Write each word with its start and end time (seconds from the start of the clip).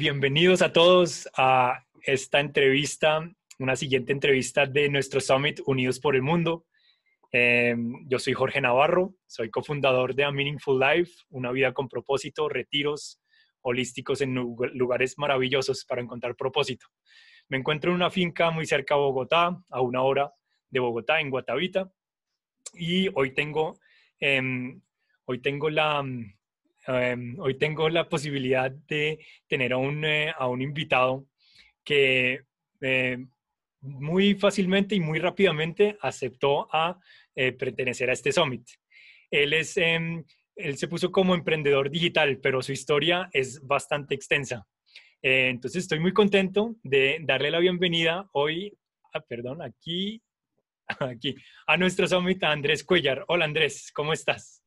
Bienvenidos 0.00 0.62
a 0.62 0.72
todos 0.72 1.28
a 1.36 1.84
esta 2.00 2.40
entrevista, 2.40 3.30
una 3.58 3.76
siguiente 3.76 4.12
entrevista 4.12 4.64
de 4.64 4.88
nuestro 4.88 5.20
Summit 5.20 5.60
Unidos 5.66 6.00
por 6.00 6.16
el 6.16 6.22
Mundo. 6.22 6.64
Eh, 7.32 7.76
yo 8.06 8.18
soy 8.18 8.32
Jorge 8.32 8.62
Navarro, 8.62 9.14
soy 9.26 9.50
cofundador 9.50 10.14
de 10.14 10.24
A 10.24 10.32
Meaningful 10.32 10.80
Life, 10.80 11.12
una 11.28 11.52
vida 11.52 11.74
con 11.74 11.86
propósito, 11.86 12.48
retiros 12.48 13.20
holísticos 13.60 14.22
en 14.22 14.36
lugares 14.36 15.18
maravillosos 15.18 15.84
para 15.84 16.00
encontrar 16.00 16.34
propósito. 16.34 16.86
Me 17.50 17.58
encuentro 17.58 17.90
en 17.90 17.96
una 17.96 18.08
finca 18.08 18.50
muy 18.50 18.64
cerca 18.64 18.94
de 18.94 19.02
Bogotá, 19.02 19.62
a 19.68 19.80
una 19.82 20.00
hora 20.00 20.32
de 20.70 20.80
Bogotá, 20.80 21.20
en 21.20 21.28
Guatavita, 21.28 21.92
y 22.72 23.08
hoy 23.14 23.34
tengo, 23.34 23.78
em, 24.18 24.80
hoy 25.26 25.42
tengo 25.42 25.68
la, 25.68 26.02
em, 26.86 27.38
hoy 27.38 27.58
tengo 27.58 27.88
la 27.88 28.08
posibilidad 28.08 28.70
de 28.70 29.18
tener 29.46 29.72
a 29.72 29.76
un, 29.76 30.04
eh, 30.04 30.32
a 30.36 30.48
un 30.48 30.62
invitado 30.62 31.26
que 31.84 32.42
eh, 32.80 33.18
muy 33.80 34.34
fácilmente 34.34 34.94
y 34.94 35.00
muy 35.00 35.18
rápidamente 35.18 35.96
aceptó 36.00 36.68
a 36.74 36.98
eh, 37.34 37.52
pertenecer 37.52 38.10
a 38.10 38.12
este 38.12 38.32
summit. 38.32 38.66
Él, 39.30 39.52
es, 39.52 39.76
em, 39.76 40.24
él 40.56 40.76
se 40.76 40.88
puso 40.88 41.10
como 41.10 41.34
emprendedor 41.34 41.90
digital, 41.90 42.38
pero 42.42 42.62
su 42.62 42.72
historia 42.72 43.28
es 43.32 43.60
bastante 43.66 44.14
extensa. 44.14 44.66
entonces 45.22 45.82
estoy 45.82 46.00
muy 46.00 46.12
contento 46.12 46.76
de 46.82 47.18
darle 47.22 47.50
la 47.50 47.58
bienvenida 47.58 48.28
hoy, 48.32 48.72
ah, 49.12 49.20
perdón, 49.20 49.60
aquí 49.62 50.22
aquí 51.00 51.34
a 51.66 51.76
nuestro 51.76 52.06
summit, 52.06 52.42
Andrés 52.44 52.84
Cuellar. 52.84 53.24
Hola 53.28 53.44
Andrés, 53.44 53.90
¿cómo 53.94 54.12
estás? 54.12 54.59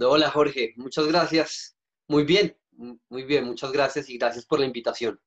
Hola 0.00 0.30
Jorge, 0.30 0.74
muchas 0.76 1.06
gracias. 1.06 1.76
Muy 2.06 2.24
bien, 2.24 2.56
muy 3.08 3.24
bien, 3.24 3.44
muchas 3.44 3.72
gracias 3.72 4.08
y 4.08 4.18
gracias 4.18 4.46
por 4.46 4.60
la 4.60 4.66
invitación. 4.66 5.20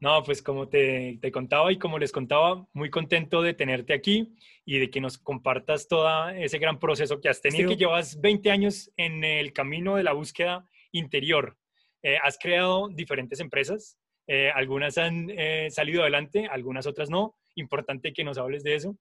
No, 0.00 0.22
pues 0.24 0.42
como 0.42 0.68
te, 0.68 1.18
te, 1.22 1.30
contaba 1.30 1.70
y 1.70 1.78
como 1.78 1.96
les 1.96 2.10
contaba, 2.10 2.66
muy 2.72 2.90
contento 2.90 3.40
de 3.40 3.54
tenerte 3.54 3.94
aquí 3.94 4.34
y 4.64 4.80
de 4.80 4.90
que 4.90 5.00
nos 5.00 5.16
compartas 5.16 5.86
todo 5.86 6.28
ese 6.30 6.58
gran 6.58 6.80
proceso 6.80 7.20
que 7.20 7.28
has 7.28 7.40
tenido. 7.40 7.70
que 7.70 7.76
llevas 7.76 8.20
20 8.20 8.50
años 8.50 8.90
en 8.96 9.22
el 9.22 9.52
camino 9.52 9.94
de 9.94 10.02
la 10.02 10.12
búsqueda 10.12 10.66
interior. 10.90 11.56
Eh, 12.02 12.16
has 12.20 12.36
creado 12.36 12.88
diferentes 12.88 13.38
empresas, 13.38 13.96
eh, 14.26 14.50
algunas 14.52 14.98
han 14.98 15.30
eh, 15.30 15.68
salido 15.70 16.02
adelante, 16.02 16.46
algunas 16.50 16.86
otras 16.86 17.08
no. 17.08 17.36
Importante 17.54 18.12
que 18.12 18.24
nos 18.24 18.38
hables 18.38 18.64
de 18.64 18.74
eso. 18.74 18.96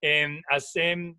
Em, 0.00 0.40
has 0.48 0.76
em, 0.76 1.16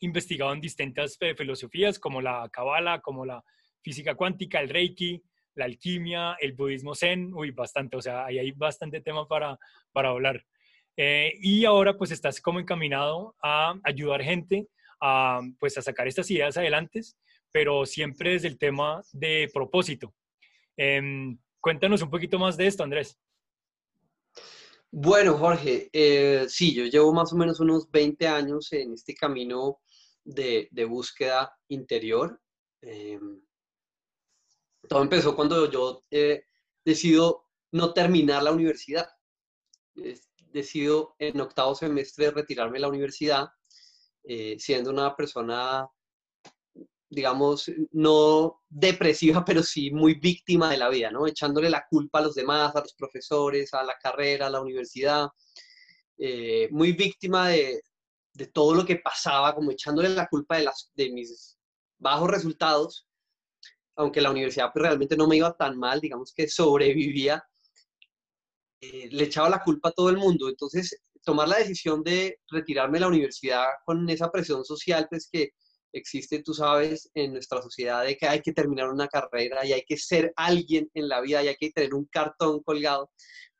investigado 0.00 0.52
en 0.52 0.60
distintas 0.60 1.18
filosofías 1.36 1.98
como 1.98 2.20
la 2.20 2.48
Kabbalah, 2.52 3.00
como 3.00 3.24
la 3.24 3.42
física 3.82 4.14
cuántica, 4.14 4.60
el 4.60 4.68
Reiki, 4.68 5.22
la 5.54 5.64
alquimia, 5.64 6.36
el 6.40 6.52
budismo 6.52 6.94
zen, 6.94 7.32
uy, 7.34 7.50
bastante, 7.50 7.96
o 7.96 8.02
sea, 8.02 8.26
ahí 8.26 8.38
hay 8.38 8.52
bastante 8.52 9.00
tema 9.00 9.26
para, 9.26 9.58
para 9.92 10.10
hablar. 10.10 10.44
Eh, 10.96 11.34
y 11.40 11.64
ahora 11.64 11.96
pues 11.96 12.10
estás 12.10 12.40
como 12.40 12.58
encaminado 12.58 13.36
a 13.42 13.74
ayudar 13.84 14.22
gente 14.22 14.66
a, 15.00 15.40
pues, 15.58 15.76
a 15.76 15.82
sacar 15.82 16.08
estas 16.08 16.30
ideas 16.30 16.56
adelante, 16.56 17.00
pero 17.52 17.84
siempre 17.86 18.32
desde 18.32 18.48
el 18.48 18.58
tema 18.58 19.02
de 19.12 19.50
propósito. 19.52 20.14
Em, 20.76 21.38
cuéntanos 21.60 22.02
un 22.02 22.10
poquito 22.10 22.38
más 22.38 22.56
de 22.56 22.66
esto, 22.66 22.82
Andrés. 22.82 23.18
Bueno, 24.90 25.36
Jorge, 25.36 25.90
eh, 25.92 26.46
sí, 26.48 26.74
yo 26.74 26.84
llevo 26.84 27.12
más 27.12 27.32
o 27.32 27.36
menos 27.36 27.60
unos 27.60 27.90
20 27.90 28.26
años 28.28 28.72
en 28.72 28.92
este 28.94 29.14
camino 29.14 29.78
de, 30.26 30.84
búsqueda 30.88 31.56
interior. 31.68 32.40
Eh, 32.82 33.18
todo 34.88 35.02
empezó 35.02 35.34
cuando 35.34 35.70
yo 35.70 36.04
eh, 36.10 36.44
decido 36.84 37.46
no 37.72 37.92
terminar 37.92 38.42
la 38.42 38.52
universidad. 38.52 39.08
decido 40.52 41.14
en 41.18 41.40
octavo 41.40 41.74
semestre 41.74 42.30
retirarme 42.30 42.76
de 42.76 42.80
la 42.80 42.88
universidad, 42.88 43.48
siendo 44.58 44.90
una 44.90 45.14
persona 45.14 45.88
digamos, 47.08 47.70
no 47.92 48.62
depresiva, 48.68 49.44
pero 49.46 49.62
sí 49.62 49.90
muy 49.90 50.14
víctima 50.14 50.70
de 50.70 50.78
la 50.78 50.88
vida, 50.88 51.10
¿no? 51.10 51.26
Echándole 51.26 51.70
la 51.70 51.86
culpa 51.88 52.18
a 52.18 52.22
los 52.22 52.34
demás, 52.34 52.74
a 52.74 52.80
los 52.80 52.94
profesores, 52.94 53.72
a 53.74 53.82
la 53.84 53.96
carrera, 53.98 54.46
a 54.46 54.50
la 54.50 54.60
universidad, 54.60 55.28
eh, 56.18 56.68
muy 56.70 56.92
víctima 56.92 57.48
de, 57.48 57.82
de, 58.36 58.46
todo 58.46 58.74
lo 58.74 58.84
que 58.84 58.96
pasaba, 58.96 59.54
como 59.54 59.70
echándole 59.70 60.08
la 60.10 60.28
culpa 60.28 60.56
de, 60.56 60.64
las, 60.64 60.90
de 60.94 61.10
mis 61.10 61.58
bajos 61.98 62.30
resultados, 62.30 63.06
aunque 63.96 64.20
la 64.20 64.30
universidad 64.30 64.70
pues, 64.72 64.82
realmente 64.82 65.16
no 65.16 65.26
me 65.26 65.36
iba 65.36 65.56
tan 65.56 65.78
mal, 65.78 66.00
digamos 66.00 66.32
que 66.34 66.48
sobrevivía, 66.48 67.42
eh, 68.80 69.08
le 69.10 69.24
echaba 69.24 69.48
la 69.48 69.62
culpa 69.62 69.88
a 69.88 69.92
todo 69.92 70.10
el 70.10 70.18
mundo. 70.18 70.48
Entonces, 70.48 71.00
tomar 71.24 71.48
la 71.48 71.58
decisión 71.58 72.02
de 72.02 72.38
retirarme 72.50 72.98
de 72.98 73.00
la 73.00 73.08
universidad 73.08 73.64
con 73.84 74.08
esa 74.10 74.30
presión 74.30 74.64
social, 74.64 75.06
pues 75.10 75.28
que 75.30 75.50
existe, 75.92 76.42
tú 76.42 76.52
sabes, 76.52 77.10
en 77.14 77.32
nuestra 77.32 77.62
sociedad 77.62 78.04
de 78.04 78.16
que 78.16 78.28
hay 78.28 78.42
que 78.42 78.52
terminar 78.52 78.90
una 78.90 79.08
carrera 79.08 79.64
y 79.64 79.72
hay 79.72 79.82
que 79.86 79.96
ser 79.96 80.32
alguien 80.36 80.90
en 80.94 81.08
la 81.08 81.20
vida 81.20 81.42
y 81.42 81.48
hay 81.48 81.56
que 81.56 81.70
tener 81.70 81.94
un 81.94 82.04
cartón 82.06 82.62
colgado, 82.62 83.10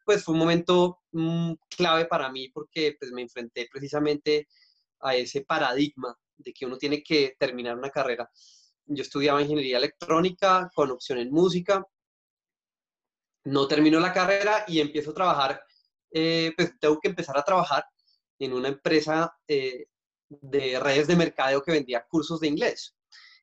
pues 0.04 0.22
fue 0.22 0.34
un 0.34 0.40
momento 0.40 1.00
mm, 1.12 1.54
clave 1.76 2.06
para 2.06 2.30
mí 2.30 2.48
porque 2.50 2.96
pues 2.98 3.10
me 3.10 3.22
enfrenté 3.22 3.68
precisamente 3.72 4.46
a 5.00 5.14
ese 5.14 5.42
paradigma 5.42 6.16
de 6.36 6.52
que 6.52 6.66
uno 6.66 6.76
tiene 6.76 7.02
que 7.02 7.36
terminar 7.38 7.76
una 7.76 7.90
carrera. 7.90 8.30
Yo 8.84 9.02
estudiaba 9.02 9.42
ingeniería 9.42 9.78
electrónica 9.78 10.70
con 10.74 10.90
opción 10.90 11.18
en 11.18 11.30
música, 11.30 11.84
no 13.44 13.68
termino 13.68 14.00
la 14.00 14.12
carrera 14.12 14.64
y 14.66 14.80
empiezo 14.80 15.10
a 15.10 15.14
trabajar, 15.14 15.62
eh, 16.10 16.52
pues 16.56 16.78
tengo 16.78 16.98
que 17.00 17.08
empezar 17.08 17.36
a 17.38 17.44
trabajar 17.44 17.84
en 18.38 18.52
una 18.52 18.68
empresa 18.68 19.36
eh, 19.46 19.86
de 20.28 20.78
redes 20.80 21.06
de 21.06 21.16
mercadeo 21.16 21.62
que 21.62 21.72
vendía 21.72 22.04
cursos 22.08 22.40
de 22.40 22.48
inglés. 22.48 22.96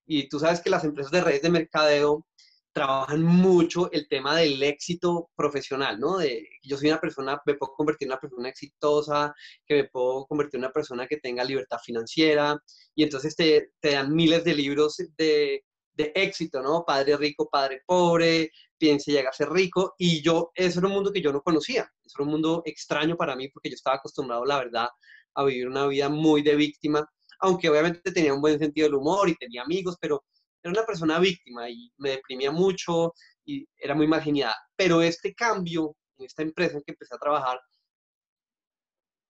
Y 0.06 0.28
tú 0.28 0.40
sabes 0.40 0.62
que 0.62 0.70
las 0.70 0.84
empresas 0.84 1.12
de 1.12 1.22
redes 1.22 1.42
de 1.42 1.50
mercadeo 1.50 2.28
trabajan 2.74 3.24
mucho 3.24 3.92
el 3.92 4.08
tema 4.08 4.36
del 4.36 4.62
éxito 4.64 5.30
profesional, 5.36 6.00
¿no? 6.00 6.18
Yo 6.64 6.78
soy 6.78 6.90
una 6.90 7.00
persona, 7.00 7.40
me 7.46 7.54
puedo 7.54 7.74
convertir 7.76 8.08
en 8.08 8.14
una 8.14 8.20
persona 8.20 8.50
exitosa, 8.50 9.34
que 9.66 9.76
me 9.76 9.84
puedo 9.86 10.26
convertir 10.26 10.58
en 10.58 10.66
una 10.66 10.74
persona 10.74 11.08
que 11.08 11.18
tenga 11.18 11.44
libertad 11.44 11.78
financiera, 11.84 12.58
y 12.96 13.04
entonces 13.04 13.36
te, 13.36 13.72
dan 13.82 14.14
miles 14.14 14.44
de 14.44 14.56
libros 14.56 14.98
de, 15.18 15.64
éxito, 15.96 16.62
¿no? 16.64 16.84
Padre 16.86 17.16
rico, 17.18 17.48
padre 17.50 17.84
pobre, 17.86 18.50
piense 18.78 19.12
llega 19.12 19.30
a 19.30 19.34
ser 19.34 19.50
rico, 19.52 19.94
y 19.98 20.22
yo, 20.24 20.52
eso 20.56 20.80
era 20.80 20.88
un 20.88 20.96
mundo 20.96 21.14
que 21.14 21.22
yo 21.22 21.32
no 21.32 21.42
conocía, 21.42 21.84
eso 22.04 22.16
era 22.18 22.26
un 22.26 22.32
mundo 22.32 22.64
extraño 22.66 23.16
para 23.16 23.36
mí 23.36 23.50
porque 23.50 23.70
yo 23.70 23.76
estaba 23.76 23.98
acostumbrado, 23.98 24.46
la 24.46 24.58
verdad, 24.58 24.88
a 25.36 25.44
vivir 25.46 25.68
una 25.68 25.88
vida 25.88 26.10
muy 26.10 26.42
de 26.42 26.56
víctima, 26.56 27.08
aunque 27.40 27.70
obviamente 27.70 28.12
tenía 28.12 28.34
un 28.34 28.42
buen 28.42 28.58
sentido 28.58 28.88
del 28.88 28.96
humor 28.96 29.30
y 29.30 29.36
tenía 29.36 29.62
amigos, 29.62 29.98
pero 30.02 30.24
era 30.64 30.72
una 30.72 30.86
persona 30.86 31.20
víctima 31.20 31.70
y 31.70 31.92
me 31.98 32.12
deprimía 32.12 32.52
mucho 32.52 33.14
y 33.46 33.68
era 33.78 33.94
muy 33.96 34.08
marginada. 34.08 34.56
Pero 34.76 35.02
este 35.02 35.34
cambio 35.34 35.96
en 36.18 36.26
esta 36.26 36.42
empresa 36.42 36.78
en 36.78 36.84
que 36.84 36.94
empecé 36.94 37.16
a 37.16 37.20
trabajar 37.20 37.60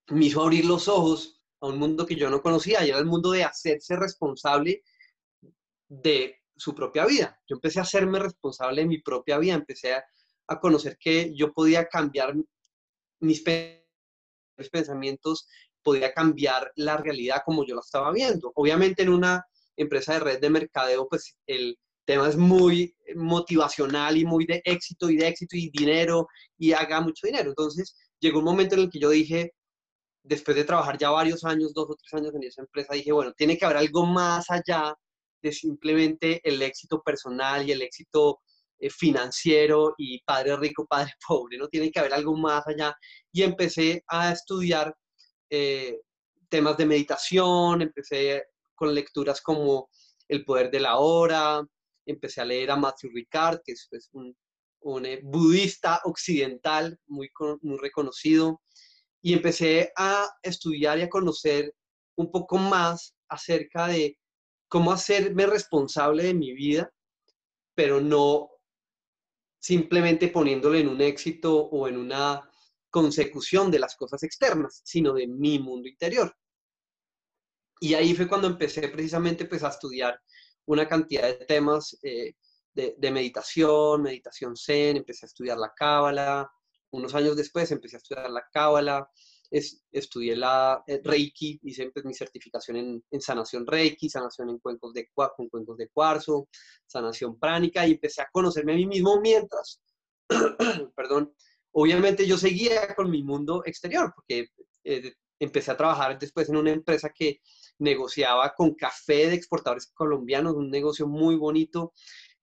me 0.08 0.26
hizo 0.26 0.42
abrir 0.42 0.64
los 0.64 0.86
ojos 0.86 1.42
a 1.60 1.66
un 1.66 1.78
mundo 1.78 2.06
que 2.06 2.14
yo 2.14 2.30
no 2.30 2.42
conocía 2.42 2.84
y 2.84 2.90
era 2.90 2.98
el 2.98 3.06
mundo 3.06 3.30
de 3.32 3.42
hacerse 3.42 3.96
responsable 3.96 4.82
de 5.88 6.40
su 6.56 6.74
propia 6.74 7.06
vida. 7.06 7.40
Yo 7.48 7.56
empecé 7.56 7.80
a 7.80 7.82
hacerme 7.82 8.18
responsable 8.18 8.82
de 8.82 8.88
mi 8.88 8.98
propia 8.98 9.38
vida, 9.38 9.54
empecé 9.54 9.94
a, 9.94 10.04
a 10.48 10.60
conocer 10.60 10.96
que 10.98 11.34
yo 11.34 11.52
podía 11.52 11.86
cambiar 11.86 12.34
mis 13.20 13.42
pensamientos 14.70 15.48
podía 15.84 16.12
cambiar 16.12 16.72
la 16.76 16.96
realidad 16.96 17.42
como 17.44 17.64
yo 17.64 17.74
la 17.74 17.82
estaba 17.82 18.10
viendo. 18.10 18.50
Obviamente 18.56 19.02
en 19.02 19.10
una 19.10 19.46
empresa 19.76 20.14
de 20.14 20.20
red 20.20 20.40
de 20.40 20.50
mercadeo, 20.50 21.08
pues 21.08 21.36
el 21.46 21.78
tema 22.04 22.28
es 22.28 22.36
muy 22.36 22.94
motivacional 23.14 24.16
y 24.16 24.24
muy 24.24 24.46
de 24.46 24.60
éxito 24.64 25.10
y 25.10 25.16
de 25.16 25.28
éxito 25.28 25.56
y 25.56 25.70
dinero 25.70 26.28
y 26.58 26.72
haga 26.72 27.00
mucho 27.00 27.26
dinero. 27.26 27.50
Entonces 27.50 27.96
llegó 28.20 28.40
un 28.40 28.44
momento 28.44 28.74
en 28.74 28.82
el 28.82 28.90
que 28.90 28.98
yo 28.98 29.10
dije, 29.10 29.52
después 30.22 30.56
de 30.56 30.64
trabajar 30.64 30.98
ya 30.98 31.10
varios 31.10 31.44
años, 31.44 31.72
dos 31.74 31.90
o 31.90 31.96
tres 31.96 32.12
años 32.14 32.34
en 32.34 32.44
esa 32.44 32.62
empresa, 32.62 32.94
dije, 32.94 33.12
bueno, 33.12 33.32
tiene 33.32 33.56
que 33.56 33.64
haber 33.64 33.78
algo 33.78 34.06
más 34.06 34.50
allá 34.50 34.94
de 35.42 35.52
simplemente 35.52 36.40
el 36.44 36.60
éxito 36.62 37.02
personal 37.02 37.68
y 37.68 37.72
el 37.72 37.82
éxito 37.82 38.40
eh, 38.78 38.90
financiero 38.90 39.94
y 39.98 40.22
padre 40.24 40.56
rico, 40.56 40.86
padre 40.88 41.12
pobre, 41.26 41.58
¿no? 41.58 41.68
Tiene 41.68 41.90
que 41.90 42.00
haber 42.00 42.14
algo 42.14 42.36
más 42.36 42.66
allá. 42.66 42.94
Y 43.32 43.42
empecé 43.42 44.02
a 44.08 44.32
estudiar 44.32 44.94
eh, 45.50 46.00
temas 46.48 46.76
de 46.76 46.86
meditación, 46.86 47.82
empecé 47.82 48.44
con 48.74 48.94
lecturas 48.94 49.40
como 49.40 49.90
El 50.28 50.44
poder 50.44 50.70
de 50.70 50.80
la 50.80 50.98
hora, 50.98 51.62
empecé 52.06 52.40
a 52.40 52.44
leer 52.44 52.70
a 52.70 52.76
Matthew 52.76 53.10
Ricard, 53.14 53.60
que 53.64 53.72
es, 53.72 54.10
un, 54.12 54.36
eh, 55.06 55.20
budista 55.22 56.00
occidental 56.04 56.98
muy, 57.06 57.30
muy 57.62 57.78
reconocido, 57.78 58.60
y 59.22 59.32
empecé 59.32 59.92
a 59.96 60.28
estudiar 60.42 60.98
y 60.98 61.02
a 61.02 61.08
conocer 61.08 61.74
un 62.16 62.30
poco 62.30 62.58
más 62.58 63.14
acerca 63.28 63.88
de 63.88 64.18
cómo 64.68 64.92
hacerme 64.92 65.46
responsable 65.46 66.24
de 66.24 66.34
mi 66.34 66.52
vida, 66.52 66.92
pero 67.74 68.00
no 68.00 68.50
simplemente 69.58 70.28
poniéndolo 70.28 70.76
en 70.76 70.88
un 70.88 71.00
éxito 71.00 71.56
o 71.56 71.88
en 71.88 71.96
una 71.96 72.50
consecución 72.90 73.70
de 73.70 73.78
las 73.78 73.96
cosas 73.96 74.22
externas, 74.22 74.82
sino 74.84 75.14
de 75.14 75.26
mi 75.26 75.58
mundo 75.58 75.88
interior. 75.88 76.36
Y 77.84 77.92
ahí 77.92 78.14
fue 78.14 78.26
cuando 78.26 78.46
empecé 78.46 78.88
precisamente 78.88 79.44
pues, 79.44 79.62
a 79.62 79.68
estudiar 79.68 80.18
una 80.64 80.88
cantidad 80.88 81.24
de 81.24 81.44
temas 81.44 81.98
eh, 82.02 82.32
de, 82.72 83.10
meditación, 83.10 84.00
meditación 84.00 84.56
zen, 84.56 84.96
empecé 84.96 85.26
a 85.26 85.28
estudiar 85.28 85.58
la 85.58 85.70
cábala. 85.76 86.50
Unos 86.92 87.14
años 87.14 87.36
después 87.36 87.70
empecé 87.72 87.96
a 87.96 87.98
estudiar 87.98 88.30
la 88.30 88.42
cábala, 88.50 89.06
estudié 89.50 90.34
la 90.34 90.82
eh, 90.86 91.02
Reiki, 91.04 91.60
hice 91.62 91.90
pues, 91.90 92.06
mi 92.06 92.14
certificación 92.14 93.02
en, 93.10 93.20
sanación 93.20 93.66
Reiki, 93.66 94.08
sanación 94.08 94.48
en 94.48 94.60
cuencos 94.60 94.94
de, 94.94 95.10
con 95.12 95.50
cuencos 95.50 95.76
de 95.76 95.90
cuarzo, 95.90 96.48
sanación 96.86 97.38
pránica 97.38 97.86
y 97.86 97.92
empecé 97.92 98.22
a 98.22 98.30
conocerme 98.32 98.72
a 98.72 98.76
mí 98.76 98.86
mismo 98.86 99.20
mientras, 99.20 99.82
perdón, 100.96 101.34
obviamente 101.72 102.26
yo 102.26 102.38
seguía 102.38 102.94
con 102.94 103.10
mi 103.10 103.22
mundo 103.22 103.62
exterior 103.66 104.10
porque 104.16 104.48
eh, 104.84 105.12
empecé 105.38 105.70
a 105.70 105.76
trabajar 105.76 106.18
después 106.18 106.48
en 106.48 106.56
una 106.56 106.70
empresa 106.70 107.10
que 107.10 107.40
negociaba 107.78 108.54
con 108.54 108.74
café 108.74 109.28
de 109.28 109.34
exportadores 109.34 109.90
colombianos, 109.92 110.54
un 110.54 110.70
negocio 110.70 111.06
muy 111.06 111.36
bonito, 111.36 111.92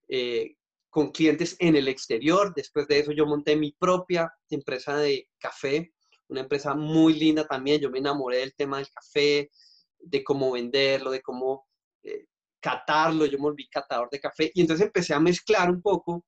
eh, 0.08 0.56
con 0.90 1.12
clientes 1.12 1.56
en 1.60 1.76
el 1.76 1.88
exterior. 1.88 2.54
Después 2.56 2.88
de 2.88 3.00
eso 3.00 3.12
yo 3.12 3.26
monté 3.26 3.56
mi 3.56 3.72
propia 3.72 4.34
empresa 4.50 4.98
de 4.98 5.30
café 5.40 5.94
una 6.32 6.42
empresa 6.42 6.74
muy 6.74 7.14
linda 7.14 7.46
también. 7.46 7.82
Yo 7.82 7.90
me 7.90 8.00
enamoré 8.00 8.38
del 8.38 8.56
tema 8.56 8.78
del 8.78 8.90
café, 8.90 9.52
de 10.00 10.24
cómo 10.24 10.52
venderlo, 10.52 11.12
de 11.12 11.22
cómo 11.22 11.68
eh, 12.04 12.26
catarlo. 12.60 13.26
Yo 13.26 13.38
me 13.38 13.44
volví 13.44 13.68
catador 13.68 14.10
de 14.10 14.20
café 14.20 14.52
y 14.54 14.62
entonces 14.62 14.88
empecé 14.88 15.14
a 15.14 15.20
mezclar 15.20 15.70
un 15.70 15.82
poco 15.82 16.26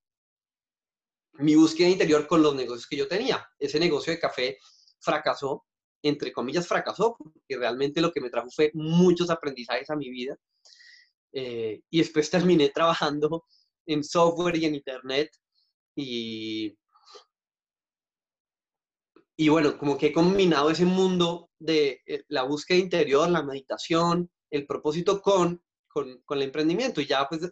mi 1.35 1.55
búsqueda 1.55 1.89
interior 1.89 2.27
con 2.27 2.43
los 2.43 2.53
negocios 2.53 2.85
que 2.85 2.97
yo 2.97 3.07
tenía. 3.07 3.47
Ese 3.57 3.79
negocio 3.79 4.13
de 4.13 4.19
café 4.19 4.57
fracasó, 4.99 5.65
entre 6.03 6.31
comillas 6.31 6.67
fracasó, 6.67 7.15
porque 7.17 7.57
realmente 7.57 8.01
lo 8.01 8.11
que 8.11 8.21
me 8.21 8.29
trajo 8.29 8.49
fue 8.51 8.71
muchos 8.73 9.29
aprendizajes 9.29 9.89
a 9.89 9.95
mi 9.95 10.09
vida. 10.09 10.37
Eh, 11.31 11.81
y 11.89 11.97
después 11.99 12.29
terminé 12.57 12.69
trabajando 12.69 13.45
en 13.87 14.03
software 14.03 14.57
y 14.57 14.65
en 14.65 14.75
internet 14.75 15.31
y 15.95 16.77
y 19.35 19.49
bueno, 19.49 19.77
como 19.77 19.97
que 19.97 20.07
he 20.07 20.13
combinado 20.13 20.69
ese 20.69 20.85
mundo 20.85 21.49
de 21.59 22.01
eh, 22.05 22.23
la 22.27 22.43
búsqueda 22.43 22.77
interior, 22.77 23.29
la 23.29 23.41
meditación, 23.41 24.29
el 24.51 24.67
propósito 24.67 25.21
con, 25.21 25.61
con, 25.87 26.21
con, 26.23 26.37
el 26.37 26.43
emprendimiento. 26.45 27.01
Y 27.01 27.07
ya 27.07 27.27
pues 27.27 27.51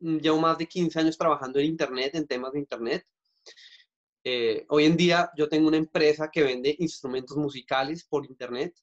llevo 0.00 0.38
más 0.38 0.58
de 0.58 0.66
15 0.66 1.00
años 1.00 1.16
trabajando 1.16 1.58
en 1.58 1.66
Internet, 1.66 2.14
en 2.14 2.26
temas 2.26 2.52
de 2.52 2.58
Internet. 2.58 3.06
Eh, 4.24 4.64
hoy 4.70 4.86
en 4.86 4.96
día 4.96 5.30
yo 5.36 5.48
tengo 5.48 5.68
una 5.68 5.76
empresa 5.76 6.30
que 6.30 6.42
vende 6.42 6.74
instrumentos 6.78 7.36
musicales 7.36 8.04
por 8.04 8.24
Internet. 8.24 8.74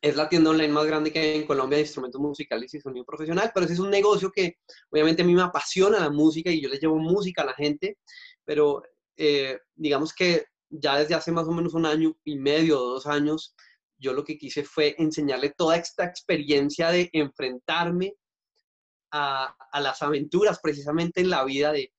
Es 0.00 0.16
la 0.16 0.28
tienda 0.28 0.50
online 0.50 0.72
más 0.72 0.86
grande 0.86 1.12
que 1.12 1.20
hay 1.20 1.40
en 1.40 1.46
Colombia 1.46 1.76
de 1.76 1.84
instrumentos 1.84 2.20
musicales 2.20 2.74
y 2.74 2.80
sonido 2.80 3.04
profesional, 3.04 3.52
pero 3.54 3.64
ese 3.64 3.74
es 3.74 3.78
un 3.78 3.90
negocio 3.90 4.32
que 4.32 4.58
obviamente 4.90 5.22
a 5.22 5.24
mí 5.24 5.34
me 5.34 5.42
apasiona 5.42 6.00
la 6.00 6.10
música 6.10 6.50
y 6.50 6.60
yo 6.60 6.68
le 6.68 6.78
llevo 6.78 6.98
música 6.98 7.42
a 7.42 7.46
la 7.46 7.54
gente, 7.54 7.98
pero 8.44 8.82
eh, 9.16 9.60
digamos 9.76 10.12
que 10.12 10.46
ya 10.68 10.98
desde 10.98 11.14
hace 11.14 11.30
más 11.30 11.46
o 11.46 11.52
menos 11.52 11.74
un 11.74 11.86
año 11.86 12.16
y 12.24 12.36
medio 12.36 12.80
o 12.80 12.88
dos 12.94 13.06
años, 13.06 13.54
yo 13.98 14.12
lo 14.12 14.24
que 14.24 14.38
quise 14.38 14.64
fue 14.64 14.96
enseñarle 14.98 15.50
toda 15.50 15.76
esta 15.76 16.04
experiencia 16.04 16.90
de 16.90 17.08
enfrentarme 17.12 18.14
a, 19.12 19.54
las 19.80 20.02
aventuras 20.02 20.58
precisamente 20.60 21.20
en 21.20 21.30
la 21.30 21.44
vida 21.44 21.70
de 21.72 21.92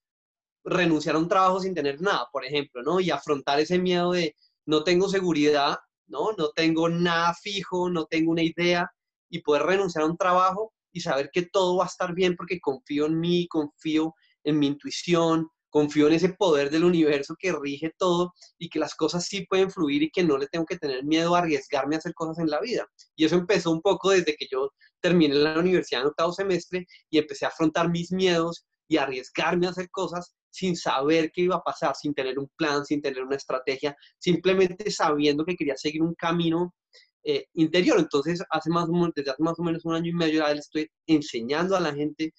renunciar 0.64 1.16
a 1.16 1.20
un 1.20 1.28
trabajo 1.28 1.60
sin 1.60 1.74
tener 1.74 2.02
nada, 2.02 2.28
por 2.32 2.46
ejemplo, 2.46 2.82
¿no? 2.84 3.00
Y 3.00 3.12
afrontar 3.12 3.60
ese 3.60 3.80
miedo 3.80 4.12
de 4.12 4.36
no 4.66 4.84
tengo 4.84 5.10
seguridad, 5.10 5.78
¿no? 6.08 6.32
No 6.38 6.50
tengo 6.50 6.90
nada 6.90 7.34
fijo, 7.34 7.90
no 7.90 8.06
tengo 8.06 8.32
una 8.32 8.44
idea 8.44 8.92
y 9.30 9.42
poder 9.42 9.64
renunciar 9.64 10.04
a 10.04 10.08
un 10.08 10.18
trabajo 10.18 10.74
y 10.92 11.02
saber 11.02 11.30
que 11.34 11.44
todo 11.44 11.78
va 11.78 11.86
a 11.86 11.88
estar 11.88 12.14
bien 12.14 12.36
porque 12.36 12.60
confío 12.60 13.08
en 13.08 13.20
mí, 13.20 13.48
confío 13.48 14.14
en 14.44 14.60
mi 14.60 14.68
intuición, 14.68 15.50
confío 15.70 16.06
en 16.08 16.14
ese 16.14 16.30
poder 16.30 16.70
del 16.70 16.84
universo 16.84 17.36
que 17.38 17.52
rige 17.52 17.92
todo 17.98 18.34
y 18.60 18.70
que 18.70 18.78
las 18.78 18.94
cosas 18.94 19.26
sí 19.26 19.48
pueden 19.48 19.72
fluir 19.72 20.04
y 20.04 20.12
que 20.12 20.24
no 20.24 20.38
le 20.38 20.46
tengo 20.48 20.66
que 20.66 20.78
tener 20.78 21.04
miedo 21.04 21.36
a 21.36 21.40
arriesgarme 21.40 21.96
a 21.96 21.98
hacer 21.98 22.14
cosas 22.14 22.38
en 22.38 22.50
la 22.50 22.62
vida. 22.62 22.86
Y 23.16 23.26
eso 23.26 23.36
empezó 23.36 23.72
un 23.72 23.82
poco 23.82 24.12
desde 24.12 24.36
que 24.36 24.46
yo 24.52 24.70
terminé 25.02 25.34
la 25.34 25.60
universidad 25.60 26.02
en 26.02 26.10
octavo 26.10 26.32
semestre 26.32 26.86
y 27.10 27.18
empecé 27.18 27.46
a 27.46 27.48
afrontar 27.48 27.90
mis 27.90 28.12
miedos 28.12 28.68
y 28.88 28.98
arriesgarme 28.98 29.66
a 29.66 29.72
hacer 29.72 29.90
cosas 29.90 30.36
sin 30.54 30.76
saber 30.76 31.32
qué 31.34 31.42
iba 31.42 31.56
a 31.56 31.64
pasar, 31.64 31.96
sin 31.96 32.14
tener 32.14 32.38
un 32.38 32.48
plan, 32.56 32.86
sin 32.86 33.02
tener 33.02 33.24
una 33.24 33.36
estrategia, 33.36 33.98
simplemente 34.20 34.92
sabiendo 34.92 35.44
que 35.44 35.56
quería 35.56 35.76
seguir 35.76 36.04
un 36.04 36.14
camino 36.14 36.76
eh, 37.24 37.48
interior. 37.56 38.00
Entonces, 38.00 38.44
hace 38.52 38.70
más 38.70 38.88
desde 39.16 39.32
hace 39.32 39.42
más 39.42 39.58
o 39.58 39.64
menos 39.64 39.84
un 39.84 39.96
año 39.96 40.12
y 40.12 40.14
medio 40.14 40.46
ya 40.46 40.54
le 40.54 40.60
estoy 40.60 40.88
enseñando 41.08 41.76
a 41.76 41.80
la 41.80 41.94
gente 41.94 42.34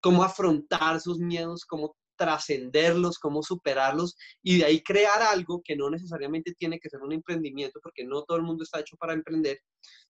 cómo 0.00 0.22
afrontar 0.22 1.00
sus 1.00 1.18
miedos, 1.18 1.64
cómo 1.64 1.96
trascenderlos, 2.16 3.18
cómo 3.18 3.42
superarlos 3.42 4.16
y 4.42 4.58
de 4.58 4.64
ahí 4.66 4.82
crear 4.82 5.22
algo 5.22 5.62
que 5.64 5.76
no 5.76 5.90
necesariamente 5.90 6.52
tiene 6.54 6.78
que 6.78 6.90
ser 6.90 7.00
un 7.00 7.12
emprendimiento, 7.12 7.80
porque 7.82 8.04
no 8.04 8.22
todo 8.22 8.36
el 8.36 8.44
mundo 8.44 8.62
está 8.62 8.80
hecho 8.80 8.96
para 8.96 9.14
emprender, 9.14 9.58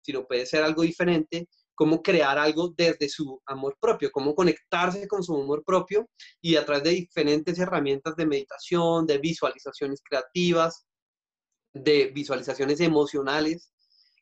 sino 0.03 0.27
puede 0.27 0.45
ser 0.45 0.65
algo 0.65 0.83
diferente, 0.83 1.49
cómo 1.79 2.03
crear 2.03 2.37
algo 2.41 2.75
desde 2.77 3.09
su 3.09 3.41
amor 3.47 3.79
propio, 3.81 4.11
cómo 4.11 4.35
conectarse 4.35 5.07
con 5.07 5.23
su 5.23 5.41
amor 5.41 5.63
propio 5.65 6.11
y 6.41 6.57
a 6.57 6.67
través 6.67 6.83
de 6.83 6.91
diferentes 6.91 7.57
herramientas 7.57 8.17
de 8.17 8.27
meditación, 8.27 9.07
de 9.07 9.19
visualizaciones 9.19 10.03
creativas, 10.03 10.89
de 11.73 12.07
visualizaciones 12.13 12.81
emocionales, 12.81 13.73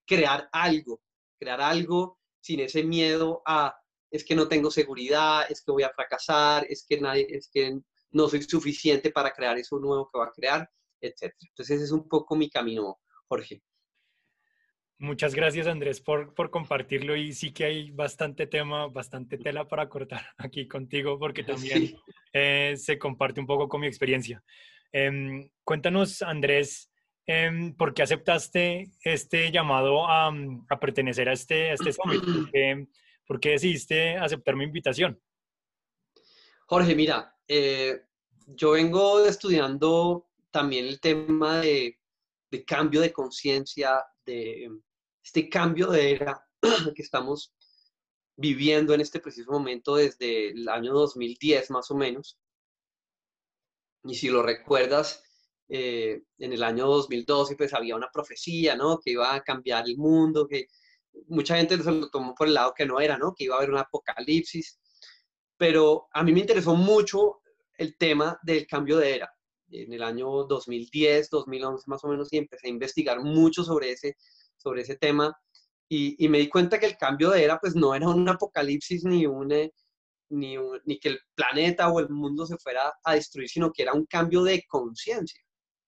crear 0.07 0.51
algo, 0.53 1.01
crear 1.39 1.63
algo 1.63 2.19
sin 2.43 2.61
ese 2.61 2.85
miedo 2.85 3.41
a 3.47 3.75
es 4.11 4.23
que 4.23 4.35
no 4.35 4.49
tengo 4.49 4.71
seguridad, 4.71 5.51
es 5.51 5.63
que 5.63 5.73
voy 5.73 5.83
a 5.83 5.95
fracasar, 5.95 6.67
es 6.69 6.85
que, 6.87 7.01
nadie, 7.01 7.27
es 7.31 7.49
que 7.51 7.81
no 8.11 8.29
soy 8.29 8.43
suficiente 8.43 9.11
para 9.11 9.33
crear 9.33 9.57
eso 9.57 9.79
nuevo 9.79 10.11
que 10.13 10.19
va 10.19 10.27
a 10.27 10.33
crear, 10.33 10.71
etc. 11.01 11.35
Entonces 11.41 11.77
ese 11.77 11.85
es 11.85 11.91
un 11.91 12.07
poco 12.07 12.37
mi 12.37 12.51
camino, 12.51 12.99
Jorge. 13.29 13.63
Muchas 14.99 15.35
gracias 15.35 15.67
Andrés 15.67 16.01
por, 16.01 16.35
por 16.35 16.51
compartirlo 16.51 17.17
y 17.17 17.33
sí 17.33 17.53
que 17.53 17.65
hay 17.65 17.91
bastante 17.91 18.47
tema, 18.47 18.87
bastante 18.87 19.37
tela 19.37 19.69
para 19.69 19.89
cortar 19.89 20.23
aquí 20.39 20.67
contigo 20.67 21.19
porque 21.19 21.43
también 21.45 21.97
eh, 22.33 22.75
se 22.77 22.99
comparte 22.99 23.41
un 23.41 23.47
poco 23.47 23.69
con 23.69 23.81
mi 23.81 23.87
experiencia. 23.87 24.43
Em, 24.93 25.51
cuéntanos 25.65 26.23
Andrés, 26.23 26.91
em, 27.27 27.75
¿por 27.75 27.93
qué 27.93 28.03
aceptaste 28.03 28.91
este 29.03 29.51
llamado 29.51 30.09
a, 30.09 30.29
a 30.29 30.81
pertenecer 30.81 31.29
a 31.29 31.33
este, 31.33 31.71
a 31.71 31.75
este 31.75 31.93
summit? 31.93 32.23
¿Por 33.27 33.41
qué 33.41 33.51
decidiste 33.51 34.17
aceptar 34.17 34.55
mi 34.55 34.65
invitación? 34.65 35.21
Jorge, 36.69 36.95
mira, 36.95 37.35
eh, 37.49 38.03
yo 38.47 38.73
vengo 38.73 39.25
estudiando 39.25 40.29
también 40.51 40.87
el 40.87 41.01
tema 41.01 41.61
de, 41.61 41.99
cambio 42.67 43.01
de 43.01 43.13
conciencia, 43.13 44.03
de 44.27 44.71
este 45.23 45.49
cambio 45.49 45.89
de 45.89 46.13
era 46.13 46.47
que 46.95 47.03
estamos 47.03 47.55
viviendo 48.37 48.93
en 48.93 49.01
este 49.01 49.21
preciso 49.21 49.51
momento 49.51 49.97
desde 49.97 50.51
el 50.51 50.69
año 50.69 50.93
2010 50.93 51.71
más 51.71 51.91
o 51.91 51.95
menos. 51.95 52.39
Y 54.05 54.15
si 54.15 54.29
lo 54.29 54.43
recuerdas, 54.43 55.23
eh, 55.69 56.23
en 56.39 56.53
el 56.53 56.63
año 56.63 56.87
2012 56.87 57.57
pues 57.57 57.75
había 57.75 57.97
una 57.97 58.11
profecía, 58.13 58.77
¿no? 58.77 59.01
Que 59.01 59.13
iba 59.13 59.35
a 59.35 59.43
cambiar 59.43 59.85
el 59.89 59.97
mundo, 59.97 60.47
que 60.47 60.69
mucha 61.29 61.57
gente 61.57 61.83
se 61.83 61.91
lo 61.91 62.11
tomó 62.11 62.35
por 62.35 62.47
el 62.47 62.55
lado 62.55 62.75
que 62.75 62.87
no 62.87 63.01
era, 63.01 63.19
¿no? 63.19 63.35
Que 63.35 63.45
iba 63.45 63.55
a 63.57 63.59
haber 63.59 63.71
un 63.71 63.79
apocalipsis. 63.79 64.79
Pero 65.57 66.09
a 66.13 66.23
mí 66.23 66.33
me 66.33 66.41
interesó 66.41 66.75
mucho 66.75 67.41
el 67.79 67.97
tema 67.97 68.39
del 68.43 68.67
cambio 68.67 68.99
de 68.99 69.17
era. 69.17 69.36
En 69.71 69.93
el 69.93 70.03
año 70.03 70.45
2010, 70.45 71.31
2011 71.31 71.85
más 71.87 72.05
o 72.05 72.09
menos, 72.09 72.33
y 72.33 72.39
empecé 72.39 72.69
a 72.69 72.71
investigar 72.71 73.21
mucho 73.23 73.65
sobre 73.65 73.93
ese, 73.93 74.17
sobre 74.57 74.83
ese 74.83 74.97
tema. 74.97 75.37
Y, 75.89 76.25
y 76.25 76.29
me 76.29 76.39
di 76.39 76.49
cuenta 76.49 76.79
que 76.79 76.87
el 76.87 76.97
cambio 76.97 77.31
de 77.31 77.45
era, 77.45 77.59
pues 77.59 77.75
no 77.75 77.95
era 77.95 78.09
un 78.09 78.29
apocalipsis 78.29 79.05
ni, 79.05 79.27
un, 79.27 79.53
eh, 79.53 79.73
ni, 80.31 80.57
ni 80.85 80.99
que 80.99 81.11
el 81.11 81.21
planeta 81.35 81.89
o 81.91 82.01
el 82.01 82.09
mundo 82.09 82.47
se 82.47 82.59
fuera 82.59 82.93
a 83.05 83.15
destruir, 83.15 83.49
sino 83.49 83.73
que 83.73 83.83
era 83.83 83.93
un 83.93 84.07
cambio 84.07 84.43
de 84.43 84.65
conciencia. 84.69 85.41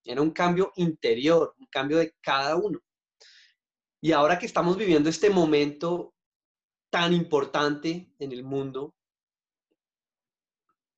Era 0.05 0.23
un 0.23 0.31
cambio 0.31 0.73
interior, 0.77 1.55
un 1.59 1.67
cambio 1.67 1.99
de 1.99 2.15
cada 2.21 2.57
uno. 2.57 2.81
Y 4.01 4.13
ahora 4.13 4.39
que 4.39 4.47
estamos 4.47 4.77
viviendo 4.77 5.11
este 5.11 5.29
momento 5.29 6.15
tan 6.91 7.13
importante 7.13 8.13
en 8.19 8.33
el 8.33 8.45
mundo, 8.45 8.95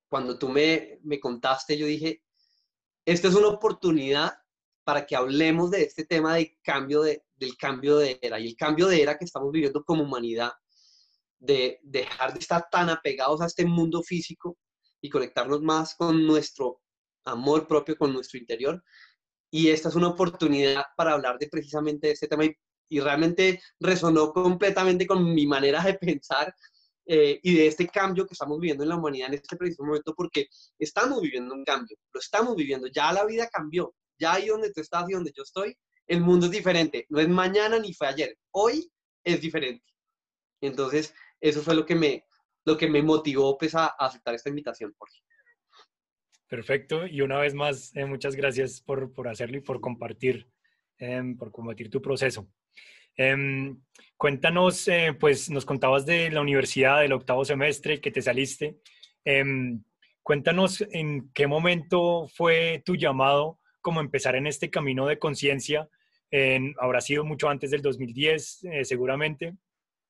cuando 0.09 0.39
tú 0.39 0.49
me, 0.49 0.99
me 1.03 1.19
contaste, 1.19 1.79
yo 1.79 1.87
dije, 1.87 2.23
esta 3.05 3.29
es 3.29 3.35
una 3.35 3.49
oportunidad 3.49 4.35
para 4.85 5.07
que 5.07 5.17
hablemos 5.17 5.71
de 5.71 5.83
este 5.83 6.05
tema 6.05 6.35
de 6.35 6.59
cambio 6.63 7.03
de, 7.03 7.25
del 7.37 7.57
cambio 7.57 7.97
de 7.97 8.19
era 8.23 8.41
y 8.41 8.49
el 8.49 8.57
cambio 8.57 8.87
de 8.87 9.03
era 9.03 9.19
que 9.19 9.25
estamos 9.25 9.53
viviendo 9.53 9.85
como 9.85 10.05
humanidad, 10.05 10.53
de 11.39 11.81
dejar 11.83 12.33
de 12.33 12.41
estar 12.41 12.69
tan 12.71 12.91
apegados 12.91 13.41
a 13.41 13.47
este 13.47 13.65
mundo 13.65 14.03
físico 14.03 14.59
y 15.01 15.09
conectarnos 15.09 15.63
más 15.63 15.95
con 15.95 16.27
nuestro 16.27 16.83
amor 17.25 17.67
propio, 17.67 17.97
con 17.97 18.13
nuestro 18.13 18.39
interior. 18.39 18.83
Y 19.51 19.69
esta 19.69 19.89
es 19.89 19.95
una 19.95 20.09
oportunidad 20.09 20.85
para 20.97 21.13
hablar 21.13 21.39
de 21.39 21.49
precisamente 21.49 22.11
este 22.11 22.29
tema 22.29 22.45
y 22.89 23.01
realmente 23.01 23.63
resonó 23.79 24.33
completamente 24.33 25.07
con 25.07 25.33
mi 25.33 25.47
manera 25.47 25.83
de 25.83 25.95
pensar 25.95 26.55
eh, 27.13 27.41
y 27.43 27.57
de 27.57 27.67
este 27.67 27.89
cambio 27.89 28.25
que 28.25 28.35
estamos 28.35 28.61
viviendo 28.61 28.85
en 28.85 28.89
la 28.89 28.95
humanidad 28.95 29.27
en 29.27 29.35
este 29.35 29.57
preciso 29.57 29.83
momento, 29.83 30.15
porque 30.15 30.47
estamos 30.79 31.21
viviendo 31.21 31.53
un 31.53 31.65
cambio, 31.65 31.97
lo 32.13 32.21
estamos 32.21 32.55
viviendo, 32.55 32.87
ya 32.87 33.13
la 33.13 33.25
vida 33.25 33.49
cambió, 33.49 33.93
ya 34.17 34.35
ahí 34.35 34.47
donde 34.47 34.73
tú 34.73 34.81
estás 34.81 35.11
y 35.11 35.15
donde 35.15 35.33
yo 35.37 35.43
estoy, 35.43 35.77
el 36.07 36.21
mundo 36.21 36.47
es 36.47 36.53
diferente, 36.53 37.07
no 37.09 37.19
es 37.19 37.29
mañana 37.29 37.81
ni 37.81 37.93
fue 37.95 38.07
ayer, 38.07 38.39
hoy 38.53 38.89
es 39.25 39.41
diferente. 39.41 39.85
Entonces, 40.61 41.13
eso 41.41 41.63
fue 41.63 41.75
lo 41.75 41.85
que 41.85 41.97
me, 41.97 42.27
lo 42.65 42.79
que 42.79 42.89
me 42.89 43.03
motivó 43.03 43.59
pues, 43.59 43.75
a, 43.75 43.87
aceptar 43.87 44.37
esta 44.37 44.51
invitación, 44.51 44.95
Jorge. 44.97 45.19
Perfecto, 46.47 47.09
y 47.09 47.23
una 47.23 47.41
vez 47.41 47.55
más, 47.55 47.91
eh, 47.97 48.05
muchas 48.05 48.37
gracias 48.37 48.81
por, 48.83 49.13
por, 49.13 49.27
hacerlo 49.27 49.59
y 49.59 49.63
por 49.63 49.81
compartir, 49.81 50.49
eh, 50.99 51.35
por 51.37 51.51
compartir 51.51 51.91
tu 51.91 52.01
proceso. 52.01 52.47
Eh, 53.17 53.75
cuéntanos, 54.17 54.87
eh, 54.89 55.15
pues 55.19 55.51
nos 55.51 55.65
contabas 55.65 56.05
de 56.05 56.31
la 56.31 56.41
universidad, 56.41 57.01
del 57.01 57.13
octavo 57.13 57.45
semestre, 57.45 58.01
que 58.01 58.11
te 58.11 58.23
saliste. 58.23 58.77
Em, 59.25 59.83
cuéntanos 60.23 60.85
en 60.93 61.31
qué 61.33 61.47
momento 61.47 62.29
fue 62.29 62.83
tu 62.85 62.97
llamado 62.97 63.59
como 63.81 64.01
empezar 64.01 64.37
en 64.37 64.47
este 64.47 64.71
camino 64.71 65.07
de 65.07 65.19
conciencia. 65.19 65.89
habrá 66.79 67.01
sido 67.01 67.25
mucho 67.25 67.49
antes 67.49 67.73
del 67.73 67.83
2010, 67.83 68.65
eh, 68.65 68.85
seguramente, 68.85 69.57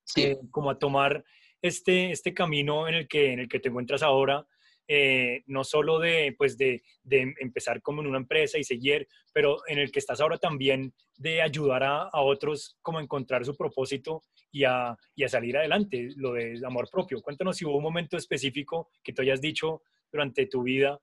sí. 0.03 0.23
Eh, 0.23 0.39
como 0.51 0.69
a 0.69 0.77
tomar 0.77 1.23
este, 1.61 2.11
este 2.11 2.33
camino 2.33 2.87
en 2.87 2.93
el, 2.93 3.07
que, 3.07 3.33
en 3.33 3.39
el 3.39 3.49
que 3.49 3.59
te 3.59 3.69
encuentras 3.69 4.03
ahora, 4.03 4.45
eh, 4.87 5.43
no 5.47 5.63
solo 5.63 5.99
de, 5.99 6.35
pues 6.37 6.57
de, 6.57 6.83
de, 7.03 7.33
empezar 7.39 7.81
como 7.81 8.01
en 8.01 8.07
una 8.07 8.17
empresa 8.17 8.57
y 8.57 8.63
seguir, 8.63 9.07
pero 9.33 9.57
en 9.67 9.79
el 9.79 9.91
que 9.91 9.99
estás 9.99 10.19
ahora 10.19 10.37
también 10.37 10.93
de 11.17 11.41
ayudar 11.41 11.83
a, 11.83 12.03
a 12.03 12.21
otros 12.21 12.77
como 12.81 12.97
a 12.99 13.01
encontrar 13.01 13.45
su 13.45 13.55
propósito 13.55 14.23
y 14.51 14.63
a, 14.63 14.97
y 15.15 15.23
a, 15.23 15.29
salir 15.29 15.57
adelante, 15.57 16.09
lo 16.17 16.33
de 16.33 16.59
amor 16.65 16.89
propio. 16.89 17.21
Cuéntanos 17.21 17.57
si 17.57 17.65
hubo 17.65 17.77
un 17.77 17.83
momento 17.83 18.17
específico 18.17 18.89
que 19.03 19.13
tú 19.13 19.21
hayas 19.21 19.39
dicho 19.39 19.81
durante 20.11 20.45
tu 20.47 20.63
vida, 20.63 20.99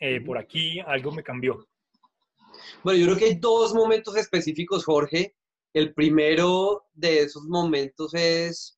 eh, 0.00 0.20
por 0.20 0.38
aquí 0.38 0.80
algo 0.80 1.12
me 1.12 1.22
cambió. 1.22 1.66
Bueno, 2.82 2.98
yo 2.98 3.06
creo 3.06 3.18
que 3.18 3.24
hay 3.26 3.34
dos 3.34 3.74
momentos 3.74 4.16
específicos, 4.16 4.84
Jorge. 4.84 5.36
El 5.72 5.94
primero 5.94 6.86
de 6.94 7.20
esos 7.20 7.44
momentos 7.44 8.14
es 8.14 8.77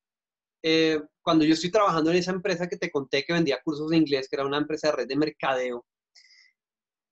eh, 0.63 1.01
cuando 1.23 1.45
yo 1.45 1.55
estoy 1.55 1.71
trabajando 1.71 2.11
en 2.11 2.19
esa 2.19 2.33
empresa 2.33 2.69
que 2.69 2.77
te 2.77 2.91
conté 2.91 3.25
que 3.25 3.33
vendía 3.33 3.61
cursos 3.63 3.89
de 3.91 3.97
inglés, 3.97 4.29
que 4.29 4.37
era 4.37 4.47
una 4.47 4.59
empresa 4.59 4.89
de 4.89 4.97
red 4.97 5.09
de 5.09 5.17
mercadeo, 5.17 5.87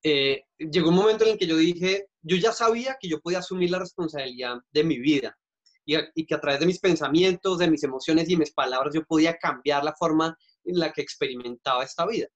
eh, 0.02 0.44
llegó 0.58 0.90
un 0.90 0.96
momento 0.96 1.24
en 1.24 1.32
el 1.32 1.38
que 1.38 1.46
yo 1.46 1.56
dije, 1.56 2.06
yo 2.22 2.36
ya 2.36 2.52
sabía 2.52 2.96
que 3.00 3.08
yo 3.08 3.20
podía 3.20 3.38
asumir 3.38 3.70
la 3.70 3.78
responsabilidad 3.80 4.58
de 4.70 4.84
mi 4.84 4.98
vida 4.98 5.36
y, 5.84 5.96
y, 6.14 6.26
que 6.26 6.34
a 6.34 6.40
través 6.40 6.60
de 6.60 6.66
mis 6.66 6.78
pensamientos, 6.78 7.58
de 7.58 7.70
mis 7.70 7.82
emociones 7.82 8.28
y 8.28 8.36
mis 8.36 8.52
palabras 8.52 8.94
yo 8.94 9.04
podía 9.04 9.36
cambiar 9.36 9.84
la 9.84 9.94
forma 9.94 10.36
en 10.64 10.78
la 10.78 10.92
que 10.92 11.02
experimentaba 11.02 11.84
esta 11.84 12.06
vida. 12.06 12.28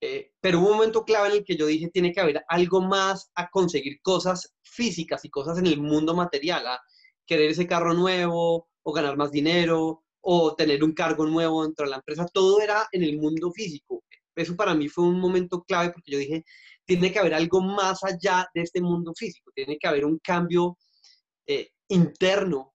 Eh, 0.00 0.32
pero 0.40 0.60
hubo 0.60 0.68
un 0.68 0.76
momento 0.76 1.04
clave 1.04 1.28
en 1.28 1.34
el 1.36 1.44
que 1.44 1.56
yo 1.56 1.66
dije, 1.66 1.88
tiene 1.88 2.12
que 2.12 2.20
haber 2.20 2.44
algo 2.48 2.82
más 2.82 3.30
a 3.34 3.48
conseguir 3.48 4.00
cosas 4.02 4.54
físicas 4.62 5.24
y 5.24 5.30
cosas 5.30 5.58
en 5.58 5.66
el 5.66 5.80
mundo 5.80 6.14
material, 6.14 6.66
a 6.66 6.80
querer 7.26 7.50
ese 7.50 7.66
carro 7.66 7.94
nuevo 7.94 8.68
o 8.82 8.92
ganar 8.92 9.16
más 9.16 9.32
dinero 9.32 10.04
o 10.28 10.56
tener 10.56 10.82
un 10.82 10.92
cargo 10.92 11.24
nuevo 11.24 11.62
dentro 11.62 11.84
de 11.84 11.90
la 11.90 11.96
empresa, 11.98 12.26
todo 12.32 12.60
era 12.60 12.88
en 12.90 13.04
el 13.04 13.16
mundo 13.16 13.52
físico. 13.52 14.02
Eso 14.34 14.56
para 14.56 14.74
mí 14.74 14.88
fue 14.88 15.04
un 15.04 15.20
momento 15.20 15.62
clave 15.62 15.92
porque 15.92 16.10
yo 16.10 16.18
dije, 16.18 16.44
tiene 16.84 17.12
que 17.12 17.20
haber 17.20 17.34
algo 17.34 17.60
más 17.60 18.02
allá 18.02 18.48
de 18.52 18.62
este 18.62 18.80
mundo 18.80 19.12
físico, 19.16 19.52
tiene 19.54 19.78
que 19.78 19.86
haber 19.86 20.04
un 20.04 20.18
cambio 20.18 20.76
eh, 21.46 21.68
interno. 21.88 22.74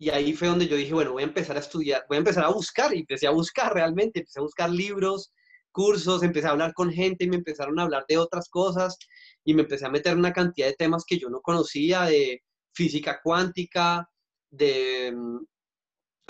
Y 0.00 0.10
ahí 0.10 0.32
fue 0.32 0.48
donde 0.48 0.66
yo 0.66 0.74
dije, 0.74 0.92
bueno, 0.92 1.12
voy 1.12 1.22
a 1.22 1.26
empezar 1.26 1.56
a 1.56 1.60
estudiar, 1.60 2.04
voy 2.08 2.16
a 2.16 2.18
empezar 2.18 2.44
a 2.44 2.50
buscar, 2.50 2.92
y 2.92 3.00
empecé 3.00 3.28
a 3.28 3.30
buscar 3.30 3.72
realmente, 3.72 4.18
empecé 4.18 4.40
a 4.40 4.42
buscar 4.42 4.68
libros, 4.68 5.32
cursos, 5.70 6.24
empecé 6.24 6.48
a 6.48 6.50
hablar 6.50 6.74
con 6.74 6.90
gente 6.90 7.24
y 7.24 7.28
me 7.28 7.36
empezaron 7.36 7.78
a 7.78 7.84
hablar 7.84 8.04
de 8.08 8.18
otras 8.18 8.48
cosas 8.48 8.98
y 9.44 9.54
me 9.54 9.62
empecé 9.62 9.86
a 9.86 9.90
meter 9.90 10.16
una 10.16 10.32
cantidad 10.32 10.66
de 10.66 10.74
temas 10.74 11.04
que 11.06 11.18
yo 11.18 11.28
no 11.30 11.40
conocía, 11.40 12.02
de 12.02 12.42
física 12.74 13.20
cuántica, 13.22 14.08
de 14.50 15.12
mm, 15.14 15.38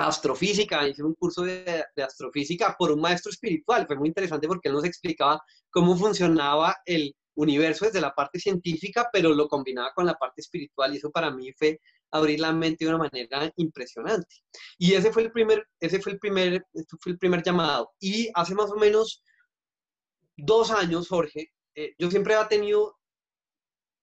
astrofísica, 0.06 0.86
hice 0.88 1.02
un 1.02 1.14
curso 1.14 1.42
de, 1.42 1.84
astrofísica 1.96 2.74
por 2.78 2.92
un 2.92 3.00
maestro 3.00 3.30
espiritual. 3.30 3.86
Fue 3.86 3.96
muy 3.96 4.08
interesante 4.08 4.46
porque 4.46 4.68
él 4.68 4.74
nos 4.74 4.84
explicaba 4.84 5.40
cómo 5.70 5.96
funcionaba 5.96 6.76
el 6.84 7.14
universo 7.34 7.86
desde 7.86 8.00
la 8.00 8.14
parte 8.14 8.38
científica, 8.38 9.08
pero 9.12 9.30
lo 9.34 9.48
combinaba 9.48 9.92
con 9.94 10.06
la 10.06 10.14
parte 10.14 10.40
espiritual 10.40 10.92
y 10.92 10.98
eso 10.98 11.10
para 11.10 11.30
mí 11.30 11.52
fue 11.52 11.80
abrir 12.10 12.40
la 12.40 12.52
mente 12.52 12.84
de 12.84 12.90
una 12.90 13.04
manera 13.04 13.52
impresionante. 13.56 14.36
Y 14.78 14.94
ese 14.94 15.12
fue 15.12 15.22
el 15.22 15.32
primer, 15.32 15.66
ese 15.78 16.00
fue 16.00 16.12
el 16.12 16.18
primer, 16.18 16.64
fue 17.00 17.12
el 17.12 17.18
primer 17.18 17.42
llamado. 17.42 17.92
Y 18.00 18.28
hace 18.34 18.54
más 18.54 18.70
o 18.70 18.76
menos 18.76 19.22
dos 20.36 20.70
años, 20.70 21.08
Jorge, 21.08 21.52
eh, 21.74 21.94
yo 21.98 22.10
siempre 22.10 22.34
había 22.34 22.48
tenido 22.48 22.99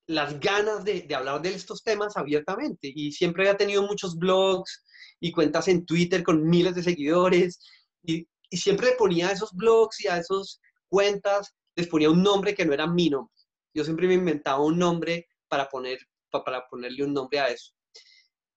las 0.08 0.40
ganas 0.40 0.84
de, 0.84 1.08
hablar 1.14 1.42
de 1.42 1.54
estos 1.54 1.84
temas 1.84 2.18
abiertamente 2.18 2.92
y 2.94 3.12
siempre 3.12 3.44
había 3.44 3.58
tenido 3.58 3.84
muchos 3.84 4.18
blogs, 4.18 4.84
y 5.20 5.32
cuentas 5.32 5.68
en 5.68 5.86
Twitter 5.86 6.24
con 6.24 6.48
miles 6.48 6.76
de 6.76 6.84
seguidores 6.84 7.60
y, 8.04 8.28
siempre 8.50 8.94
ponía 8.98 9.28
a 9.28 9.34
esos 9.34 9.52
blogs 9.52 10.06
y 10.06 10.08
a 10.08 10.20
esas 10.20 10.62
cuentas, 10.88 11.54
les 11.76 11.88
ponía 11.88 12.10
un 12.10 12.24
nombre 12.24 12.56
que 12.56 12.66
no 12.66 12.72
era 12.72 12.88
mi 12.88 13.10
nombre. 13.10 13.36
Yo 13.74 13.84
siempre 13.84 14.08
me 14.08 14.14
inventaba 14.14 14.64
un 14.64 14.80
nombre 14.80 15.28
para, 15.50 15.68
poner, 15.68 16.00
para 16.32 16.66
ponerle 16.70 17.04
un 17.04 17.14
nombre 17.14 17.42
a 17.42 17.50
eso. 17.50 17.74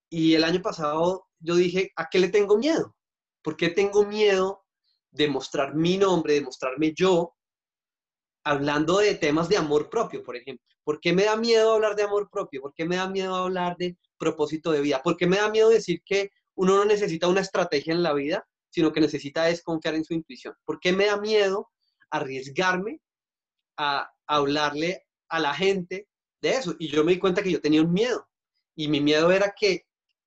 Y 0.09 0.35
el 0.35 0.45
año 0.45 0.63
pasado 0.63 1.27
yo 1.41 1.57
dije, 1.57 1.91
¿a 1.97 2.07
qué 2.09 2.21
le 2.21 2.29
tengo 2.29 2.57
miedo? 2.57 2.97
¿Por 3.43 3.57
qué 3.57 3.71
tengo 3.71 4.07
miedo 4.07 4.65
de 5.11 5.27
mostrar 5.27 5.75
mi 5.75 5.99
nombre, 5.99 6.35
de 6.35 6.43
mostrarme 6.43 6.95
yo, 6.95 7.35
hablando 8.45 8.99
de 8.99 9.15
temas 9.15 9.49
de 9.49 9.57
amor 9.57 9.91
propio, 9.91 10.23
por 10.23 10.37
ejemplo? 10.37 10.65
¿Por 10.85 11.01
qué 11.01 11.13
me 11.13 11.25
da 11.25 11.37
miedo 11.37 11.75
hablar 11.75 11.97
de 11.97 12.05
amor 12.05 12.29
propio? 12.31 12.63
¿Por 12.63 12.75
qué 12.75 12.85
me 12.85 12.97
da 12.97 13.09
miedo 13.09 13.35
hablar 13.35 13.77
de 13.77 13.97
propósito 14.19 14.73
de 14.73 14.81
vida? 14.81 15.03
¿Por 15.03 15.17
qué 15.17 15.27
me 15.27 15.37
da 15.37 15.51
miedo 15.51 15.69
decir 15.69 16.03
que 16.05 16.31
uno 16.55 16.77
no 16.77 16.85
necesita 16.85 17.27
una 17.29 17.41
estrategia 17.41 17.95
en 17.95 18.03
la 18.03 18.13
vida, 18.13 18.47
sino 18.71 18.93
que 18.93 19.01
necesita 19.01 19.49
es 19.49 19.63
confiar 19.63 19.95
en 19.95 20.05
su 20.05 20.15
intuición. 20.15 20.55
¿Por 20.65 20.79
qué 20.79 20.93
me 20.93 21.07
da 21.07 21.19
miedo 21.19 21.71
arriesgarme 22.11 23.01
a, 23.77 24.11
hablarle 24.27 25.07
a 25.29 25.41
la 25.41 25.55
gente 25.55 26.07
de 26.41 26.51
eso? 26.51 26.77
Y 26.79 26.89
yo 26.89 27.05
me 27.05 27.13
di 27.13 27.19
cuenta 27.19 27.43
que 27.43 27.51
yo 27.51 27.61
tenía 27.61 27.83
un 27.83 27.93
miedo. 27.93 28.29
Y 28.77 28.89
mi 28.89 29.01
miedo 29.01 29.33
era 29.33 29.55
que 29.59 29.87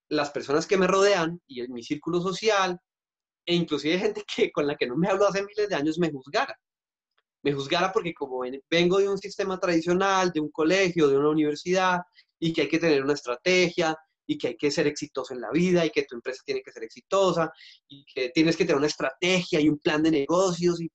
las 0.09 0.31
personas 0.31 0.67
que 0.67 0.77
me 0.77 0.87
rodean 0.87 1.41
y 1.47 1.61
en 1.61 1.71
mi 1.71 1.83
círculo 1.83 2.21
social, 2.21 2.79
e 3.45 3.55
inclusive 3.55 3.99
gente 3.99 4.23
que, 4.23 4.51
con 4.51 4.67
la 4.67 4.75
que 4.75 4.87
no 4.87 4.95
me 4.95 5.07
hablo 5.07 5.27
hace 5.27 5.43
miles 5.43 5.69
de 5.69 5.75
años, 5.75 5.97
me 5.97 6.11
juzgara. 6.11 6.57
Me 7.43 7.53
juzgara 7.53 7.91
porque 7.91 8.13
como 8.13 8.41
vengo 8.69 8.97
de 8.99 9.09
un 9.09 9.17
sistema 9.17 9.59
tradicional, 9.59 10.31
de 10.31 10.39
un 10.39 10.49
colegio, 10.49 11.07
de 11.07 11.17
una 11.17 11.29
universidad, 11.29 11.99
y 12.39 12.51
que 12.53 12.61
hay 12.61 12.67
que 12.69 12.79
tener 12.79 13.03
una 13.03 13.13
estrategia, 13.13 13.95
y 14.25 14.37
que 14.37 14.49
hay 14.49 14.57
que 14.57 14.71
ser 14.71 14.87
exitoso 14.87 15.33
en 15.33 15.41
la 15.41 15.51
vida 15.51 15.85
y 15.85 15.89
que 15.89 16.03
tu 16.03 16.15
empresa 16.15 16.41
tiene 16.45 16.61
que 16.61 16.71
ser 16.71 16.83
exitosa 16.83 17.51
y 17.87 18.05
que 18.05 18.29
tienes 18.29 18.55
que 18.55 18.65
tener 18.65 18.77
una 18.77 18.87
estrategia 18.87 19.59
y 19.59 19.69
un 19.69 19.79
plan 19.79 20.01
de 20.03 20.11
negocios. 20.11 20.81
Y 20.81 20.91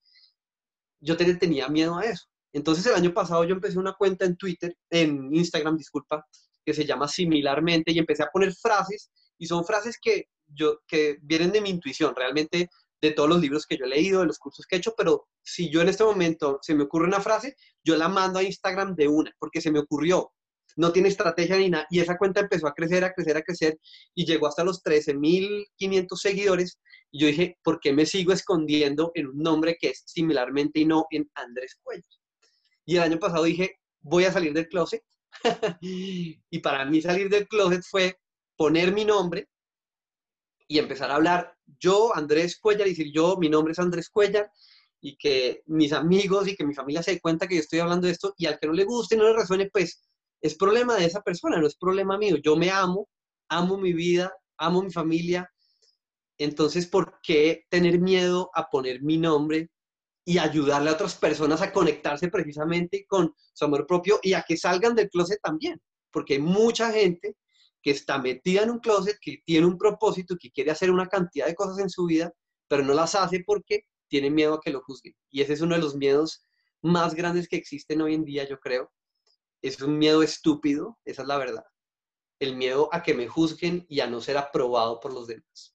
yo 1.00 1.16
tenía 1.16 1.68
miedo 1.68 1.96
a 1.96 2.04
eso. 2.04 2.26
Entonces 2.52 2.86
el 2.86 2.94
año 2.94 3.12
pasado 3.12 3.44
yo 3.44 3.54
empecé 3.54 3.78
una 3.78 3.94
cuenta 3.94 4.24
en 4.24 4.36
Twitter, 4.36 4.74
en 4.90 5.34
Instagram, 5.34 5.76
disculpa, 5.76 6.24
que 6.64 6.74
se 6.74 6.84
llama 6.84 7.06
similarmente 7.08 7.92
y 7.92 7.98
empecé 7.98 8.22
a 8.22 8.30
poner 8.32 8.54
frases 8.54 9.10
y 9.38 9.46
son 9.46 9.64
frases 9.64 9.98
que 10.00 10.26
yo 10.46 10.80
que 10.86 11.18
vienen 11.22 11.52
de 11.52 11.60
mi 11.60 11.70
intuición, 11.70 12.14
realmente 12.16 12.70
de 13.00 13.12
todos 13.12 13.28
los 13.28 13.40
libros 13.40 13.66
que 13.66 13.76
yo 13.76 13.84
he 13.84 13.88
leído, 13.88 14.20
de 14.20 14.26
los 14.26 14.38
cursos 14.38 14.66
que 14.66 14.76
he 14.76 14.78
hecho, 14.78 14.94
pero 14.96 15.28
si 15.42 15.70
yo 15.70 15.80
en 15.80 15.88
este 15.88 16.04
momento 16.04 16.58
se 16.62 16.74
me 16.74 16.84
ocurre 16.84 17.06
una 17.06 17.20
frase, 17.20 17.56
yo 17.84 17.96
la 17.96 18.08
mando 18.08 18.38
a 18.38 18.42
Instagram 18.42 18.94
de 18.94 19.08
una, 19.08 19.32
porque 19.38 19.60
se 19.60 19.70
me 19.70 19.78
ocurrió, 19.78 20.32
no 20.76 20.92
tiene 20.92 21.08
estrategia 21.08 21.56
ni 21.56 21.70
nada. 21.70 21.86
Y 21.90 22.00
esa 22.00 22.16
cuenta 22.16 22.40
empezó 22.40 22.68
a 22.68 22.74
crecer, 22.74 23.04
a 23.04 23.12
crecer, 23.12 23.36
a 23.36 23.42
crecer 23.42 23.78
y 24.14 24.24
llegó 24.24 24.46
hasta 24.46 24.64
los 24.64 24.82
13.500 24.82 26.16
seguidores. 26.16 26.78
Y 27.10 27.20
yo 27.20 27.26
dije, 27.26 27.58
¿por 27.64 27.80
qué 27.80 27.92
me 27.92 28.06
sigo 28.06 28.32
escondiendo 28.32 29.10
en 29.14 29.26
un 29.26 29.38
nombre 29.38 29.76
que 29.80 29.88
es 29.88 30.04
similarmente 30.06 30.80
y 30.80 30.84
no 30.84 31.06
en 31.10 31.28
Andrés 31.34 31.78
Cuellos? 31.82 32.20
Y 32.84 32.96
el 32.96 33.02
año 33.02 33.18
pasado 33.18 33.44
dije, 33.44 33.80
voy 34.00 34.24
a 34.24 34.32
salir 34.32 34.52
del 34.52 34.68
closet. 34.68 35.02
y 35.80 36.58
para 36.60 36.84
mí 36.84 37.02
salir 37.02 37.28
del 37.28 37.48
closet 37.48 37.82
fue 37.82 38.16
poner 38.56 38.92
mi 38.92 39.04
nombre 39.04 39.48
y 40.68 40.78
empezar 40.78 41.10
a 41.10 41.16
hablar 41.16 41.56
yo, 41.80 42.14
Andrés 42.14 42.58
Cuellar, 42.60 42.86
y 42.86 42.90
decir 42.90 43.10
yo, 43.12 43.36
mi 43.38 43.48
nombre 43.48 43.72
es 43.72 43.78
Andrés 43.78 44.10
Cuellar, 44.10 44.52
y 45.00 45.16
que 45.16 45.62
mis 45.66 45.92
amigos 45.92 46.46
y 46.46 46.56
que 46.56 46.66
mi 46.66 46.74
familia 46.74 47.02
se 47.02 47.12
dé 47.12 47.20
cuenta 47.20 47.48
que 47.48 47.54
yo 47.54 47.60
estoy 47.60 47.80
hablando 47.80 48.06
de 48.06 48.12
esto, 48.12 48.34
y 48.36 48.46
al 48.46 48.58
que 48.60 48.66
no 48.66 48.74
le 48.74 48.84
guste, 48.84 49.16
no 49.16 49.24
le 49.24 49.32
resuene, 49.32 49.70
pues 49.72 50.04
es 50.40 50.54
problema 50.56 50.94
de 50.96 51.06
esa 51.06 51.22
persona, 51.22 51.58
no 51.58 51.66
es 51.66 51.76
problema 51.76 52.18
mío. 52.18 52.36
Yo 52.36 52.54
me 52.54 52.70
amo, 52.70 53.08
amo 53.48 53.78
mi 53.78 53.92
vida, 53.92 54.32
amo 54.58 54.82
mi 54.82 54.92
familia. 54.92 55.50
Entonces, 56.36 56.86
¿por 56.86 57.18
qué 57.22 57.64
tener 57.68 57.98
miedo 57.98 58.50
a 58.54 58.68
poner 58.68 59.02
mi 59.02 59.18
nombre 59.18 59.70
y 60.24 60.36
ayudarle 60.36 60.90
a 60.90 60.92
otras 60.92 61.14
personas 61.14 61.62
a 61.62 61.72
conectarse 61.72 62.28
precisamente 62.28 63.06
con 63.08 63.34
su 63.54 63.64
amor 63.64 63.86
propio 63.86 64.20
y 64.22 64.34
a 64.34 64.44
que 64.46 64.58
salgan 64.58 64.94
del 64.94 65.08
closet 65.08 65.40
también, 65.42 65.80
porque 66.10 66.38
mucha 66.38 66.92
gente 66.92 67.36
que 67.88 67.92
está 67.92 68.18
metida 68.18 68.64
en 68.64 68.70
un 68.70 68.80
closet, 68.80 69.16
que 69.18 69.38
tiene 69.46 69.66
un 69.66 69.78
propósito, 69.78 70.36
que 70.38 70.50
quiere 70.50 70.70
hacer 70.70 70.90
una 70.90 71.06
cantidad 71.06 71.46
de 71.46 71.54
cosas 71.54 71.78
en 71.78 71.88
su 71.88 72.04
vida, 72.04 72.30
pero 72.68 72.82
no 72.82 72.92
las 72.92 73.14
hace 73.14 73.42
porque 73.46 73.84
tiene 74.08 74.28
miedo 74.30 74.52
a 74.52 74.60
que 74.60 74.70
lo 74.70 74.82
juzguen. 74.82 75.14
Y 75.30 75.40
ese 75.40 75.54
es 75.54 75.62
uno 75.62 75.74
de 75.74 75.80
los 75.80 75.96
miedos 75.96 76.44
más 76.82 77.14
grandes 77.14 77.48
que 77.48 77.56
existen 77.56 78.02
hoy 78.02 78.12
en 78.12 78.26
día, 78.26 78.46
yo 78.46 78.60
creo. 78.60 78.92
Es 79.62 79.80
un 79.80 79.96
miedo 79.96 80.22
estúpido, 80.22 80.98
esa 81.06 81.22
es 81.22 81.28
la 81.28 81.38
verdad. 81.38 81.64
El 82.38 82.56
miedo 82.56 82.90
a 82.92 83.02
que 83.02 83.14
me 83.14 83.26
juzguen 83.26 83.86
y 83.88 84.00
a 84.00 84.06
no 84.06 84.20
ser 84.20 84.36
aprobado 84.36 85.00
por 85.00 85.14
los 85.14 85.26
demás. 85.26 85.74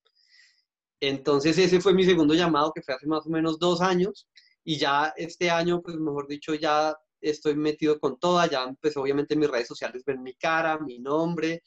Entonces 1.02 1.58
ese 1.58 1.82
fue 1.82 1.96
mi 1.96 2.06
segundo 2.06 2.36
llamado, 2.36 2.72
que 2.76 2.84
fue 2.84 2.94
hace 2.94 3.08
más 3.08 3.26
o 3.26 3.30
menos 3.32 3.58
dos 3.58 3.82
años. 3.82 4.28
Y 4.64 4.78
ya 4.78 5.16
este 5.18 5.50
año, 5.50 5.82
pues 5.82 5.98
mejor 5.98 6.28
dicho, 6.28 6.54
ya 6.54 6.96
estoy 7.22 7.56
metido 7.56 8.00
con 8.00 8.20
toda, 8.20 8.46
ya 8.48 8.66
empezó 8.66 9.02
obviamente 9.02 9.36
mis 9.36 9.50
redes 9.50 9.68
sociales, 9.68 10.04
ven 10.06 10.22
mi 10.22 10.36
cara, 10.36 10.78
mi 10.78 11.00
nombre, 11.00 11.64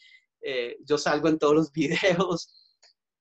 eh, 0.46 0.76
yo 0.84 0.96
salgo 0.96 1.28
en 1.28 1.38
todos 1.38 1.54
los 1.54 1.72
videos 1.72 2.52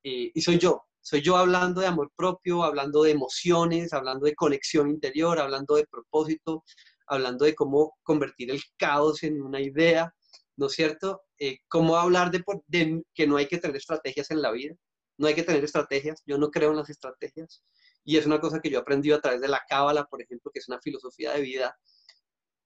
y 0.07 0.39
soy 0.39 0.59
yo, 0.59 0.83
soy 1.01 1.21
yo 1.21 1.35
hablando 1.37 1.81
de 1.81 1.87
amor 1.87 2.11
propio, 2.15 2.63
hablando 2.63 3.03
de 3.03 3.11
emociones, 3.11 3.93
hablando 3.93 4.25
de 4.25 4.33
conexión 4.33 4.89
interior, 4.89 5.39
hablando 5.39 5.75
de 5.75 5.85
propósito, 5.85 6.63
hablando 7.05 7.45
de 7.45 7.53
cómo 7.53 7.95
convertir 8.01 8.49
el 8.49 8.61
caos 8.77 9.21
en 9.21 9.39
una 9.41 9.61
idea, 9.61 10.13
¿no 10.57 10.65
es 10.65 10.73
cierto? 10.73 11.21
Eh, 11.37 11.59
cómo 11.67 11.97
hablar 11.97 12.31
de, 12.31 12.43
de, 12.67 13.03
que 13.13 13.27
no 13.27 13.37
hay 13.37 13.47
que 13.47 13.59
tener 13.59 13.77
estrategias 13.77 14.31
en 14.31 14.41
la 14.41 14.51
vida, 14.51 14.75
no 15.17 15.27
hay 15.27 15.35
que 15.35 15.43
tener 15.43 15.63
estrategias, 15.63 16.23
yo 16.25 16.39
no 16.39 16.49
creo 16.49 16.71
en 16.71 16.77
las 16.77 16.89
estrategias, 16.89 17.63
y 18.03 18.17
es 18.17 18.25
una 18.25 18.39
cosa 18.39 18.59
que 18.59 18.69
yo 18.71 18.79
he 18.79 18.81
aprendido 18.81 19.17
a 19.17 19.21
través 19.21 19.41
de 19.41 19.47
la 19.47 19.61
Cábala, 19.67 20.05
por 20.05 20.21
ejemplo, 20.23 20.51
que 20.51 20.59
es 20.59 20.67
una 20.67 20.81
filosofía 20.81 21.33
de 21.33 21.41
vida 21.41 21.77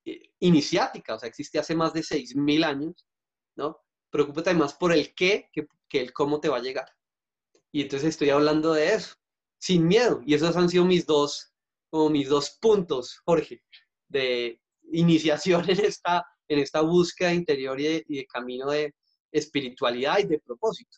eh, 0.05 0.31
iniciática, 0.39 1.15
o 1.15 1.19
sea, 1.19 1.27
existe 1.27 1.59
hace 1.59 1.75
más 1.75 1.91
de 1.91 2.03
6.000 2.03 2.63
años, 2.63 3.05
¿no? 3.55 3.81
Preocúpate 4.09 4.53
más 4.53 4.73
por 4.73 4.91
el 4.91 5.13
qué 5.13 5.49
que, 5.51 5.67
el 5.99 6.13
cómo 6.13 6.39
te 6.39 6.49
va 6.49 6.57
a 6.57 6.61
llegar. 6.61 6.89
Y 7.71 7.81
entonces 7.81 8.09
estoy 8.09 8.29
hablando 8.29 8.73
de 8.73 8.93
eso, 8.93 9.15
sin 9.59 9.87
miedo. 9.87 10.21
Y 10.25 10.33
esos 10.33 10.55
han 10.55 10.69
sido 10.69 10.85
mis 10.85 11.05
dos, 11.05 11.53
como 11.89 12.09
mis 12.09 12.29
dos 12.29 12.57
puntos, 12.61 13.19
Jorge, 13.25 13.63
de 14.07 14.59
iniciación 14.91 15.63
en 15.69 15.79
esta, 15.79 16.25
en 16.47 16.59
esta 16.59 16.81
búsqueda 16.81 17.33
interior 17.33 17.79
y 17.79 18.03
de, 18.03 18.25
camino 18.25 18.71
de 18.71 18.93
espiritualidad 19.31 20.19
y 20.19 20.27
de 20.27 20.39
propósito. 20.39 20.97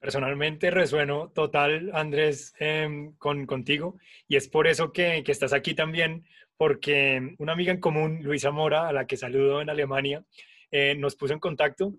Personalmente 0.00 0.70
resueno 0.70 1.30
total, 1.30 1.90
Andrés, 1.92 2.54
em, 2.58 3.12
con, 3.16 3.46
contigo 3.46 3.98
y 4.26 4.36
es 4.36 4.48
por 4.48 4.66
eso 4.66 4.92
que, 4.92 5.22
que, 5.22 5.30
estás 5.30 5.52
aquí 5.52 5.74
también, 5.74 6.24
porque 6.56 7.36
una 7.38 7.52
amiga 7.52 7.70
en 7.70 7.80
común, 7.80 8.22
Luisa 8.22 8.50
Mora, 8.50 8.88
a 8.88 8.92
la 8.92 9.06
que 9.06 9.18
saludo 9.18 9.60
en 9.60 9.68
Alemania, 9.68 10.24
eh, 10.70 10.94
nos 10.94 11.16
puso 11.16 11.32
en 11.32 11.40
contacto 11.40 11.94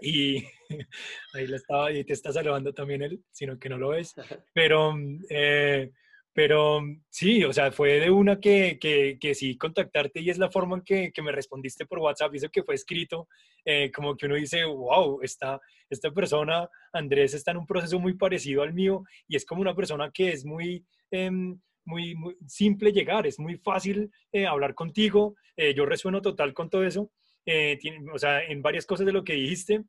y 0.00 0.36
ahí 1.34 1.46
la 1.46 1.56
estaba 1.56 1.92
y 1.92 2.04
te 2.04 2.12
está 2.12 2.32
saludando 2.32 2.72
también 2.72 3.02
él, 3.02 3.22
sino 3.30 3.58
que 3.58 3.68
no 3.68 3.78
lo 3.78 3.90
ves. 3.90 4.14
Pero, 4.54 4.94
eh, 5.28 5.90
pero 6.34 6.80
sí, 7.10 7.44
o 7.44 7.52
sea, 7.52 7.70
fue 7.72 8.00
de 8.00 8.10
una 8.10 8.40
que, 8.40 8.78
que, 8.80 9.18
que, 9.20 9.34
sí 9.34 9.58
contactarte 9.58 10.20
y 10.20 10.30
es 10.30 10.38
la 10.38 10.50
forma 10.50 10.76
en 10.76 10.82
que, 10.82 11.12
que 11.12 11.20
me 11.20 11.30
respondiste 11.30 11.84
por 11.84 11.98
WhatsApp, 11.98 12.34
eso 12.34 12.48
que 12.48 12.62
fue 12.62 12.74
escrito, 12.74 13.28
eh, 13.66 13.92
como 13.94 14.16
que 14.16 14.24
uno 14.24 14.36
dice, 14.36 14.64
wow, 14.64 15.20
esta, 15.20 15.60
esta 15.90 16.10
persona, 16.10 16.66
Andrés, 16.90 17.34
está 17.34 17.50
en 17.50 17.58
un 17.58 17.66
proceso 17.66 18.00
muy 18.00 18.14
parecido 18.14 18.62
al 18.62 18.72
mío 18.72 19.02
y 19.28 19.36
es 19.36 19.44
como 19.44 19.60
una 19.60 19.74
persona 19.74 20.10
que 20.10 20.30
es 20.30 20.44
muy... 20.44 20.84
Em, 21.10 21.60
muy, 21.84 22.14
muy 22.14 22.36
simple 22.46 22.92
llegar, 22.92 23.26
es 23.26 23.40
muy 23.40 23.56
fácil 23.56 24.08
eh, 24.30 24.46
hablar 24.46 24.72
contigo, 24.72 25.34
yo 25.74 25.84
resueno 25.84 26.22
total 26.22 26.54
con 26.54 26.70
todo 26.70 26.84
eso 26.84 27.10
eh, 27.46 27.78
o 28.12 28.18
sea, 28.18 28.42
en 28.44 28.62
varias 28.62 28.86
cosas 28.86 29.06
de 29.06 29.12
lo 29.12 29.24
que 29.24 29.34
dijiste, 29.34 29.82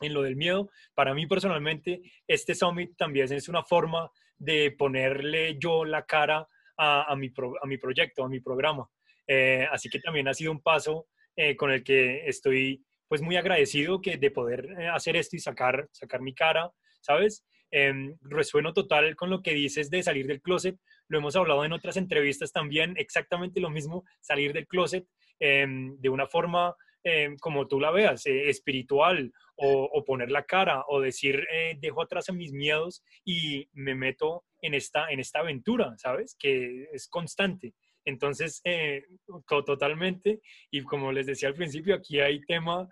en 0.00 0.12
lo 0.12 0.22
del 0.22 0.36
miedo, 0.36 0.70
para 0.94 1.14
mí 1.14 1.26
personalmente, 1.26 2.02
este 2.26 2.54
summit 2.54 2.96
también 2.96 3.32
es 3.32 3.48
una 3.48 3.62
forma 3.62 4.10
de 4.36 4.70
ponerle 4.72 5.56
yo 5.58 5.84
la 5.84 6.04
cara 6.04 6.46
a, 6.76 7.10
a, 7.10 7.16
mi, 7.16 7.32
a 7.62 7.66
mi 7.66 7.78
proyecto, 7.78 8.24
a 8.24 8.28
mi 8.28 8.40
programa. 8.40 8.88
Eh, 9.26 9.66
así 9.70 9.88
que 9.88 10.00
también 10.00 10.28
ha 10.28 10.34
sido 10.34 10.52
un 10.52 10.60
paso 10.60 11.08
eh, 11.34 11.56
con 11.56 11.70
el 11.70 11.82
que 11.82 12.26
estoy 12.28 12.84
pues 13.08 13.22
muy 13.22 13.36
agradecido 13.36 14.00
que 14.00 14.16
de 14.16 14.30
poder 14.30 14.68
hacer 14.92 15.16
esto 15.16 15.36
y 15.36 15.40
sacar, 15.40 15.88
sacar 15.92 16.20
mi 16.20 16.34
cara, 16.34 16.70
¿sabes? 17.00 17.44
Em, 17.70 18.16
resueno 18.22 18.72
total 18.72 19.16
con 19.16 19.30
lo 19.30 19.42
que 19.42 19.52
dices 19.52 19.90
de 19.90 20.02
salir 20.02 20.26
del 20.26 20.40
closet. 20.40 20.76
Lo 21.08 21.18
hemos 21.18 21.36
hablado 21.36 21.64
en 21.64 21.72
otras 21.72 21.96
entrevistas 21.96 22.52
también, 22.52 22.94
exactamente 22.96 23.60
lo 23.60 23.70
mismo, 23.70 24.04
salir 24.20 24.52
del 24.52 24.66
closet 24.66 25.06
em, 25.38 25.96
de 25.98 26.08
una 26.08 26.26
forma 26.26 26.74
Em, 27.08 27.36
como 27.36 27.68
tú 27.68 27.78
la 27.78 27.92
veas, 27.92 28.26
eh, 28.26 28.48
espiritual, 28.48 29.32
o, 29.54 30.04
poner 30.04 30.28
la 30.32 30.42
cara, 30.42 30.82
o 30.88 31.00
decir, 31.00 31.46
eh, 31.52 31.76
dejo 31.80 32.02
atrás 32.02 32.32
mis 32.32 32.52
miedos 32.52 33.04
y 33.24 33.68
me 33.74 33.94
meto 33.94 34.44
en 34.60 34.74
esta, 34.74 35.08
en 35.10 35.20
esta 35.20 35.38
aventura, 35.38 35.94
¿sabes? 35.98 36.34
Que 36.36 36.88
es 36.92 37.06
constante. 37.06 37.74
Entonces, 38.04 38.60
eh, 38.64 39.04
totalmente, 39.46 40.40
y 40.68 40.82
como 40.82 41.12
les 41.12 41.26
decía 41.26 41.48
al 41.48 41.54
principio, 41.54 41.94
aquí 41.94 42.18
hay 42.18 42.40
tema 42.40 42.88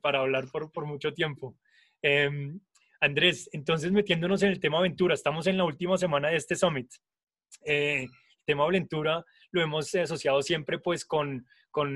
para 0.00 0.20
hablar 0.20 0.48
por, 0.52 0.70
por 0.70 0.86
mucho 0.86 1.12
tiempo. 1.12 1.56
Em, 2.02 2.60
Andrés, 3.00 3.50
entonces 3.52 3.90
metiéndonos 3.90 4.44
en 4.44 4.50
el 4.50 4.60
tema 4.60 4.78
aventura, 4.78 5.14
estamos 5.14 5.48
en 5.48 5.56
la 5.56 5.64
última 5.64 5.98
semana 5.98 6.28
de 6.28 6.36
este 6.36 6.54
summit. 6.54 6.88
el 7.64 8.08
tema 8.46 8.64
aventura 8.64 9.24
lo 9.50 9.60
hemos 9.60 9.92
asociado 9.96 10.40
siempre 10.40 10.78
pues 10.78 11.04
con 11.04 11.44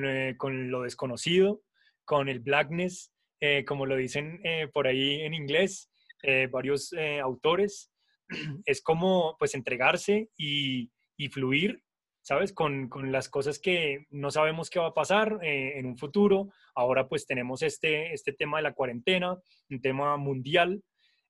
eh, 0.04 0.34
con, 0.36 0.70
lo 0.70 0.82
desconocido, 0.82 1.62
con 2.04 2.28
el 2.28 2.40
blackness, 2.40 3.12
eh, 3.40 3.64
como 3.66 3.86
lo 3.86 3.96
dicen 3.96 4.40
eh, 4.44 4.68
por 4.72 4.86
ahí 4.86 5.20
en 5.20 5.34
inglés 5.34 5.90
varios 6.50 6.94
autores. 7.22 7.92
Es 8.64 8.80
como 8.80 9.36
pues 9.38 9.54
entregarse 9.54 10.30
y, 10.38 10.90
fluir, 11.30 11.82
¿sabes? 12.22 12.54
Con, 12.54 12.88
las 13.12 13.28
cosas 13.28 13.58
que 13.58 14.06
no 14.08 14.30
sabemos 14.30 14.70
qué 14.70 14.78
va 14.78 14.86
a 14.86 14.94
pasar 14.94 15.38
en 15.42 15.84
un 15.84 15.98
futuro. 15.98 16.48
Ahora 16.74 17.08
pues 17.08 17.26
tenemos 17.26 17.62
este, 17.62 18.14
este 18.14 18.32
tema 18.32 18.56
de 18.56 18.62
la 18.62 18.72
cuarentena, 18.72 19.36
un 19.68 19.82
tema 19.82 20.16
mundial. 20.16 20.82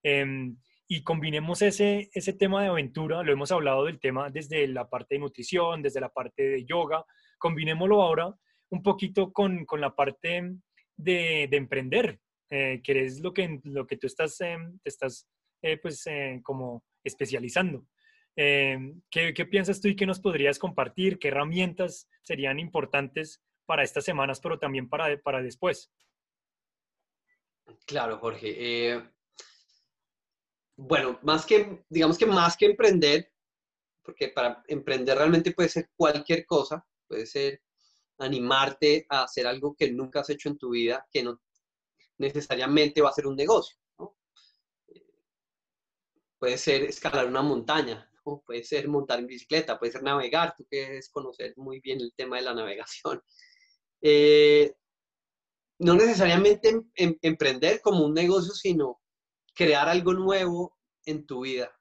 Em, 0.05 0.57
y 0.87 1.03
combinemos 1.03 1.61
ese, 1.63 2.09
ese 2.13 2.33
tema 2.35 2.63
de 2.63 2.69
aventura, 2.69 3.25
lo 3.25 3.33
hemos 3.33 3.51
hablado 3.51 3.87
del 3.87 3.99
tema 3.99 4.31
desde 4.31 4.69
la 4.69 4.89
parte 4.89 5.17
de 5.17 5.21
nutrición, 5.21 5.83
desde 5.83 6.01
la 6.01 6.11
parte 6.11 6.43
de 6.43 6.65
yoga, 6.65 7.05
combinémoslo 7.45 8.01
ahora 8.01 8.35
un 8.71 8.83
poquito 8.83 9.31
con, 9.31 9.67
con 9.67 9.79
la 9.79 9.95
parte 9.95 10.57
de, 10.97 11.47
de 11.51 11.57
emprender, 11.59 12.19
eh, 12.49 12.81
que 12.83 13.05
es 13.05 13.21
lo 13.21 13.35
que, 13.35 13.61
lo 13.65 13.87
que 13.87 13.99
tú 13.99 14.07
estás, 14.07 14.41
eh, 14.41 14.57
te 14.83 14.89
estás 14.89 15.29
eh, 15.61 15.77
pues 15.77 16.05
como 16.43 16.83
especializando. 17.05 17.87
¿qué, 18.35 19.35
¿qué, 19.35 19.45
piensas 19.45 19.81
tú 19.81 19.89
y 19.89 19.95
qué 19.95 20.07
nos 20.07 20.21
podrías 20.21 20.59
compartir? 20.59 21.19
¿Qué 21.19 21.29
herramientas 21.29 22.09
serían 22.23 22.59
importantes 22.59 23.43
para 23.67 23.83
estas 23.83 24.05
semanas, 24.05 24.41
pero 24.41 24.59
también 24.59 24.89
para, 24.89 25.15
para 25.21 25.43
después? 25.43 25.93
Claro, 27.87 28.19
Jorge. 28.21 29.03
bueno, 30.77 31.19
más 31.23 31.45
que, 31.45 31.85
digamos 31.91 32.17
que 32.17 32.27
más 32.27 32.57
que 32.57 32.67
emprender, 32.67 33.31
porque 34.03 34.29
para 34.29 34.65
emprender 34.67 35.19
realmente 35.19 35.53
puede 35.53 35.69
ser 35.69 35.91
cualquier 35.95 36.47
cosa, 36.47 36.85
puede 37.15 37.27
ser 37.27 37.63
animarte 38.19 39.07
a 39.09 39.23
hacer 39.23 39.47
algo 39.47 39.77
que 39.77 39.93
nunca 39.93 40.21
has 40.21 40.31
hecho 40.31 40.49
en 40.49 40.59
tu 40.59 40.71
vida, 40.71 41.07
que 41.13 41.23
no 41.23 41.41
necesariamente 42.19 43.01
va 43.01 43.11
a 43.11 43.13
ser 43.13 43.29
un 43.29 43.37
negocio. 43.37 43.77
Puede 46.41 46.59
ser 46.59 46.83
escalar 46.83 47.27
una 47.27 47.41
montaña, 47.43 48.11
puede 48.45 48.65
ser 48.65 48.89
montar 48.89 49.21
en 49.21 49.29
bicicleta, 49.29 49.79
puede 49.79 49.93
ser 49.93 50.03
navegar, 50.03 50.55
tú 50.57 50.67
que 50.69 50.99
es 50.99 51.09
conocer 51.09 51.55
muy 51.57 51.79
bien 51.81 52.01
el 52.01 52.13
tema 52.17 52.37
de 52.37 52.43
la 52.43 52.55
navegación. 52.55 53.23
Eh, 54.07 54.71
no 55.79 55.95
necesariamente 55.95 56.69
em, 56.69 56.91
em, 56.95 57.17
emprender 57.23 57.81
como 57.81 58.05
un 58.05 58.13
negocio, 58.13 58.53
sino 58.53 59.01
crear 59.55 59.89
algo 59.89 60.13
nuevo 60.13 60.77
en 61.07 61.25
tu 61.25 61.45
vida 61.45 61.75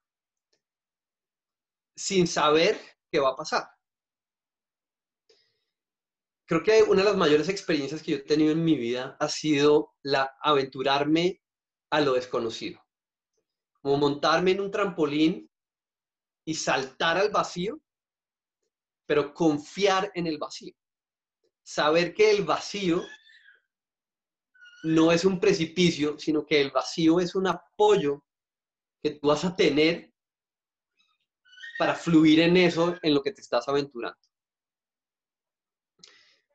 sin 1.98 2.28
saber 2.28 2.80
qué 3.12 3.20
va 3.20 3.32
a 3.32 3.36
pasar 3.36 3.73
creo 6.62 6.84
que 6.84 6.90
una 6.90 7.02
de 7.02 7.10
las 7.10 7.18
mayores 7.18 7.50
experiencias 7.50 8.04
que 8.04 8.12
yo 8.12 8.18
he 8.18 8.22
tenido 8.22 8.52
en 8.52 8.64
mi 8.64 8.78
vida 8.78 9.18
ha 9.20 9.28
sido 9.28 9.94
la 10.04 10.36
aventurarme 10.42 11.42
a 11.90 12.02
lo 12.02 12.14
desconocido. 12.14 12.80
Como 13.82 13.98
montarme 13.98 14.52
en 14.52 14.62
un 14.62 14.72
trampolín 14.72 15.50
y 16.46 16.54
saltar 16.54 17.18
al 17.18 17.32
vacío, 17.32 17.80
pero 19.06 19.34
confiar 19.34 20.12
en 20.14 20.28
el 20.28 20.38
vacío. 20.38 20.74
Saber 21.64 22.14
que 22.14 22.32
el 22.32 22.44
vacío 22.44 23.04
no 24.84 25.12
es 25.12 25.26
un 25.26 25.40
precipicio, 25.40 26.20
sino 26.20 26.46
que 26.46 26.62
el 26.62 26.72
vacío 26.72 27.20
es 27.20 27.36
un 27.36 27.48
apoyo 27.48 28.24
que 29.02 29.12
tú 29.12 29.28
vas 29.28 29.44
a 29.44 29.56
tener 29.56 30.14
para 31.80 31.96
fluir 31.96 32.42
en 32.42 32.58
eso, 32.58 32.96
en 33.02 33.14
lo 33.14 33.24
que 33.24 33.32
te 33.32 33.42
estás 33.42 33.68
aventurando. 33.68 34.20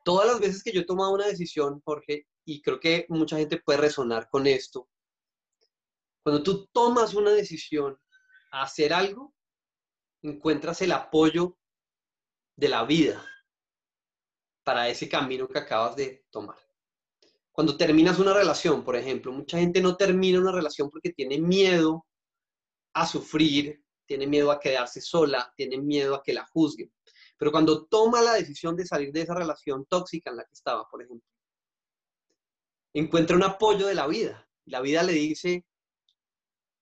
Todas 0.03 0.27
las 0.27 0.39
veces 0.39 0.63
que 0.63 0.71
yo 0.71 0.81
he 0.81 0.85
tomado 0.85 1.13
una 1.13 1.27
decisión, 1.27 1.81
Jorge, 1.83 2.27
y 2.45 2.61
creo 2.61 2.79
que 2.79 3.05
mucha 3.09 3.37
gente 3.37 3.61
puede 3.61 3.79
resonar 3.79 4.29
con 4.29 4.47
esto, 4.47 4.89
cuando 6.23 6.43
tú 6.43 6.67
tomas 6.71 7.13
una 7.13 7.31
decisión 7.31 7.97
a 8.51 8.63
hacer 8.63 8.93
algo, 8.93 9.33
encuentras 10.21 10.81
el 10.81 10.91
apoyo 10.91 11.57
de 12.55 12.69
la 12.69 12.83
vida 12.83 13.25
para 14.63 14.89
ese 14.89 15.07
camino 15.07 15.47
que 15.47 15.59
acabas 15.59 15.95
de 15.95 16.25
tomar. 16.29 16.57
Cuando 17.51 17.75
terminas 17.77 18.19
una 18.19 18.33
relación, 18.33 18.83
por 18.83 18.95
ejemplo, 18.95 19.31
mucha 19.31 19.57
gente 19.57 19.81
no 19.81 19.97
termina 19.97 20.39
una 20.39 20.51
relación 20.51 20.89
porque 20.89 21.13
tiene 21.13 21.39
miedo 21.39 22.05
a 22.93 23.07
sufrir, 23.07 23.83
tiene 24.05 24.27
miedo 24.27 24.51
a 24.51 24.59
quedarse 24.59 25.01
sola, 25.01 25.51
tiene 25.55 25.77
miedo 25.77 26.15
a 26.15 26.23
que 26.23 26.33
la 26.33 26.45
juzguen. 26.45 26.91
Pero 27.39 27.51
cuando 27.51 27.85
toma 27.85 28.21
la 28.21 28.33
decisión 28.33 28.75
de 28.75 28.85
salir 28.85 29.13
de 29.13 29.21
esa 29.21 29.33
relación 29.33 29.85
tóxica 29.85 30.29
en 30.29 30.35
la 30.35 30.43
que 30.43 30.53
estaba, 30.53 30.87
por 30.89 31.01
ejemplo, 31.01 31.25
encuentra 32.93 33.37
un 33.37 33.43
apoyo 33.43 33.87
de 33.87 33.95
la 33.95 34.07
vida. 34.07 34.47
La 34.65 34.81
vida 34.81 35.03
le 35.03 35.13
dice, 35.13 35.65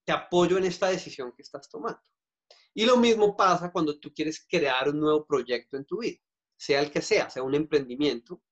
te 0.04 0.10
apoyo 0.12 0.58
en 0.58 0.64
esta 0.64 0.88
decisión 0.88 1.32
que 1.32 1.42
estás 1.42 1.70
tomando. 1.70 2.02
Y 2.74 2.86
lo 2.86 2.96
mismo 2.96 3.36
pasa 3.36 3.70
cuando 3.70 4.00
tú 4.00 4.12
quieres 4.12 4.44
crear 4.48 4.88
un 4.88 4.98
nuevo 4.98 5.24
proyecto 5.24 5.76
en 5.76 5.84
tu 5.84 6.00
vida, 6.00 6.18
sea 6.56 6.80
el 6.80 6.90
que 6.90 7.02
sea, 7.02 7.30
sea 7.30 7.44
un 7.44 7.54
emprendimiento, 7.54 8.42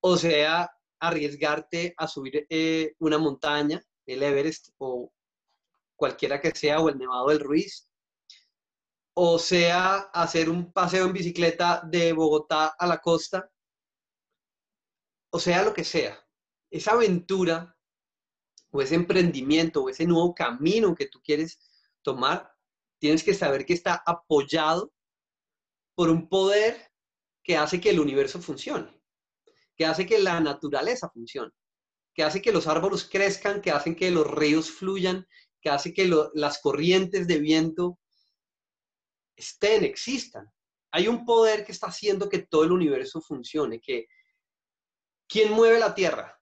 o 0.00 0.16
sea 0.16 0.70
arriesgarte 0.98 1.94
a 1.96 2.08
subir 2.08 2.46
eh, 2.48 2.94
una 3.00 3.18
montaña, 3.18 3.82
el 4.06 4.22
Everest 4.22 4.70
o 4.78 5.12
cualquiera 5.94 6.40
que 6.40 6.52
sea, 6.52 6.80
o 6.80 6.88
el 6.88 6.98
Nevado 6.98 7.28
del 7.28 7.40
Ruiz, 7.40 7.87
o 9.20 9.38
sea 9.38 10.10
hacer 10.12 10.48
un 10.48 10.72
paseo 10.72 11.06
en 11.06 11.12
bicicleta 11.12 11.82
de 11.84 12.12
Bogotá 12.12 12.74
a 12.78 12.86
la 12.86 12.98
costa, 12.98 13.50
o 15.30 15.40
sea 15.40 15.64
lo 15.64 15.74
que 15.74 15.82
sea. 15.82 16.24
Esa 16.70 16.92
aventura 16.92 17.76
o 18.70 18.80
ese 18.80 18.94
emprendimiento 18.94 19.82
o 19.82 19.88
ese 19.88 20.06
nuevo 20.06 20.34
camino 20.34 20.94
que 20.94 21.06
tú 21.08 21.20
quieres 21.20 21.58
tomar, 22.02 22.48
tienes 23.00 23.24
que 23.24 23.34
saber 23.34 23.66
que 23.66 23.74
está 23.74 24.02
apoyado 24.06 24.92
por 25.96 26.10
un 26.10 26.28
poder 26.28 26.92
que 27.42 27.56
hace 27.56 27.80
que 27.80 27.90
el 27.90 28.00
universo 28.00 28.40
funcione 28.40 28.98
que 29.78 29.86
hace 29.86 30.06
que 30.06 30.18
la 30.18 30.40
naturaleza 30.40 31.08
funcione, 31.08 31.52
que 32.12 32.24
hace 32.24 32.42
que 32.42 32.52
los 32.52 32.66
árboles 32.66 33.04
crezcan, 33.04 33.62
que 33.62 33.70
hacen 33.70 33.94
que 33.94 34.10
los 34.10 34.28
ríos 34.28 34.72
fluyan, 34.72 35.24
que 35.60 35.70
hace 35.70 35.94
que 35.94 36.10
las 36.34 36.60
corrientes 36.60 37.28
de 37.28 37.38
viento 37.38 37.98
estén, 39.38 39.84
existan. 39.84 40.50
Hay 40.90 41.08
un 41.08 41.24
poder 41.24 41.64
que 41.64 41.72
está 41.72 41.88
haciendo 41.88 42.28
que 42.28 42.40
todo 42.40 42.64
el 42.64 42.72
universo 42.72 43.20
funcione, 43.20 43.80
que 43.80 44.06
¿quién 45.28 45.52
mueve 45.52 45.78
la 45.78 45.94
Tierra? 45.94 46.40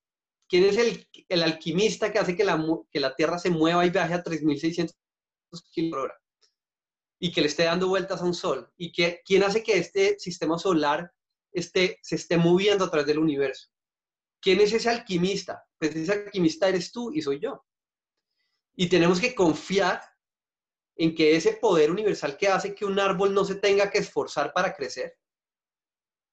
¿Quién 0.49 0.65
es 0.65 0.77
el, 1.29 1.43
alquimista 1.43 2.13
que 2.13 2.19
hace 2.19 2.37
que 2.37 2.45
la, 2.45 2.65
que 2.91 3.01
la 3.01 3.15
Tierra 3.15 3.39
se 3.39 3.51
mueva 3.51 3.85
y 3.85 3.91
viaje 3.91 4.15
a 4.15 4.23
3.600 4.23 4.95
kilómetros 5.73 5.91
por 5.91 5.99
hora? 5.99 6.15
Y 7.19 7.33
que 7.33 7.41
le 7.41 7.49
esté 7.49 7.65
dando 7.65 7.89
vueltas 7.89 8.21
a 8.21 8.25
un 8.25 8.35
sol. 8.35 8.71
¿Y 8.77 8.93
que, 8.93 9.23
quién 9.25 9.43
hace 9.43 9.63
que 9.63 9.79
este 9.79 10.19
sistema 10.19 10.59
solar 10.59 11.13
se 11.63 12.17
esté 12.17 12.37
moviendo 12.37 12.85
a 12.85 12.91
través 12.91 13.07
del 13.07 13.19
universo. 13.19 13.69
¿Quién 14.41 14.61
es 14.61 14.73
ese 14.73 14.91
alquimista? 14.91 15.65
Pues 15.79 15.95
ese 15.97 16.13
alquimista 16.13 16.69
eres 16.69 16.93
tú 16.93 17.13
y 17.13 17.23
soy 17.23 17.41
yo. 17.41 17.65
Y 18.75 18.89
tenemos 18.89 19.21
que 19.21 19.35
confiar 19.35 20.03
en 20.97 21.15
que 21.15 21.37
ese 21.37 21.53
poder 21.53 21.91
universal 21.91 22.37
que 22.37 22.49
hace 22.49 22.75
que 22.75 22.85
un 22.85 22.99
árbol 22.99 23.35
no 23.35 23.45
se 23.45 23.57
tenga 23.57 23.91
que 23.91 23.99
esforzar 23.99 24.53
para 24.53 24.75
crecer, 24.75 25.15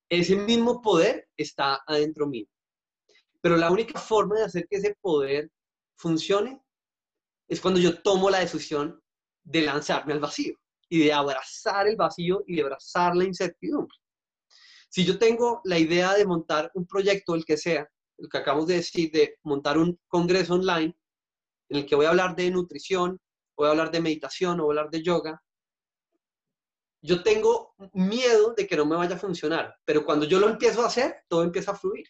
ese 0.09 0.35
mismo 0.35 0.81
poder 0.81 1.27
está 1.35 1.83
adentro 1.85 2.27
mío. 2.27 2.47
Pero 3.41 3.57
la 3.57 3.71
única 3.71 3.99
forma 3.99 4.37
de 4.37 4.45
hacer 4.45 4.67
que 4.69 4.77
ese 4.77 4.95
poder 5.01 5.51
funcione 5.97 6.61
es 7.47 7.59
cuando 7.59 7.79
yo 7.79 8.01
tomo 8.01 8.29
la 8.29 8.39
decisión 8.39 9.01
de 9.43 9.61
lanzarme 9.61 10.13
al 10.13 10.19
vacío 10.19 10.55
y 10.87 10.99
de 10.99 11.11
abrazar 11.11 11.87
el 11.87 11.97
vacío 11.97 12.43
y 12.47 12.55
de 12.55 12.61
abrazar 12.61 13.15
la 13.15 13.25
incertidumbre. 13.25 13.97
Si 14.89 15.03
yo 15.03 15.17
tengo 15.17 15.59
la 15.65 15.79
idea 15.79 16.13
de 16.13 16.25
montar 16.25 16.71
un 16.75 16.85
proyecto, 16.85 17.35
el 17.35 17.43
que 17.43 17.57
sea, 17.57 17.89
el 18.17 18.29
que 18.29 18.37
acabamos 18.37 18.67
de 18.67 18.75
decir, 18.75 19.11
de 19.11 19.37
montar 19.43 19.77
un 19.77 19.99
congreso 20.07 20.53
online, 20.53 20.95
en 21.69 21.77
el 21.77 21.85
que 21.85 21.95
voy 21.95 22.05
a 22.05 22.09
hablar 22.09 22.35
de 22.35 22.51
nutrición, 22.51 23.19
voy 23.55 23.67
a 23.67 23.71
hablar 23.71 23.91
de 23.91 24.01
meditación 24.01 24.59
o 24.59 24.65
voy 24.65 24.77
a 24.77 24.79
hablar 24.79 24.91
de 24.91 25.03
yoga, 25.03 25.43
yo 27.01 27.21
tengo 27.21 27.75
miedo 27.93 28.53
de 28.55 28.65
que 28.65 28.77
no 28.77 28.85
me 28.85 28.95
vaya 28.95 29.15
a 29.15 29.19
funcionar, 29.19 29.75
pero 29.83 30.05
cuando 30.05 30.25
yo 30.25 30.39
lo 30.39 30.47
empiezo 30.47 30.81
a 30.81 30.87
hacer, 30.87 31.23
todo 31.27 31.43
empieza 31.43 31.71
a 31.71 31.75
fluir. 31.75 32.07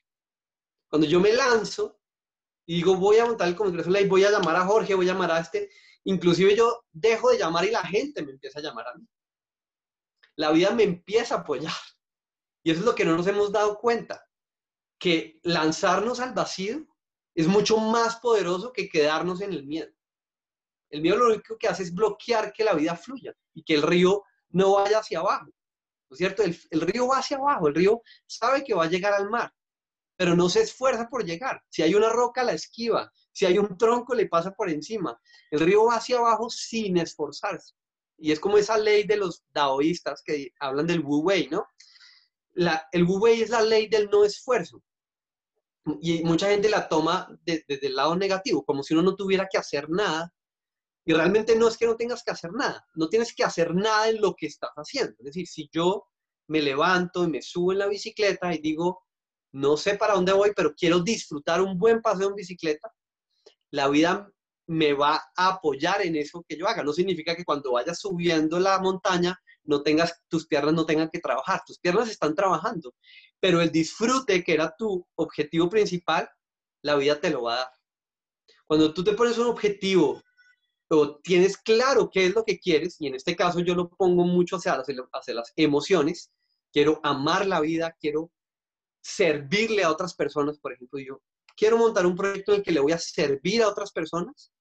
Cuando 0.87 1.07
yo 1.07 1.19
me 1.19 1.33
lanzo 1.33 1.99
y 2.67 2.75
digo, 2.75 2.95
voy 2.95 3.17
a 3.17 3.25
montar 3.25 3.47
el 3.47 3.55
Congreso 3.55 3.89
Online, 3.89 4.07
voy 4.07 4.23
a 4.23 4.31
llamar 4.31 4.55
a 4.55 4.65
Jorge, 4.65 4.93
voy 4.93 5.09
a 5.09 5.13
llamar 5.13 5.31
a 5.31 5.39
este, 5.39 5.69
inclusive 6.03 6.55
yo 6.55 6.85
dejo 6.91 7.31
de 7.31 7.39
llamar 7.39 7.65
y 7.65 7.71
la 7.71 7.83
gente 7.83 8.21
me 8.21 8.31
empieza 8.31 8.59
a 8.59 8.61
llamar 8.61 8.87
a 8.87 8.95
mí. 8.95 9.07
La 10.35 10.51
vida 10.51 10.71
me 10.71 10.83
empieza 10.83 11.35
a 11.35 11.39
apoyar. 11.39 11.73
Y 12.63 12.71
eso 12.71 12.79
es 12.79 12.85
lo 12.85 12.95
que 12.95 13.05
no 13.05 13.17
nos 13.17 13.27
hemos 13.27 13.51
dado 13.51 13.77
cuenta, 13.77 14.25
que 14.99 15.39
lanzarnos 15.43 16.19
al 16.19 16.33
vacío 16.33 16.87
es 17.35 17.47
mucho 17.47 17.77
más 17.77 18.17
poderoso 18.17 18.71
que 18.71 18.87
quedarnos 18.87 19.41
en 19.41 19.53
el 19.53 19.65
miedo. 19.65 19.92
El 20.93 21.01
miedo 21.01 21.17
lo 21.17 21.33
único 21.33 21.57
que 21.57 21.67
hace 21.67 21.81
es 21.81 21.91
bloquear 21.91 22.53
que 22.53 22.63
la 22.63 22.75
vida 22.75 22.95
fluya 22.95 23.33
y 23.55 23.63
que 23.63 23.73
el 23.73 23.81
río 23.81 24.23
no 24.51 24.75
vaya 24.75 24.99
hacia 24.99 25.21
abajo. 25.21 25.47
¿No 25.47 26.13
es 26.13 26.19
cierto? 26.19 26.43
El, 26.43 26.81
río 26.81 27.07
va 27.07 27.17
hacia 27.17 27.37
abajo, 27.37 27.67
el 27.67 27.73
río 27.73 28.03
sabe 28.27 28.63
que 28.63 28.75
va 28.75 28.83
a 28.83 28.89
llegar 28.89 29.11
al 29.13 29.27
mar, 29.27 29.51
pero 30.15 30.35
no 30.35 30.49
se 30.49 30.61
esfuerza 30.61 31.09
por 31.09 31.25
llegar. 31.25 31.63
Si 31.67 31.81
hay 31.81 31.95
una 31.95 32.09
roca, 32.09 32.43
la 32.43 32.53
esquiva. 32.53 33.11
Si 33.31 33.47
hay 33.47 33.57
un 33.57 33.75
tronco, 33.75 34.13
le 34.13 34.27
pasa 34.27 34.51
por 34.51 34.69
encima. 34.69 35.19
El 35.49 35.61
río 35.61 35.85
va 35.85 35.95
hacia 35.95 36.19
abajo 36.19 36.51
sin 36.51 36.97
esforzarse. 36.97 37.73
Y 38.19 38.31
es 38.31 38.39
como 38.39 38.59
esa 38.59 38.77
ley 38.77 39.05
de 39.05 39.17
los 39.17 39.43
daoístas 39.51 40.21
que 40.23 40.51
hablan 40.59 40.85
del 40.85 40.99
Wu 40.99 41.21
Wei, 41.23 41.49
¿no? 41.49 41.65
el 42.91 43.03
Wu 43.03 43.17
Wei 43.17 43.41
es 43.41 43.49
la 43.49 43.63
ley 43.63 43.87
del 43.87 44.11
no 44.11 44.23
esfuerzo. 44.23 44.83
Y 46.01 46.23
mucha 46.23 46.49
gente 46.49 46.69
la 46.69 46.87
toma 46.87 47.35
desde 47.43 47.87
el 47.87 47.95
lado 47.95 48.15
negativo, 48.15 48.63
como 48.63 48.83
si 48.83 48.93
uno 48.93 49.01
no 49.01 49.15
tuviera 49.15 49.47
que 49.51 49.57
hacer 49.57 49.89
nada. 49.89 50.31
Y 51.05 51.13
realmente 51.13 51.55
no 51.55 51.67
es 51.67 51.77
que 51.77 51.85
no 51.85 51.95
tengas 51.95 52.23
que 52.23 52.31
hacer 52.31 52.51
nada, 52.53 52.85
no 52.95 53.09
tienes 53.09 53.33
que 53.35 53.43
hacer 53.43 53.75
nada 53.75 54.09
en 54.09 54.21
lo 54.21 54.35
que 54.35 54.47
estás 54.47 54.71
haciendo. 54.75 55.15
Es 55.19 55.25
decir, 55.25 55.47
si 55.47 55.69
yo 55.71 56.07
me 56.47 56.61
levanto 56.61 57.23
y 57.23 57.27
me 57.27 57.41
subo 57.41 57.73
en 57.73 57.79
la 57.79 57.87
bicicleta 57.87 58.53
y 58.53 58.59
digo, 58.59 59.03
no 59.51 59.77
sé 59.77 59.95
para 59.95 60.13
dónde 60.13 60.33
voy, 60.33 60.51
pero 60.55 60.73
quiero 60.73 60.99
disfrutar 60.99 61.61
un 61.61 61.77
buen 61.77 62.01
paseo 62.01 62.29
en 62.29 62.35
bicicleta, 62.35 62.91
la 63.71 63.89
vida 63.89 64.31
me 64.67 64.93
va 64.93 65.21
a 65.35 65.47
apoyar 65.49 66.01
en 66.05 66.15
eso 66.15 66.43
que 66.47 66.57
yo 66.57 66.67
haga. 66.67 66.83
No 66.83 66.93
significa 66.93 67.35
que 67.35 67.43
cuando 67.43 67.73
vayas 67.73 67.99
subiendo 67.99 68.59
la 68.59 68.79
montaña 68.79 69.37
no 69.63 69.81
tengas, 69.83 70.21
tus 70.27 70.47
piernas 70.47 70.73
no 70.73 70.85
tengan 70.85 71.09
que 71.09 71.19
trabajar, 71.19 71.61
tus 71.65 71.79
piernas 71.79 72.09
están 72.09 72.35
trabajando, 72.35 72.93
pero 73.39 73.61
el 73.61 73.71
disfrute 73.71 74.43
que 74.43 74.53
era 74.53 74.73
tu 74.77 75.05
objetivo 75.15 75.69
principal, 75.69 76.29
la 76.81 76.95
vida 76.95 77.19
te 77.19 77.29
lo 77.29 77.43
va 77.43 77.53
a 77.53 77.57
dar. 77.57 77.71
Cuando 78.65 78.93
tú 78.93 79.03
te 79.03 79.13
pones 79.13 79.37
un 79.37 79.47
objetivo 79.47 80.21
o 80.89 81.17
tienes 81.17 81.57
claro 81.57 82.09
qué 82.11 82.25
es 82.27 82.35
lo 82.35 82.43
que 82.43 82.59
quieres, 82.59 82.97
y 82.99 83.07
en 83.07 83.15
este 83.15 83.35
caso 83.35 83.59
yo 83.59 83.75
lo 83.75 83.89
pongo 83.89 84.25
mucho 84.25 84.57
hacia 84.57 84.77
las, 84.77 84.87
hacia 85.13 85.33
las 85.33 85.53
emociones, 85.55 86.31
quiero 86.71 86.99
amar 87.03 87.45
la 87.45 87.61
vida, 87.61 87.95
quiero 87.99 88.31
servirle 89.01 89.83
a 89.83 89.91
otras 89.91 90.13
personas, 90.13 90.59
por 90.59 90.73
ejemplo, 90.73 90.99
yo 90.99 91.21
quiero 91.55 91.77
montar 91.77 92.05
un 92.05 92.15
proyecto 92.15 92.51
en 92.53 92.59
el 92.59 92.63
que 92.63 92.71
le 92.71 92.79
voy 92.79 92.91
a 92.91 92.97
servir 92.97 93.61
a 93.61 93.67
otras 93.67 93.91
personas, 93.91 94.51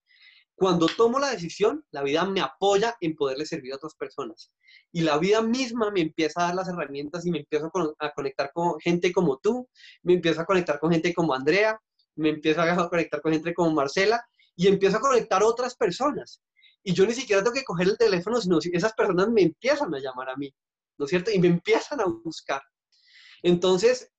cuando 0.55 0.87
tomo 0.87 1.19
la 1.19 1.31
decisión, 1.31 1.85
la 1.91 2.03
vida 2.03 2.25
me 2.25 2.41
apoya 2.41 2.97
en 3.01 3.17
poderle 3.17 3.47
servir 3.47 3.73
a 3.73 3.77
otras 3.77 3.95
personas. 3.95 4.53
Y 4.93 5.01
la 5.01 5.19
vida 5.19 5.43
misma 5.43 5.91
me 5.91 6.03
empieza 6.03 6.41
a 6.41 6.47
dar 6.47 6.55
las 6.55 6.69
herramientas 6.69 7.27
y 7.27 7.31
me 7.31 7.39
empieza 7.39 7.69
a 7.99 8.13
conectar 8.13 8.53
con 8.53 8.79
gente 8.79 9.11
como 9.13 9.39
tú, 9.39 9.69
me 10.03 10.15
empieza 10.15 10.43
a 10.43 10.47
conectar 10.47 10.79
con 10.79 10.93
gente 10.93 11.13
como 11.15 11.35
Andrea, 11.35 11.81
me 12.15 12.29
empieza 12.29 12.63
a 12.63 12.89
conectar 12.89 13.21
con 13.23 13.33
gente 13.33 13.55
como 13.55 13.73
Marcela 13.73 14.25
y 14.57 14.67
empiezo 14.67 14.97
a 14.97 15.01
conectar 15.01 15.43
a 15.43 15.47
otras 15.47 15.75
personas. 15.75 16.43
Y 16.83 16.93
yo 16.95 17.07
ni 17.07 17.15
siquiera 17.15 17.43
tengo 17.43 17.55
que 17.55 17.65
coger 17.65 17.89
el 17.89 17.99
teléfono, 17.99 18.41
sino 18.41 18.59
esas 18.61 18.93
personas 18.95 19.29
me 19.29 19.43
empiezan 19.43 19.95
a 19.95 20.01
llamar 20.01 20.31
a 20.31 20.37
mí, 20.37 20.53
¿no 20.99 21.05
es 21.05 21.11
cierto? 21.11 21.31
Y 21.31 21.39
me 21.39 21.49
empiezan 21.49 22.01
a 22.01 22.07
buscar. 22.07 22.61
Entonces, 23.43 24.13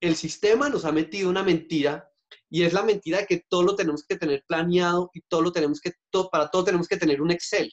el 0.00 0.16
sistema 0.16 0.68
nos 0.68 0.84
ha 0.84 0.92
metido 0.92 1.30
una 1.30 1.42
mentira 1.42 2.10
y 2.48 2.64
es 2.64 2.72
la 2.72 2.82
mentira 2.82 3.18
de 3.18 3.26
que 3.26 3.44
todo 3.48 3.62
lo 3.62 3.76
tenemos 3.76 4.04
que 4.04 4.16
tener 4.16 4.44
planeado 4.46 5.10
y 5.14 5.20
todo 5.22 5.42
lo 5.42 5.52
tenemos 5.52 5.80
que, 5.80 5.92
para 6.30 6.48
todo 6.50 6.64
tenemos 6.64 6.88
que 6.88 6.96
tener 6.96 7.20
un 7.20 7.30
Excel. 7.30 7.72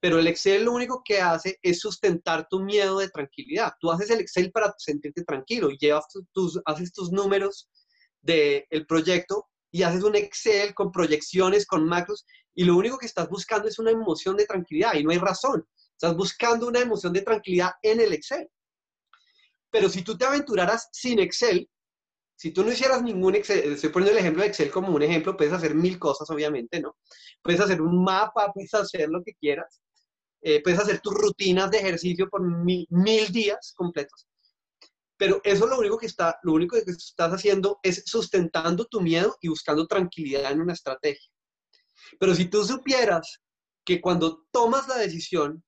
Pero 0.00 0.18
el 0.18 0.26
Excel 0.26 0.64
lo 0.64 0.72
único 0.72 1.02
que 1.04 1.20
hace 1.20 1.58
es 1.62 1.78
sustentar 1.78 2.48
tu 2.48 2.60
miedo 2.60 2.98
de 2.98 3.08
tranquilidad. 3.08 3.72
Tú 3.80 3.90
haces 3.92 4.10
el 4.10 4.20
Excel 4.20 4.50
para 4.50 4.74
sentirte 4.76 5.22
tranquilo 5.22 5.70
llevas 5.70 6.06
tus, 6.32 6.60
haces 6.64 6.92
tus 6.92 7.12
números 7.12 7.70
del 8.20 8.86
proyecto 8.88 9.48
y 9.72 9.82
haces 9.82 10.04
un 10.04 10.14
Excel 10.14 10.74
con 10.74 10.92
proyecciones, 10.92 11.66
con 11.66 11.86
macros, 11.86 12.24
y 12.54 12.64
lo 12.64 12.76
único 12.76 12.98
que 12.98 13.06
estás 13.06 13.28
buscando 13.28 13.66
es 13.66 13.78
una 13.78 13.90
emoción 13.90 14.36
de 14.36 14.46
tranquilidad 14.46 14.94
y 14.94 15.02
no 15.02 15.10
hay 15.10 15.18
razón. 15.18 15.66
Estás 15.90 16.14
buscando 16.14 16.68
una 16.68 16.80
emoción 16.80 17.12
de 17.12 17.22
tranquilidad 17.22 17.72
en 17.82 18.00
el 18.00 18.12
Excel. 18.12 18.48
Pero 19.70 19.88
si 19.88 20.02
tú 20.02 20.16
te 20.16 20.26
aventuraras 20.26 20.88
sin 20.92 21.18
Excel, 21.18 21.68
si 22.36 22.50
tú 22.50 22.62
no 22.62 22.72
hicieras 22.72 23.02
ningún 23.02 23.34
Excel, 23.34 23.72
estoy 23.72 23.90
poniendo 23.90 24.12
el 24.12 24.18
ejemplo 24.18 24.42
de 24.42 24.48
Excel 24.48 24.70
como 24.70 24.94
un 24.94 25.02
ejemplo, 25.02 25.36
puedes 25.36 25.52
hacer 25.52 25.74
mil 25.74 25.98
cosas, 25.98 26.28
obviamente, 26.28 26.80
¿no? 26.80 26.96
Puedes 27.40 27.60
hacer 27.60 27.80
un 27.80 28.04
mapa, 28.04 28.52
puedes 28.52 28.74
hacer 28.74 29.08
lo 29.08 29.22
que 29.22 29.32
quieras, 29.34 29.80
eh, 30.42 30.60
puedes 30.62 30.80
hacer 30.80 31.00
tus 31.00 31.14
rutinas 31.14 31.70
de 31.70 31.78
ejercicio 31.78 32.28
por 32.28 32.42
mil, 32.42 32.86
días 33.32 33.72
completos. 33.74 34.26
Pero 35.22 35.40
eso 35.44 35.68
lo 35.68 35.78
único 35.78 35.98
que 35.98 36.08
lo 36.42 36.52
único 36.52 36.74
que 36.74 36.90
estás 36.90 37.30
haciendo 37.32 37.78
es 37.84 38.02
sustentando 38.06 38.86
tu 38.86 39.00
miedo 39.00 39.36
y 39.40 39.46
buscando 39.46 39.86
tranquilidad 39.86 40.50
en 40.50 40.60
una 40.60 40.72
estrategia. 40.72 41.30
Pero 42.18 42.34
si 42.34 42.46
tú 42.46 42.64
supieras 42.64 43.40
que 43.84 44.00
cuando 44.00 44.44
tomas 44.50 44.88
la 44.88 44.96
decisión 44.96 45.62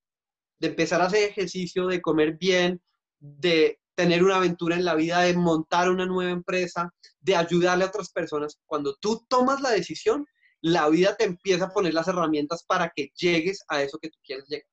de 0.59 0.67
empezar 0.67 1.01
a 1.01 1.05
hacer 1.05 1.31
ejercicio, 1.31 1.87
de 1.87 2.03
comer 2.03 2.37
bien, 2.37 2.83
de 3.21 3.79
tener 3.95 4.25
una 4.25 4.39
aventura 4.39 4.75
en 4.75 4.85
la 4.85 4.97
vida, 4.97 5.21
de 5.21 5.37
montar 5.37 5.89
una 5.89 6.05
nueva 6.05 6.33
empresa, 6.33 6.93
de 7.21 7.37
ayudarle 7.37 7.85
a 7.85 7.89
otras 7.91 8.11
personas. 8.11 8.59
Cuando 8.67 8.97
tú 8.97 9.25
tomas 9.29 9.61
la 9.61 9.71
decisión, 9.71 10.27
la 10.63 10.89
vida 10.89 11.15
te 11.15 11.27
empieza 11.27 11.67
a 11.67 11.73
poner 11.73 11.95
las 11.95 12.09
herramientas 12.09 12.65
para 12.65 12.91
que 12.91 13.13
llegues 13.15 13.63
a 13.69 13.85
eso 13.85 14.01
que 14.01 14.11
tú 14.11 14.19
quieres 14.25 14.47
llegar. 14.49 14.67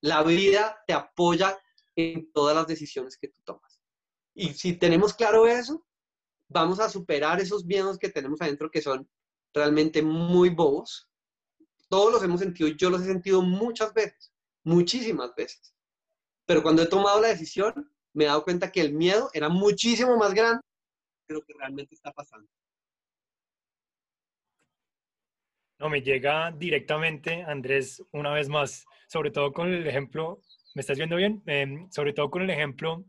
La 0.00 0.22
vida 0.22 0.74
te 0.86 0.94
apoya 0.94 1.58
en 1.96 2.32
todas 2.32 2.56
las 2.56 2.66
decisiones 2.66 3.16
que 3.18 3.28
tú 3.28 3.40
tomas. 3.44 3.63
Y 4.34 4.52
si 4.54 4.74
tenemos 4.74 5.14
claro 5.14 5.46
eso, 5.46 5.86
vamos 6.48 6.80
a 6.80 6.88
superar 6.88 7.40
esos 7.40 7.64
miedos 7.64 7.98
que 7.98 8.08
tenemos 8.08 8.40
adentro 8.40 8.70
que 8.70 8.82
son 8.82 9.08
realmente 9.54 10.02
muy 10.02 10.50
bobos. 10.50 11.08
Todos 11.88 12.12
los 12.12 12.22
hemos 12.22 12.40
sentido, 12.40 12.68
yo 12.70 12.90
los 12.90 13.02
he 13.02 13.06
sentido 13.06 13.42
muchas 13.42 13.94
veces, 13.94 14.32
muchísimas 14.64 15.34
veces. 15.36 15.74
Pero 16.46 16.62
cuando 16.62 16.82
he 16.82 16.86
tomado 16.86 17.20
la 17.20 17.28
decisión, 17.28 17.90
me 18.12 18.24
he 18.24 18.26
dado 18.26 18.44
cuenta 18.44 18.72
que 18.72 18.80
el 18.80 18.92
miedo 18.92 19.30
era 19.32 19.48
muchísimo 19.48 20.16
más 20.16 20.34
grande 20.34 20.62
de 21.28 21.34
lo 21.34 21.42
que 21.42 21.54
realmente 21.54 21.94
está 21.94 22.12
pasando. 22.12 22.48
No, 25.78 25.88
me 25.88 26.02
llega 26.02 26.50
directamente, 26.52 27.42
Andrés, 27.42 28.02
una 28.12 28.32
vez 28.32 28.48
más, 28.48 28.84
sobre 29.08 29.30
todo 29.30 29.52
con 29.52 29.72
el 29.72 29.86
ejemplo, 29.86 30.40
¿me 30.74 30.80
estás 30.80 30.96
viendo 30.96 31.16
bien? 31.16 31.42
Em, 31.46 31.90
sobre 31.90 32.12
todo 32.12 32.30
con 32.30 32.42
el 32.42 32.50
ejemplo 32.50 33.04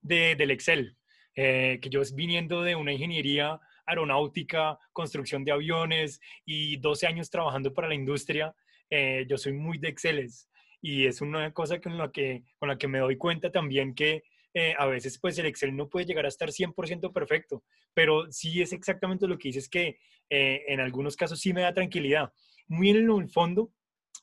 de, 0.00 0.34
del 0.36 0.50
Excel, 0.50 0.96
eh, 1.34 1.78
que 1.80 1.88
yo 1.88 2.02
viniendo 2.14 2.62
de 2.62 2.74
una 2.74 2.92
ingeniería 2.92 3.60
aeronáutica, 3.86 4.78
construcción 4.92 5.44
de 5.44 5.52
aviones 5.52 6.20
y 6.44 6.76
12 6.78 7.06
años 7.06 7.30
trabajando 7.30 7.72
para 7.72 7.88
la 7.88 7.94
industria, 7.94 8.54
eh, 8.90 9.26
yo 9.28 9.38
soy 9.38 9.52
muy 9.52 9.78
de 9.78 9.88
Excel 9.88 10.28
y 10.80 11.06
es 11.06 11.20
una 11.20 11.52
cosa 11.52 11.80
con 11.80 11.96
la 11.96 12.10
que, 12.10 12.42
con 12.58 12.68
la 12.68 12.78
que 12.78 12.88
me 12.88 12.98
doy 12.98 13.16
cuenta 13.16 13.50
también 13.50 13.94
que 13.94 14.22
eh, 14.54 14.74
a 14.78 14.86
veces 14.86 15.18
pues 15.18 15.38
el 15.38 15.46
Excel 15.46 15.76
no 15.76 15.88
puede 15.88 16.06
llegar 16.06 16.24
a 16.24 16.28
estar 16.28 16.48
100% 16.48 17.12
perfecto, 17.12 17.62
pero 17.94 18.30
sí 18.32 18.60
es 18.60 18.72
exactamente 18.72 19.26
lo 19.26 19.38
que 19.38 19.48
dices 19.48 19.68
que 19.68 19.98
en 20.30 20.80
algunos 20.80 21.16
casos 21.16 21.40
sí 21.40 21.54
me 21.54 21.62
da 21.62 21.72
tranquilidad. 21.72 22.32
Muy 22.66 22.90
en 22.90 23.10
el 23.10 23.28
fondo, 23.30 23.72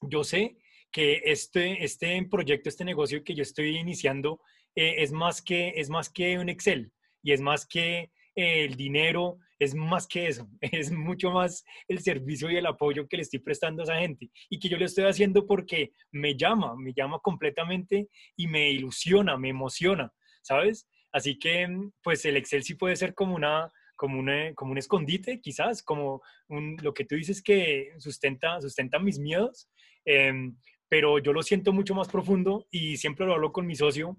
yo 0.01 0.23
sé 0.23 0.57
que 0.91 1.21
este, 1.25 1.83
este 1.83 2.25
proyecto, 2.29 2.69
este 2.69 2.85
negocio 2.85 3.23
que 3.23 3.35
yo 3.35 3.41
estoy 3.41 3.77
iniciando 3.77 4.39
eh, 4.75 4.95
es, 4.97 5.11
más 5.11 5.41
que, 5.41 5.73
es 5.75 5.89
más 5.89 6.09
que 6.09 6.37
un 6.37 6.49
Excel 6.49 6.91
y 7.23 7.31
es 7.31 7.41
más 7.41 7.65
que 7.65 8.11
el 8.35 8.75
dinero, 8.75 9.39
es 9.59 9.73
más 9.73 10.07
que 10.07 10.27
eso, 10.27 10.49
es 10.61 10.91
mucho 10.91 11.31
más 11.31 11.63
el 11.87 11.99
servicio 11.99 12.51
y 12.51 12.57
el 12.57 12.65
apoyo 12.65 13.07
que 13.07 13.17
le 13.17 13.23
estoy 13.23 13.39
prestando 13.39 13.81
a 13.81 13.85
esa 13.85 13.99
gente 13.99 14.29
y 14.49 14.59
que 14.59 14.69
yo 14.69 14.77
le 14.77 14.85
estoy 14.85 15.05
haciendo 15.05 15.47
porque 15.47 15.91
me 16.11 16.35
llama, 16.35 16.75
me 16.77 16.93
llama 16.93 17.19
completamente 17.19 18.09
y 18.35 18.47
me 18.47 18.69
ilusiona, 18.71 19.37
me 19.37 19.49
emociona, 19.49 20.11
¿sabes? 20.41 20.87
Así 21.11 21.39
que 21.39 21.67
pues 22.03 22.25
el 22.25 22.35
Excel 22.35 22.63
sí 22.63 22.75
puede 22.75 22.97
ser 22.97 23.13
como 23.13 23.35
una 23.35 23.71
como, 23.95 24.21
como 24.55 24.71
un 24.73 24.77
escondite, 24.77 25.39
quizás, 25.39 25.81
como 25.81 26.21
lo 26.49 26.93
que 26.93 27.05
tú 27.05 27.15
dices 27.15 27.41
que 27.41 27.93
sustenta, 27.97 28.59
sustenta 28.61 28.99
mis 28.99 29.19
miedos, 29.19 29.69
em, 30.03 30.57
pero 30.89 31.19
yo 31.19 31.31
lo 31.31 31.41
siento 31.41 31.71
mucho 31.71 31.95
más 31.95 32.09
profundo 32.09 32.67
y 32.69 32.97
siempre 32.97 33.25
lo 33.25 33.33
hablo 33.33 33.53
con 33.53 33.65
mi 33.65 33.75
socio 33.75 34.17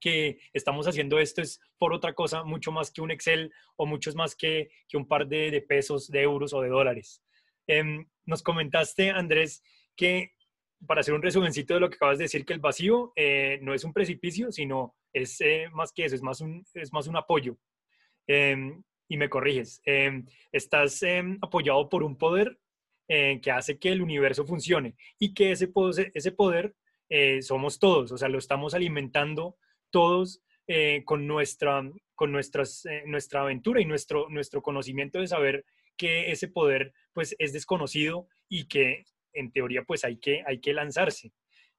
que 0.00 0.38
estamos 0.52 0.86
haciendo 0.86 1.18
esto 1.18 1.42
es 1.42 1.60
por 1.78 1.92
otra 1.92 2.14
cosa, 2.14 2.44
mucho 2.44 2.72
más 2.72 2.90
que 2.90 3.00
un 3.00 3.10
Excel 3.10 3.52
o 3.76 3.86
muchos 3.86 4.14
más 4.14 4.34
que, 4.34 4.70
que 4.88 4.96
un 4.96 5.06
par 5.06 5.26
de, 5.26 5.64
pesos, 5.66 6.08
de 6.08 6.22
euros 6.22 6.52
o 6.52 6.60
de 6.60 6.68
dólares. 6.68 7.22
Em, 7.66 8.06
nos 8.24 8.42
comentaste, 8.42 9.10
Andrés, 9.10 9.62
que 9.96 10.32
para 10.86 11.00
hacer 11.00 11.14
un 11.14 11.22
resumencito 11.22 11.74
de 11.74 11.80
lo 11.80 11.88
que 11.88 11.96
acabas 11.96 12.18
de 12.18 12.24
decir, 12.24 12.44
que 12.44 12.52
el 12.52 12.60
vacío 12.60 13.12
eh, 13.16 13.58
no 13.62 13.74
es 13.74 13.84
un 13.84 13.92
precipicio, 13.92 14.52
sino 14.52 14.94
es 15.12 15.40
eh, 15.40 15.68
más 15.72 15.92
que 15.92 16.04
eso, 16.04 16.14
es 16.14 16.22
más 16.22 16.40
un, 16.40 16.64
es 16.74 16.92
más 16.92 17.06
un 17.06 17.16
apoyo. 17.16 17.56
Em, 18.26 18.82
y 19.08 19.16
me 19.16 19.28
corriges, 19.28 19.80
em, 19.84 20.26
estás 20.50 21.00
apoyado 21.40 21.88
por 21.88 22.02
un 22.02 22.18
poder 22.18 22.58
eh, 23.08 23.40
que 23.40 23.52
hace 23.52 23.78
que 23.78 23.90
el 23.90 24.02
universo 24.02 24.44
funcione 24.44 24.96
y 25.18 25.32
que 25.32 25.52
ese 25.52 25.70
ese 26.12 26.32
poder 26.32 26.74
somos 27.40 27.78
todos, 27.78 28.10
o 28.10 28.18
sea, 28.18 28.28
lo 28.28 28.38
estamos 28.38 28.74
alimentando 28.74 29.56
todos 29.96 30.42
eh, 30.66 31.04
con, 31.06 31.26
nuestra, 31.26 31.82
con 32.14 32.30
nuestras, 32.30 32.84
eh, 32.84 33.04
nuestra 33.06 33.40
aventura 33.40 33.80
y 33.80 33.86
nuestro, 33.86 34.28
nuestro 34.28 34.60
conocimiento 34.60 35.20
de 35.20 35.26
saber 35.26 35.64
que 35.96 36.30
ese 36.30 36.48
poder 36.48 36.92
pues 37.14 37.34
es 37.38 37.54
desconocido 37.54 38.28
y 38.46 38.68
que 38.68 39.04
en 39.32 39.50
teoría 39.52 39.84
pues 39.84 40.04
hay 40.04 40.18
que, 40.18 40.42
hay 40.46 40.60
que 40.60 40.74
lanzarse. 40.74 41.32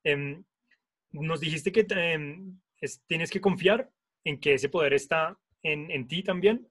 Em, 0.03 0.43
nos 1.11 1.39
dijiste 1.39 1.71
que 1.71 1.85
em, 1.91 2.59
tienes 3.05 3.29
que 3.29 3.39
confiar 3.39 3.87
en 4.23 4.39
que 4.39 4.55
ese 4.55 4.69
poder 4.69 4.95
está 4.95 5.37
en, 5.61 5.91
en 5.91 6.07
ti 6.07 6.23
también 6.23 6.67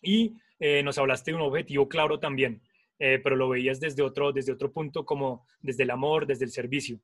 y 0.00 0.32
eh, 0.60 0.82
nos 0.82 0.96
hablaste 0.96 1.32
de 1.32 1.36
un 1.36 1.42
objetivo 1.42 1.90
claro 1.90 2.18
también, 2.18 2.62
pero 2.98 3.36
lo 3.36 3.50
veías 3.50 3.80
desde 3.80 4.02
otro, 4.02 4.30
desde 4.32 4.52
otro 4.52 4.72
punto 4.72 5.04
como 5.04 5.46
desde 5.60 5.82
el 5.82 5.90
amor, 5.90 6.26
desde 6.26 6.46
el 6.46 6.50
servicio. 6.50 7.00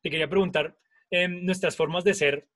Te 0.00 0.10
quería 0.10 0.28
preguntar, 0.28 0.76
em, 1.10 1.44
nuestras 1.44 1.76
formas 1.76 2.02
de 2.02 2.14
ser 2.14 2.48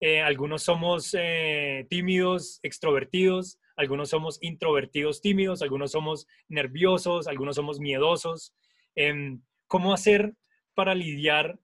eh, 0.00 0.20
algunos 0.20 0.62
somos 0.62 1.14
eh, 1.18 1.86
tímidos, 1.88 2.60
extrovertidos, 2.62 3.58
algunos 3.76 4.10
somos 4.10 4.38
introvertidos, 4.42 5.22
tímidos, 5.22 5.62
algunos 5.62 5.92
somos 5.92 6.26
nerviosos, 6.48 7.26
algunos 7.26 7.56
somos 7.56 7.80
miedosos. 7.80 8.54
Em, 8.94 9.42
¿Cómo 9.68 9.94
hacer 9.94 10.34
para 10.74 10.94
lidiar 10.94 11.58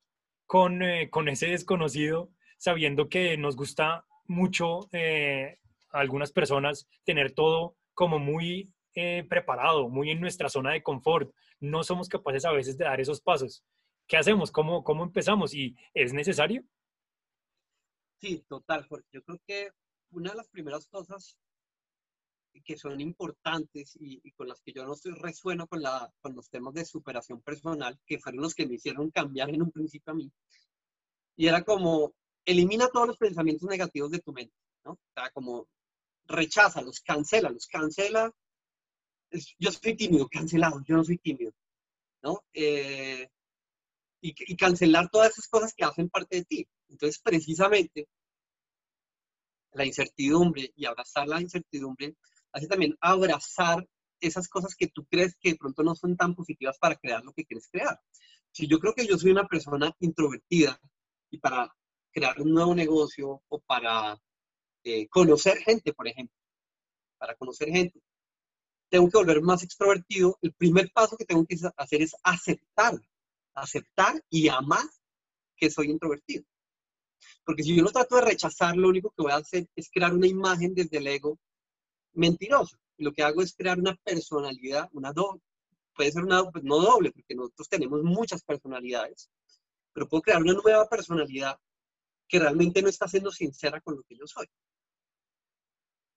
con, 0.46 0.82
eh, 0.82 1.10
con, 1.10 1.28
ese 1.28 1.48
desconocido 1.48 2.30
sabiendo 2.56 3.08
que 3.08 3.36
nos 3.36 3.56
gusta 3.56 4.06
mucho 4.26 4.88
a 4.92 5.98
algunas 5.98 6.32
personas 6.32 6.88
tener 7.04 7.32
todo 7.32 7.76
como 7.92 8.18
muy 8.18 8.72
preparado, 9.28 9.88
muy 9.88 10.10
en 10.10 10.20
nuestra 10.20 10.48
zona 10.48 10.72
de 10.72 10.82
confort? 10.82 11.30
No 11.60 11.82
somos 11.82 12.08
capaces 12.08 12.44
a 12.44 12.52
veces 12.52 12.78
de 12.78 12.84
dar 12.84 13.00
esos 13.00 13.20
pasos. 13.20 13.64
¿Qué 14.06 14.16
hacemos? 14.16 14.50
¿Cómo, 14.50 14.84
cómo 14.84 15.04
empezamos? 15.04 15.54
¿Y 15.54 15.76
es 15.94 16.12
necesario? 16.12 16.64
Sí, 18.22 18.44
total, 18.48 18.86
Jorge. 18.86 19.08
Yo 19.12 19.24
creo 19.24 19.40
que 19.44 19.72
una 20.12 20.30
de 20.30 20.36
las 20.36 20.48
primeras 20.48 20.86
cosas 20.86 21.36
que 22.64 22.78
son 22.78 23.00
importantes 23.00 23.96
y, 23.98 24.30
con 24.32 24.46
las 24.46 24.60
que 24.60 24.72
yo 24.72 24.84
no 24.84 24.92
estoy 24.92 25.12
resueno 25.14 25.66
con, 25.66 25.82
la, 25.82 26.12
con 26.20 26.36
los 26.36 26.48
temas 26.48 26.72
de 26.74 26.84
superación 26.84 27.40
personal, 27.42 27.98
que 28.06 28.20
fueron 28.20 28.42
los 28.42 28.54
que 28.54 28.66
me 28.66 28.74
hicieron 28.74 29.10
cambiar 29.10 29.50
en 29.50 29.62
un 29.62 29.72
principio 29.72 30.12
a 30.12 30.16
mí, 30.16 30.30
y 31.34 31.48
era 31.48 31.64
como, 31.64 32.14
elimina 32.44 32.88
todos 32.88 33.08
los 33.08 33.16
pensamientos 33.16 33.68
negativos 33.68 34.12
de 34.12 34.20
tu 34.20 34.32
mente, 34.32 34.54
¿no? 34.84 34.92
O 34.92 34.98
sea, 35.14 35.30
como, 35.30 35.66
recházalos, 36.26 37.00
cancélalos, 37.00 37.66
cancela. 37.66 38.32
Yo 39.58 39.72
soy 39.72 39.96
tímido, 39.96 40.28
cancelado, 40.28 40.80
yo 40.86 40.96
no 40.96 41.04
soy 41.04 41.18
tímido, 41.18 41.52
¿no? 42.22 42.44
Eh, 42.52 43.28
y, 44.22 44.56
cancelar 44.56 45.10
todas 45.10 45.32
esas 45.32 45.48
cosas 45.48 45.74
que 45.74 45.84
hacen 45.84 46.08
parte 46.08 46.36
de 46.36 46.44
ti. 46.44 46.68
Entonces, 46.88 47.20
precisamente, 47.20 48.08
la 49.72 49.84
incertidumbre 49.84 50.72
y 50.76 50.86
abrazar 50.86 51.26
la 51.26 51.40
incertidumbre 51.40 52.16
hace 52.52 52.68
también 52.68 52.96
abrazar 53.00 53.86
esas 54.20 54.48
cosas 54.48 54.76
que 54.76 54.86
tú 54.86 55.04
crees 55.06 55.36
que 55.40 55.50
de 55.50 55.56
pronto 55.56 55.82
no 55.82 55.96
son 55.96 56.16
tan 56.16 56.34
positivas 56.34 56.78
para 56.78 56.96
crear 56.96 57.24
lo 57.24 57.32
que 57.32 57.44
quieres 57.44 57.68
crear. 57.68 58.00
Si 58.52 58.68
yo 58.68 58.78
creo 58.78 58.94
que 58.94 59.06
yo 59.06 59.18
soy 59.18 59.32
una 59.32 59.48
persona 59.48 59.92
introvertida 59.98 60.78
y 61.30 61.38
para 61.38 61.74
crear 62.12 62.40
un 62.40 62.52
nuevo 62.52 62.74
negocio 62.74 63.42
o 63.48 63.60
para 63.60 64.16
eh, 64.84 65.08
conocer 65.08 65.58
gente, 65.58 65.92
por 65.92 66.06
ejemplo, 66.06 66.36
para 67.18 67.34
conocer 67.34 67.70
gente, 67.70 68.00
tengo 68.90 69.08
que 69.08 69.18
volver 69.18 69.40
más 69.40 69.64
extrovertido, 69.64 70.38
el 70.42 70.52
primer 70.52 70.92
paso 70.92 71.16
que 71.16 71.24
tengo 71.24 71.44
que 71.46 71.56
hacer 71.76 72.02
es 72.02 72.14
aceptar, 72.22 73.00
aceptar 73.54 74.22
y 74.30 74.48
amar 74.48 74.84
que 75.56 75.70
soy 75.70 75.90
introvertido. 75.90 76.44
Porque 77.44 77.62
si 77.62 77.76
yo 77.76 77.82
no 77.82 77.90
trato 77.90 78.16
de 78.16 78.22
rechazar, 78.22 78.76
lo 78.76 78.88
único 78.88 79.10
que 79.10 79.22
voy 79.22 79.32
a 79.32 79.36
hacer 79.36 79.68
es 79.76 79.90
crear 79.90 80.12
una 80.12 80.26
imagen 80.26 80.74
desde 80.74 80.98
el 80.98 81.06
ego 81.06 81.38
mentirosa. 82.14 82.78
Lo 82.98 83.12
que 83.12 83.22
hago 83.22 83.42
es 83.42 83.54
crear 83.54 83.78
una 83.78 83.94
personalidad, 84.04 84.88
una 84.92 85.12
doble. 85.12 85.42
Puede 85.94 86.12
ser 86.12 86.24
una, 86.24 86.42
pues 86.50 86.64
no 86.64 86.78
doble, 86.78 87.12
porque 87.12 87.34
nosotros 87.34 87.68
tenemos 87.68 88.02
muchas 88.02 88.42
personalidades. 88.42 89.30
pero 89.92 90.08
puedo 90.08 90.22
crear 90.22 90.40
una 90.40 90.54
nueva 90.54 90.88
personalidad 90.88 91.58
que 92.28 92.38
realmente 92.38 92.80
no 92.80 92.88
está 92.88 93.06
siendo 93.08 93.30
sincera 93.30 93.80
con 93.82 93.96
lo 93.96 94.02
que 94.04 94.16
yo 94.16 94.26
soy. 94.26 94.46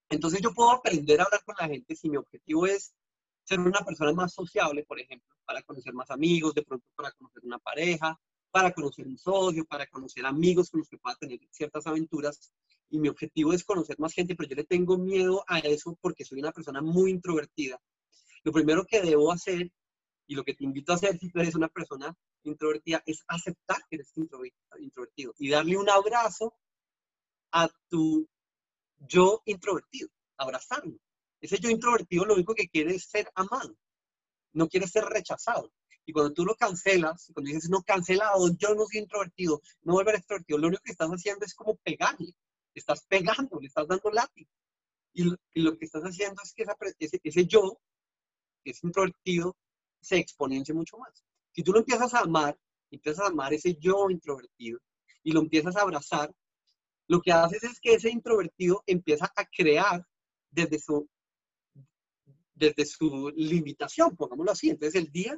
Entonces 0.09 0.41
yo 0.41 0.53
puedo 0.53 0.71
aprender 0.71 1.19
a 1.19 1.25
hablar 1.25 1.43
con 1.43 1.55
la 1.59 1.67
gente 1.67 1.95
si 1.95 2.09
mi 2.09 2.17
objetivo 2.17 2.67
es 2.67 2.93
ser 3.45 3.59
una 3.59 3.79
persona 3.81 4.11
más 4.13 4.33
sociable, 4.33 4.83
por 4.83 4.99
ejemplo, 4.99 5.35
para 5.45 5.61
conocer 5.61 5.93
más 5.93 6.09
amigos, 6.09 6.53
de 6.53 6.63
pronto 6.63 6.85
para 6.95 7.11
conocer 7.11 7.43
una 7.45 7.59
pareja, 7.59 8.19
para 8.51 8.71
conocer 8.71 9.07
un 9.07 9.17
socio, 9.17 9.65
para 9.65 9.85
conocer 9.87 10.25
amigos 10.25 10.69
con 10.69 10.79
los 10.79 10.89
que 10.89 10.97
pueda 10.97 11.15
tener 11.15 11.39
ciertas 11.51 11.85
aventuras. 11.87 12.53
Y 12.89 12.99
mi 12.99 13.09
objetivo 13.09 13.53
es 13.53 13.63
conocer 13.63 13.97
más 13.99 14.13
gente, 14.13 14.35
pero 14.35 14.49
yo 14.49 14.55
le 14.55 14.63
tengo 14.63 14.97
miedo 14.97 15.43
a 15.47 15.59
eso 15.59 15.97
porque 16.01 16.25
soy 16.25 16.39
una 16.39 16.51
persona 16.51 16.81
muy 16.81 17.11
introvertida. 17.11 17.79
Lo 18.43 18.51
primero 18.51 18.85
que 18.85 19.01
debo 19.01 19.31
hacer 19.31 19.71
y 20.27 20.35
lo 20.35 20.43
que 20.43 20.53
te 20.53 20.63
invito 20.63 20.91
a 20.91 20.95
hacer 20.95 21.17
si 21.19 21.31
eres 21.35 21.55
una 21.55 21.67
persona 21.67 22.15
introvertida 22.43 23.03
es 23.05 23.23
aceptar 23.27 23.77
que 23.89 23.97
eres 23.97 24.11
introvertido 24.15 25.33
y 25.37 25.49
darle 25.49 25.77
un 25.77 25.89
abrazo 25.89 26.55
a 27.51 27.69
tu 27.89 28.27
yo 28.97 29.41
introvertido, 29.45 30.09
abrazarlo. 30.37 30.97
Ese 31.41 31.59
yo 31.59 31.69
introvertido 31.69 32.25
lo 32.25 32.33
único 32.33 32.55
que 32.55 32.67
quiere 32.67 32.95
es 32.95 33.05
ser 33.05 33.29
amado, 33.35 33.75
no 34.53 34.67
quiere 34.67 34.87
ser 34.87 35.03
rechazado. 35.05 35.71
Y 36.05 36.13
cuando 36.13 36.33
tú 36.33 36.45
lo 36.45 36.55
cancelas, 36.55 37.31
cuando 37.33 37.51
dices, 37.51 37.69
no, 37.69 37.81
cancelado, 37.81 38.49
yo 38.57 38.75
no 38.75 38.85
soy 38.85 39.01
introvertido, 39.01 39.61
no 39.81 39.93
volver 39.93 40.15
extrovertido, 40.15 40.59
lo 40.59 40.67
único 40.67 40.83
que 40.83 40.91
estás 40.91 41.09
haciendo 41.09 41.45
es 41.45 41.55
como 41.55 41.75
pegarle, 41.77 42.33
estás 42.75 43.05
pegando, 43.07 43.59
le 43.59 43.67
estás 43.67 43.87
dando 43.87 44.11
látigo. 44.11 44.49
Y 45.13 45.23
lo, 45.61 45.77
que 45.77 45.85
estás 45.85 46.03
haciendo 46.03 46.41
es 46.43 46.53
que 46.53 46.65
ese, 46.99 47.19
ese 47.23 47.45
yo, 47.45 47.79
que 48.63 48.71
es 48.71 48.83
introvertido, 48.83 49.55
se 50.01 50.17
exponencia 50.17 50.75
mucho 50.75 50.97
más. 50.97 51.23
Si 51.51 51.63
tú 51.63 51.71
lo 51.71 51.79
empiezas 51.79 52.13
a 52.13 52.19
amar, 52.19 52.59
empiezas 52.91 53.25
a 53.25 53.29
amar 53.29 53.53
ese 53.53 53.75
yo 53.75 54.09
introvertido 54.09 54.79
y 55.23 55.31
lo 55.31 55.39
empiezas 55.39 55.75
a 55.75 55.81
abrazar, 55.81 56.33
lo 57.07 57.21
que 57.21 57.31
haces 57.31 57.63
es 57.63 57.79
que 57.79 57.93
ese 57.93 58.09
introvertido 58.09 58.83
empieza 58.85 59.31
a 59.35 59.45
crear 59.45 60.05
desde 60.51 60.79
su, 60.79 61.09
desde 62.55 62.85
su 62.85 63.31
limitación, 63.35 64.15
pongámoslo 64.15 64.51
así. 64.51 64.69
Entonces, 64.69 65.01
el 65.01 65.11
día 65.11 65.37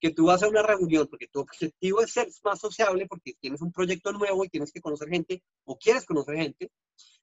que 0.00 0.10
tú 0.10 0.26
vas 0.26 0.42
a 0.42 0.48
una 0.48 0.62
reunión, 0.62 1.06
porque 1.08 1.28
tu 1.28 1.40
objetivo 1.40 2.02
es 2.02 2.12
ser 2.12 2.28
más 2.42 2.60
sociable, 2.60 3.06
porque 3.06 3.34
tienes 3.40 3.60
un 3.62 3.72
proyecto 3.72 4.12
nuevo 4.12 4.44
y 4.44 4.48
tienes 4.48 4.72
que 4.72 4.80
conocer 4.80 5.08
gente 5.08 5.42
o 5.64 5.78
quieres 5.78 6.04
conocer 6.04 6.36
gente, 6.36 6.70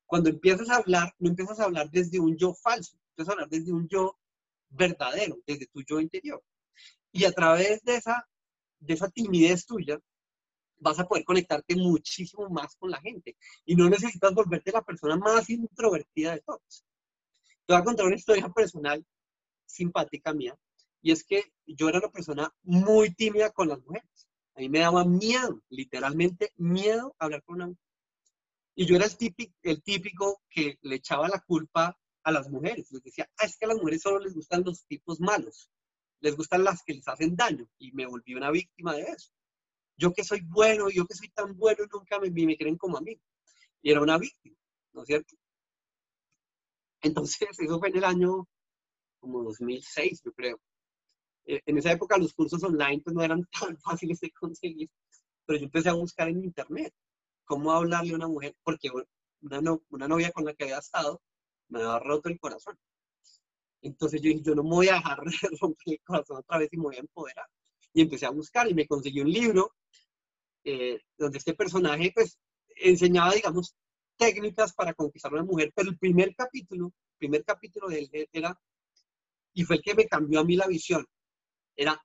cuando 0.05 0.29
empiezas 0.29 0.69
a 0.69 0.77
hablar, 0.77 1.13
no 1.19 1.29
empiezas 1.29 1.59
a 1.59 1.65
hablar 1.65 1.89
desde 1.91 2.19
un 2.19 2.37
yo 2.37 2.53
falso, 2.53 2.97
empiezas 3.11 3.29
a 3.29 3.33
hablar 3.33 3.49
desde 3.49 3.71
un 3.71 3.87
yo 3.87 4.17
verdadero, 4.69 5.37
desde 5.45 5.67
tu 5.67 5.81
yo 5.83 5.99
interior. 5.99 6.43
Y 7.11 7.25
a 7.25 7.31
través 7.31 7.83
de 7.83 7.95
esa, 7.95 8.27
de 8.79 8.93
esa 8.93 9.09
timidez 9.09 9.65
tuya, 9.65 9.99
vas 10.77 10.99
a 10.99 11.07
poder 11.07 11.23
conectarte 11.23 11.75
muchísimo 11.75 12.49
más 12.49 12.75
con 12.75 12.89
la 12.89 12.99
gente. 12.99 13.37
Y 13.65 13.75
no 13.75 13.89
necesitas 13.89 14.33
volverte 14.33 14.71
la 14.71 14.81
persona 14.81 15.15
más 15.17 15.49
introvertida 15.49 16.33
de 16.33 16.41
todos. 16.41 16.83
Te 17.65 17.73
voy 17.73 17.81
a 17.81 17.85
contar 17.85 18.07
una 18.07 18.15
historia 18.15 18.49
personal 18.49 19.05
simpática 19.71 20.33
mía. 20.33 20.57
Y 21.01 21.11
es 21.11 21.23
que 21.23 21.43
yo 21.65 21.89
era 21.89 21.99
una 21.99 22.11
persona 22.11 22.53
muy 22.63 23.13
tímida 23.13 23.51
con 23.51 23.69
las 23.69 23.79
mujeres. 23.79 24.29
A 24.55 24.59
mí 24.59 24.69
me 24.69 24.79
daba 24.79 25.05
miedo, 25.05 25.61
literalmente 25.69 26.53
miedo 26.57 27.15
hablar 27.17 27.43
con 27.43 27.55
una 27.55 27.67
mujer. 27.67 27.83
Y 28.75 28.85
yo 28.85 28.95
era 28.95 29.05
el 29.05 29.17
típico, 29.17 29.53
el 29.63 29.81
típico 29.81 30.41
que 30.49 30.77
le 30.81 30.95
echaba 30.95 31.27
la 31.27 31.39
culpa 31.39 31.97
a 32.23 32.31
las 32.31 32.49
mujeres. 32.49 32.91
Les 32.91 33.03
decía, 33.03 33.29
ah, 33.37 33.45
es 33.45 33.57
que 33.57 33.65
a 33.65 33.69
las 33.69 33.77
mujeres 33.77 34.01
solo 34.01 34.19
les 34.19 34.33
gustan 34.33 34.63
los 34.63 34.85
tipos 34.85 35.19
malos 35.19 35.69
les 36.21 36.37
gustan 36.37 36.63
las 36.63 36.83
que 36.83 36.93
les 36.93 37.07
hacen 37.07 37.35
daño 37.35 37.67
y 37.79 37.91
me 37.91 38.05
volví 38.05 38.35
una 38.35 38.51
víctima 38.51 38.93
de 38.93 39.01
eso. 39.01 39.31
Yo 39.97 40.13
que 40.13 40.23
soy 40.23 40.41
bueno, 40.41 40.89
yo 40.89 41.05
que 41.05 41.15
soy 41.15 41.29
tan 41.29 41.57
bueno, 41.57 41.83
nunca 41.91 42.19
me, 42.19 42.29
me 42.29 42.57
creen 42.57 42.77
como 42.77 42.97
a 42.97 43.01
mí. 43.01 43.19
Y 43.81 43.91
era 43.91 44.01
una 44.01 44.17
víctima, 44.17 44.55
¿no 44.93 45.01
es 45.01 45.07
cierto? 45.07 45.35
Entonces, 47.01 47.47
eso 47.59 47.79
fue 47.79 47.89
en 47.89 47.97
el 47.97 48.05
año 48.05 48.47
como 49.21 49.43
2006, 49.43 50.21
yo 50.25 50.33
creo. 50.33 50.59
Eh, 51.45 51.61
en 51.65 51.77
esa 51.77 51.91
época 51.93 52.17
los 52.17 52.33
cursos 52.33 52.61
online 52.63 53.01
pues 53.03 53.15
no 53.15 53.23
eran 53.23 53.47
tan 53.59 53.77
fáciles 53.79 54.19
de 54.19 54.31
conseguir, 54.31 54.89
pero 55.45 55.59
yo 55.59 55.65
empecé 55.65 55.89
a 55.89 55.93
buscar 55.93 56.27
en 56.27 56.43
internet 56.43 56.93
cómo 57.45 57.71
hablarle 57.71 58.13
a 58.13 58.15
una 58.15 58.27
mujer, 58.27 58.55
porque 58.63 58.89
una, 59.41 59.77
una 59.89 60.07
novia 60.07 60.31
con 60.31 60.45
la 60.45 60.53
que 60.53 60.65
había 60.65 60.79
estado 60.79 61.21
me 61.69 61.79
había 61.79 61.99
roto 61.99 62.29
el 62.29 62.39
corazón. 62.39 62.77
Entonces 63.81 64.21
yo 64.21 64.29
dije, 64.29 64.43
yo 64.43 64.55
no 64.55 64.63
me 64.63 64.69
voy 64.69 64.89
a 64.89 64.95
dejar 64.95 65.19
romper 65.61 65.93
el 65.93 66.01
corazón 66.03 66.37
otra 66.37 66.59
vez 66.59 66.69
y 66.71 66.77
me 66.77 66.83
voy 66.83 66.95
a 66.97 66.99
empoderar. 66.99 67.47
Y 67.93 68.01
empecé 68.01 68.25
a 68.25 68.29
buscar 68.29 68.69
y 68.69 68.73
me 68.73 68.87
conseguí 68.87 69.21
un 69.21 69.31
libro 69.31 69.73
eh, 70.63 70.99
donde 71.17 71.39
este 71.39 71.53
personaje 71.55 72.11
pues 72.13 72.37
enseñaba, 72.75 73.33
digamos, 73.33 73.75
técnicas 74.17 74.73
para 74.73 74.93
conquistar 74.93 75.31
a 75.31 75.35
una 75.35 75.43
mujer, 75.43 75.71
pero 75.75 75.89
el 75.89 75.97
primer 75.97 76.35
capítulo, 76.35 76.93
primer 77.17 77.43
capítulo 77.43 77.87
de 77.87 77.99
él 77.99 78.29
era, 78.31 78.59
y 79.53 79.63
fue 79.63 79.77
el 79.77 79.81
que 79.81 79.95
me 79.95 80.07
cambió 80.07 80.39
a 80.39 80.43
mí 80.43 80.55
la 80.55 80.67
visión, 80.67 81.05
era, 81.75 82.01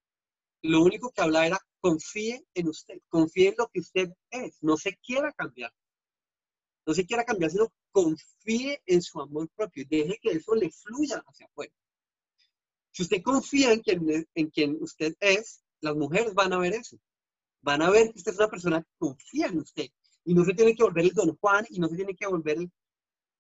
lo 0.63 0.83
único 0.83 1.11
que 1.11 1.23
hablaba 1.23 1.47
era, 1.47 1.59
confíe 1.81 2.45
en 2.55 2.69
usted, 2.69 3.01
confíe 3.09 3.49
en 3.49 3.55
lo 3.59 3.69
que 3.69 3.81
usted 3.81 4.11
es, 4.31 4.63
no 4.63 4.77
se 4.77 4.97
quiera 4.97 5.33
cambiar, 5.33 5.73
no 6.87 6.95
se 6.95 7.07
quiera 7.07 7.25
cambiar, 7.25 7.51
sino 7.51 7.73
confíe 7.91 8.83
en 8.87 9.03
su 9.03 9.21
amor 9.21 9.49
propio 9.55 9.83
y 9.83 9.87
deje 9.87 10.19
que 10.21 10.31
eso 10.31 10.55
le 10.55 10.71
fluya 10.71 11.23
hacia 11.27 11.47
afuera. 11.47 11.73
Si 12.93 13.03
usted 13.03 13.23
confía 13.23 13.73
en 13.73 13.81
quien, 13.81 14.27
en 14.35 14.51
quien 14.51 14.79
usted 14.81 15.15
es, 15.21 15.63
las 15.81 15.95
mujeres 15.95 16.33
van 16.35 16.53
a 16.53 16.59
ver 16.59 16.75
eso. 16.75 16.99
Van 17.61 17.83
a 17.83 17.91
ver 17.91 18.13
que 18.13 18.19
usted 18.19 18.33
es 18.33 18.39
una 18.39 18.49
persona 18.49 18.83
que 18.83 18.91
confía 18.99 19.49
en 19.49 19.59
usted 19.59 19.89
y 20.25 20.35
no 20.35 20.45
se 20.45 20.55
tiene 20.55 20.75
que 20.75 20.83
volver 20.83 21.05
el 21.05 21.13
don 21.13 21.37
Juan 21.37 21.67
y 21.69 21.79
no 21.79 21.89
se 21.89 21.97
tiene 21.97 22.15
que 22.15 22.27
volver 22.27 22.59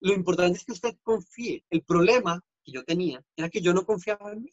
Lo 0.00 0.12
importante 0.12 0.58
es 0.58 0.64
que 0.64 0.72
usted 0.72 0.96
confíe. 1.02 1.64
El 1.70 1.82
problema 1.82 2.42
que 2.66 2.72
yo 2.72 2.84
tenía 2.84 3.24
era 3.36 3.48
que 3.48 3.60
yo 3.60 3.72
no 3.72 3.86
confiaba 3.86 4.32
en 4.32 4.42
mí, 4.42 4.52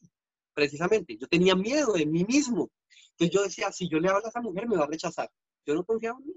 precisamente. 0.54 1.18
Yo 1.18 1.28
tenía 1.28 1.56
miedo 1.56 1.94
de 1.94 2.06
mí 2.06 2.24
mismo. 2.24 2.70
Entonces 3.12 3.34
yo 3.34 3.44
decía, 3.44 3.72
si 3.72 3.90
yo 3.90 4.00
le 4.00 4.10
hablo 4.10 4.26
a 4.26 4.30
esa 4.30 4.42
mujer, 4.42 4.68
me 4.68 4.78
va 4.78 4.84
a 4.84 4.88
rechazar. 4.88 5.30
Yo 5.66 5.74
no 5.74 5.84
confiaba 5.84 6.20
en 6.20 6.28
mí. 6.28 6.36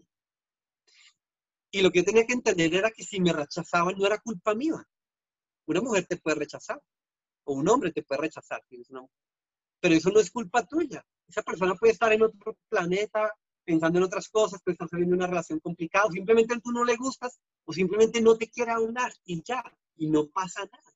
Y 1.70 1.82
lo 1.82 1.90
que 1.90 1.98
yo 1.98 2.04
tenía 2.06 2.26
que 2.26 2.32
entender 2.32 2.74
era 2.74 2.90
que 2.90 3.04
si 3.04 3.20
me 3.20 3.32
rechazaban 3.32 3.96
no 3.98 4.06
era 4.06 4.18
culpa 4.18 4.54
mía. 4.54 4.82
Una 5.66 5.82
mujer 5.82 6.06
te 6.06 6.16
puede 6.16 6.36
rechazar 6.36 6.80
o 7.44 7.52
un 7.52 7.68
hombre 7.68 7.92
te 7.92 8.02
puede 8.02 8.22
rechazar, 8.22 8.62
pero 9.80 9.94
eso 9.94 10.10
no 10.10 10.20
es 10.20 10.30
culpa 10.30 10.66
tuya. 10.66 11.04
Esa 11.28 11.42
persona 11.42 11.74
puede 11.74 11.92
estar 11.92 12.12
en 12.12 12.22
otro 12.22 12.56
planeta 12.68 13.32
pensando 13.64 13.98
en 13.98 14.04
otras 14.04 14.28
cosas, 14.28 14.60
puede 14.62 14.74
estar 14.74 14.88
saliendo 14.88 15.16
una 15.16 15.26
relación 15.26 15.58
complicada, 15.58 16.06
o 16.06 16.12
simplemente 16.12 16.58
tú 16.60 16.70
no 16.70 16.84
le 16.84 16.96
gustas 16.96 17.40
o 17.64 17.72
simplemente 17.72 18.20
no 18.20 18.36
te 18.36 18.48
quiere 18.48 18.70
hablar 18.70 19.12
y 19.24 19.42
ya, 19.42 19.62
y 19.96 20.08
no 20.08 20.28
pasa 20.28 20.60
nada. 20.64 20.95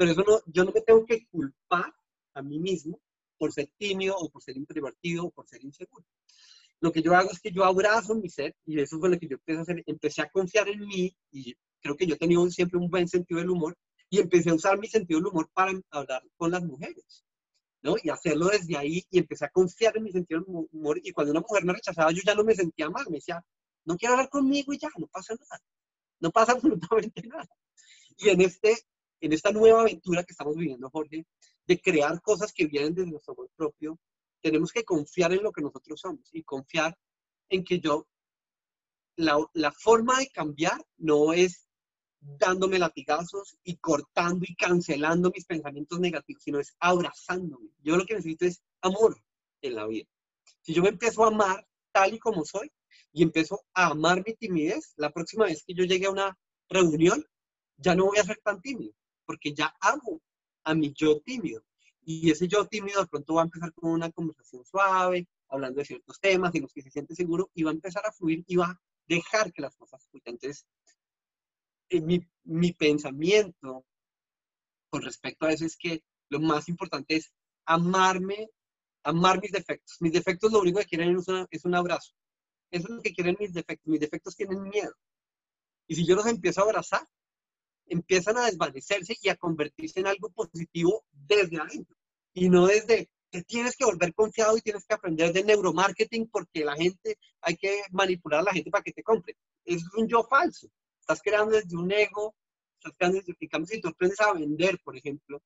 Pero 0.00 0.12
eso 0.12 0.24
no, 0.26 0.40
yo 0.46 0.64
no 0.64 0.72
me 0.72 0.80
tengo 0.80 1.04
que 1.04 1.26
culpar 1.26 1.92
a 2.32 2.40
mí 2.40 2.58
mismo 2.58 2.98
por 3.36 3.52
ser 3.52 3.70
tímido 3.76 4.16
o 4.16 4.30
por 4.30 4.42
ser 4.42 4.56
introvertido 4.56 5.26
o 5.26 5.30
por 5.30 5.46
ser 5.46 5.62
inseguro 5.62 6.06
lo 6.80 6.92
que 6.92 7.02
yo 7.02 7.14
hago 7.14 7.30
es 7.30 7.40
que 7.40 7.52
yo 7.52 7.64
abrazo 7.64 8.14
mi 8.14 8.28
ser 8.28 8.56
y 8.64 8.80
eso 8.80 8.98
fue 8.98 9.10
lo 9.10 9.18
que 9.18 9.28
yo 9.28 9.36
empecé 9.36 9.58
a 9.58 9.62
hacer. 9.62 9.82
Empecé 9.86 10.22
a 10.22 10.30
confiar 10.30 10.68
en 10.68 10.80
mí 10.86 11.14
y 11.30 11.54
creo 11.80 11.96
que 11.96 12.06
yo 12.06 12.14
he 12.14 12.18
tenido 12.18 12.48
siempre 12.50 12.78
un 12.78 12.88
buen 12.88 13.06
sentido 13.06 13.38
del 13.40 13.50
humor 13.50 13.76
y 14.08 14.18
empecé 14.18 14.50
a 14.50 14.54
usar 14.54 14.78
mi 14.78 14.88
sentido 14.88 15.20
del 15.20 15.28
humor 15.28 15.50
para 15.52 15.72
hablar 15.90 16.22
con 16.36 16.50
las 16.50 16.62
mujeres, 16.62 17.24
¿no? 17.82 17.96
Y 18.02 18.08
hacerlo 18.08 18.46
desde 18.46 18.76
ahí 18.76 19.04
y 19.10 19.18
empecé 19.18 19.44
a 19.44 19.50
confiar 19.50 19.96
en 19.96 20.04
mi 20.04 20.10
sentido 20.10 20.40
del 20.40 20.66
humor 20.72 20.98
y 21.02 21.12
cuando 21.12 21.32
una 21.32 21.40
mujer 21.40 21.64
me 21.64 21.74
rechazaba 21.74 22.10
yo 22.12 22.22
ya 22.24 22.34
no 22.34 22.44
me 22.44 22.54
sentía 22.54 22.88
mal, 22.88 23.04
me 23.10 23.16
decía, 23.16 23.44
no 23.84 23.96
quiero 23.96 24.14
hablar 24.14 24.30
conmigo 24.30 24.72
y 24.72 24.78
ya, 24.78 24.88
no 24.96 25.06
pasa 25.06 25.34
nada, 25.34 25.62
no 26.20 26.30
pasa 26.30 26.52
absolutamente 26.52 27.22
nada. 27.28 27.48
Y 28.16 28.30
en, 28.30 28.40
este, 28.40 28.76
en 29.20 29.32
esta 29.32 29.52
nueva 29.52 29.82
aventura 29.82 30.24
que 30.24 30.32
estamos 30.32 30.56
viviendo, 30.56 30.90
Jorge, 30.90 31.26
de 31.66 31.80
crear 31.80 32.20
cosas 32.22 32.52
que 32.52 32.66
vienen 32.66 32.94
desde 32.94 33.10
nuestro 33.10 33.34
amor 33.34 33.50
propio, 33.56 33.98
tenemos 34.40 34.72
que 34.72 34.84
confiar 34.84 35.32
en 35.32 35.42
lo 35.42 35.52
que 35.52 35.62
nosotros 35.62 36.00
somos 36.00 36.28
y 36.32 36.42
confiar 36.42 36.96
en 37.50 37.64
que 37.64 37.80
yo, 37.80 38.06
la, 39.16 39.72
forma 39.72 40.18
de 40.18 40.28
cambiar 40.30 40.82
no 40.96 41.32
es 41.32 41.66
dándome 42.20 42.78
latigazos 42.78 43.56
y 43.62 43.76
cortando 43.76 44.44
y 44.48 44.54
cancelando 44.54 45.30
mis 45.34 45.44
pensamientos 45.44 46.00
negativos, 46.00 46.42
sino 46.42 46.58
es 46.58 46.74
abrazándome. 46.78 47.70
Yo 47.82 47.96
lo 47.96 48.06
que 48.06 48.14
necesito 48.14 48.46
es 48.46 48.62
amor 48.80 49.20
en 49.62 49.74
la 49.74 49.86
vida. 49.86 50.08
Si 50.62 50.72
yo 50.72 50.82
me 50.82 50.90
empiezo 50.90 51.24
a 51.24 51.28
amar 51.28 51.66
tal 51.92 52.14
y 52.14 52.18
como 52.18 52.44
soy 52.44 52.70
y 53.12 53.22
empiezo 53.22 53.62
a 53.74 53.88
amar 53.88 54.22
mi 54.26 54.34
timidez, 54.34 54.94
la 54.96 55.10
próxima 55.10 55.46
vez 55.46 55.64
que 55.66 55.74
yo 55.74 55.84
llegue 55.84 56.06
a 56.06 56.10
una 56.10 56.38
reunión, 56.68 57.24
ya 57.76 57.94
no 57.94 58.06
voy 58.06 58.18
a 58.18 58.24
ser 58.24 58.38
tan 58.42 58.60
tímido, 58.60 58.94
porque 59.30 59.54
ya 59.54 59.72
amo 59.80 60.20
a 60.64 60.74
mi 60.74 60.92
yo 60.92 61.20
tímido. 61.20 61.62
Y 62.02 62.32
ese 62.32 62.48
yo 62.48 62.66
tímido 62.66 63.00
de 63.00 63.06
pronto 63.06 63.34
va 63.34 63.42
a 63.42 63.44
empezar 63.44 63.72
con 63.72 63.92
una 63.92 64.10
conversación 64.10 64.64
suave, 64.64 65.28
hablando 65.48 65.78
de 65.78 65.84
ciertos 65.84 66.18
temas 66.18 66.52
en 66.56 66.62
los 66.62 66.72
que 66.72 66.82
se 66.82 66.90
siente 66.90 67.14
seguro 67.14 67.48
y 67.54 67.62
va 67.62 67.70
a 67.70 67.74
empezar 67.74 68.04
a 68.04 68.10
fluir 68.10 68.42
y 68.48 68.56
va 68.56 68.66
a 68.66 68.80
dejar 69.06 69.52
que 69.52 69.62
las 69.62 69.76
cosas 69.76 70.04
fluyan. 70.10 70.34
Entonces, 70.34 70.66
eh, 71.90 72.00
mi, 72.00 72.26
mi 72.42 72.72
pensamiento 72.72 73.86
con 74.88 75.02
respecto 75.02 75.46
a 75.46 75.52
eso 75.52 75.64
es 75.64 75.76
que 75.76 76.02
lo 76.28 76.40
más 76.40 76.68
importante 76.68 77.14
es 77.14 77.32
amarme, 77.66 78.48
amar 79.04 79.40
mis 79.40 79.52
defectos. 79.52 79.98
Mis 80.00 80.12
defectos 80.12 80.50
lo 80.50 80.58
único 80.58 80.80
que 80.80 80.86
quieren 80.86 81.16
es, 81.16 81.26
es 81.52 81.64
un 81.64 81.76
abrazo. 81.76 82.14
Eso 82.72 82.88
es 82.88 82.94
lo 82.96 83.00
que 83.00 83.14
quieren 83.14 83.36
mis 83.38 83.52
defectos. 83.52 83.86
Mis 83.86 84.00
defectos 84.00 84.34
tienen 84.34 84.60
miedo. 84.60 84.92
Y 85.86 85.94
si 85.94 86.04
yo 86.04 86.16
los 86.16 86.26
empiezo 86.26 86.62
a 86.62 86.64
abrazar, 86.64 87.06
empiezan 87.90 88.38
a 88.38 88.46
desvanecerse 88.46 89.16
y 89.20 89.28
a 89.28 89.36
convertirse 89.36 90.00
en 90.00 90.06
algo 90.06 90.30
positivo 90.30 91.04
desde 91.12 91.58
adentro. 91.58 91.96
Y 92.32 92.48
no 92.48 92.66
desde 92.66 93.10
que 93.30 93.42
tienes 93.42 93.76
que 93.76 93.84
volver 93.84 94.14
confiado 94.14 94.56
y 94.56 94.60
tienes 94.60 94.86
que 94.86 94.94
aprender 94.94 95.32
de 95.32 95.44
neuromarketing 95.44 96.28
porque 96.28 96.64
la 96.64 96.74
gente, 96.74 97.18
hay 97.40 97.56
que 97.56 97.82
manipular 97.90 98.40
a 98.40 98.44
la 98.44 98.52
gente 98.52 98.70
para 98.70 98.82
que 98.82 98.92
te 98.92 99.02
compre. 99.02 99.36
Es 99.64 99.82
un 99.96 100.08
yo 100.08 100.24
falso. 100.24 100.68
Estás 101.00 101.20
creando 101.20 101.56
desde 101.56 101.76
un 101.76 101.90
ego, 101.90 102.34
estás 102.78 102.92
creando 102.96 103.18
desde, 103.18 103.36
en 103.40 103.66
si 103.66 103.80
tú 103.80 103.88
aprendes 103.88 104.20
a 104.20 104.32
vender, 104.32 104.78
por 104.84 104.96
ejemplo, 104.96 105.42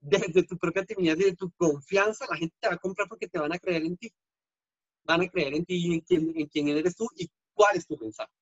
desde 0.00 0.42
tu 0.44 0.58
propia 0.58 0.84
timidez, 0.84 1.18
desde 1.18 1.36
tu 1.36 1.50
confianza, 1.52 2.26
la 2.28 2.36
gente 2.36 2.54
te 2.60 2.68
va 2.68 2.74
a 2.74 2.78
comprar 2.78 3.08
porque 3.08 3.28
te 3.28 3.38
van 3.38 3.52
a 3.52 3.58
creer 3.58 3.82
en 3.84 3.96
ti. 3.96 4.12
Van 5.04 5.20
a 5.20 5.28
creer 5.28 5.54
en 5.54 5.64
ti, 5.64 5.94
en 5.94 6.00
quién, 6.00 6.32
en 6.36 6.46
quién 6.46 6.68
eres 6.68 6.96
tú 6.96 7.08
y 7.16 7.28
cuál 7.54 7.76
es 7.76 7.86
tu 7.86 7.96
mensaje. 7.96 8.32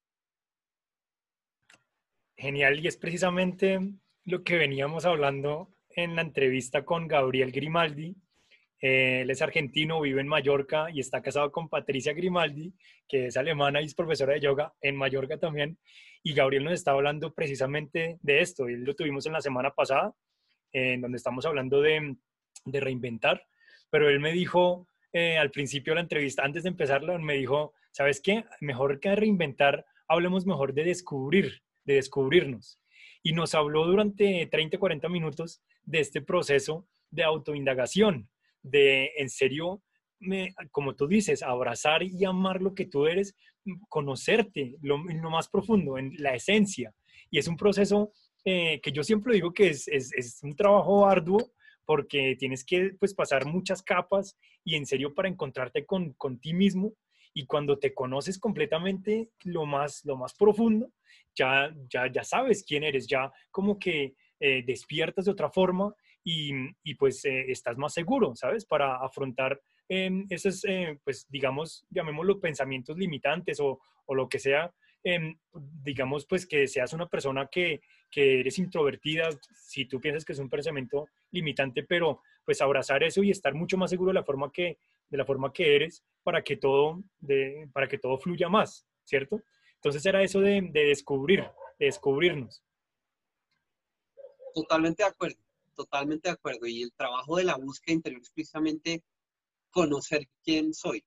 Genial, 2.36 2.80
y 2.80 2.88
es 2.88 2.96
precisamente 2.96 3.78
lo 4.24 4.42
que 4.42 4.56
veníamos 4.56 5.04
hablando 5.04 5.70
en 5.90 6.16
la 6.16 6.22
entrevista 6.22 6.84
con 6.84 7.06
Gabriel 7.06 7.52
Grimaldi. 7.52 8.16
Eh, 8.80 9.20
él 9.22 9.30
es 9.30 9.40
argentino, 9.40 10.00
vive 10.00 10.20
en 10.20 10.28
Mallorca 10.28 10.90
y 10.90 11.00
está 11.00 11.22
casado 11.22 11.52
con 11.52 11.68
Patricia 11.68 12.12
Grimaldi, 12.12 12.74
que 13.08 13.26
es 13.26 13.36
alemana 13.36 13.80
y 13.80 13.86
es 13.86 13.94
profesora 13.94 14.34
de 14.34 14.40
yoga 14.40 14.74
en 14.80 14.96
Mallorca 14.96 15.38
también. 15.38 15.78
Y 16.22 16.34
Gabriel 16.34 16.64
nos 16.64 16.74
está 16.74 16.90
hablando 16.90 17.32
precisamente 17.32 18.18
de 18.20 18.40
esto. 18.40 18.68
Y 18.68 18.76
lo 18.76 18.94
tuvimos 18.94 19.26
en 19.26 19.32
la 19.32 19.40
semana 19.40 19.70
pasada, 19.70 20.12
en 20.72 21.00
donde 21.00 21.16
estamos 21.16 21.46
hablando 21.46 21.80
de, 21.80 22.16
de 22.64 22.80
reinventar. 22.80 23.46
Pero 23.90 24.08
él 24.08 24.18
me 24.18 24.32
dijo 24.32 24.88
eh, 25.12 25.38
al 25.38 25.52
principio 25.52 25.92
de 25.92 25.96
la 25.96 26.00
entrevista, 26.00 26.42
antes 26.42 26.64
de 26.64 26.70
empezarla, 26.70 27.16
me 27.18 27.34
dijo, 27.34 27.74
¿sabes 27.92 28.20
qué? 28.20 28.44
Mejor 28.60 28.98
que 28.98 29.14
reinventar, 29.14 29.86
hablemos 30.08 30.44
mejor 30.46 30.74
de 30.74 30.82
descubrir 30.82 31.62
de 31.84 31.94
descubrirnos. 31.94 32.78
Y 33.22 33.32
nos 33.32 33.54
habló 33.54 33.86
durante 33.86 34.46
30, 34.46 34.78
40 34.78 35.08
minutos 35.08 35.62
de 35.84 36.00
este 36.00 36.20
proceso 36.20 36.86
de 37.10 37.24
autoindagación, 37.24 38.28
de 38.62 39.12
en 39.16 39.28
serio, 39.28 39.82
como 40.70 40.94
tú 40.94 41.06
dices, 41.06 41.42
abrazar 41.42 42.02
y 42.02 42.24
amar 42.24 42.60
lo 42.60 42.74
que 42.74 42.86
tú 42.86 43.06
eres, 43.06 43.36
conocerte 43.88 44.76
lo, 44.82 44.98
más 44.98 45.48
profundo, 45.48 45.98
en 45.98 46.12
la 46.18 46.34
esencia. 46.34 46.94
Y 47.30 47.38
es 47.38 47.48
un 47.48 47.56
proceso 47.56 48.12
eh, 48.44 48.80
que 48.82 48.92
yo 48.92 49.02
siempre 49.02 49.34
digo 49.34 49.52
que 49.52 49.68
es, 49.68 49.88
es, 49.88 50.12
es, 50.12 50.40
un 50.42 50.54
trabajo 50.54 51.06
arduo 51.06 51.52
porque 51.86 52.36
tienes 52.38 52.64
que 52.64 52.90
pues, 52.98 53.14
pasar 53.14 53.46
muchas 53.46 53.82
capas 53.82 54.38
y 54.64 54.74
en 54.74 54.86
serio 54.86 55.14
para 55.14 55.28
encontrarte 55.28 55.84
con, 55.84 56.12
con 56.14 56.38
ti 56.38 56.52
mismo 56.52 56.94
y 57.34 57.46
cuando 57.46 57.78
te 57.78 57.92
conoces 57.92 58.38
completamente 58.38 59.30
lo 59.42 59.66
más, 59.66 60.04
lo 60.04 60.16
más 60.16 60.34
profundo, 60.34 60.92
ya, 61.34 61.74
ya, 61.90 62.10
ya 62.10 62.22
sabes 62.22 62.64
quién 62.66 62.84
eres, 62.84 63.08
ya 63.08 63.30
como 63.50 63.78
que 63.78 64.14
eh, 64.38 64.62
despiertas 64.64 65.24
de 65.24 65.32
otra 65.32 65.50
forma 65.50 65.92
y, 66.22 66.52
y 66.84 66.94
pues 66.94 67.24
eh, 67.24 67.46
estás 67.48 67.76
más 67.76 67.92
seguro, 67.92 68.34
¿sabes? 68.36 68.64
Para 68.64 68.96
afrontar 68.96 69.60
eh, 69.88 70.24
esos, 70.30 70.62
pues 71.02 71.26
digamos, 71.28 71.84
llamémoslo 71.90 72.40
pensamientos 72.40 72.96
limitantes 72.96 73.58
o, 73.60 73.80
o 74.06 74.14
lo 74.14 74.28
que 74.28 74.38
sea, 74.38 74.72
em, 75.02 75.36
digamos, 75.82 76.26
pues 76.26 76.46
que 76.46 76.68
seas 76.68 76.92
una 76.92 77.06
persona 77.06 77.48
que, 77.50 77.82
que 78.10 78.40
eres 78.40 78.58
introvertida, 78.58 79.28
si 79.52 79.86
tú 79.86 80.00
piensas 80.00 80.24
que 80.24 80.34
es 80.34 80.38
un 80.38 80.48
pensamiento 80.48 81.08
limitante, 81.32 81.82
pero 81.82 82.22
pues 82.44 82.60
abrazar 82.60 83.02
eso 83.02 83.22
y 83.22 83.30
estar 83.30 83.54
mucho 83.54 83.76
más 83.76 83.90
seguro 83.90 84.10
de 84.10 84.14
la 84.14 84.24
forma 84.24 84.52
que, 84.52 84.78
de 85.08 85.18
la 85.18 85.24
forma 85.24 85.52
que 85.52 85.76
eres 85.76 86.04
para 86.22 86.42
que 86.42 86.56
todo, 86.56 87.02
para 87.72 87.88
que 87.88 87.98
todo 87.98 88.18
fluya 88.18 88.48
más, 88.48 88.86
¿cierto? 89.04 89.42
Entonces 89.76 90.04
era 90.06 90.22
eso 90.22 90.40
de, 90.40 90.68
de 90.72 90.84
descubrir, 90.86 91.44
de 91.78 91.86
descubrirnos. 91.86 92.64
Totalmente 94.54 95.02
de 95.02 95.08
acuerdo, 95.08 95.40
totalmente 95.74 96.28
de 96.28 96.34
acuerdo. 96.34 96.66
Y 96.66 96.82
el 96.82 96.92
trabajo 96.92 97.36
de 97.36 97.44
la 97.44 97.56
búsqueda 97.56 97.94
interior 97.94 98.22
es 98.22 98.30
precisamente 98.30 99.04
conocer 99.70 100.28
quién 100.42 100.72
soy. 100.72 101.04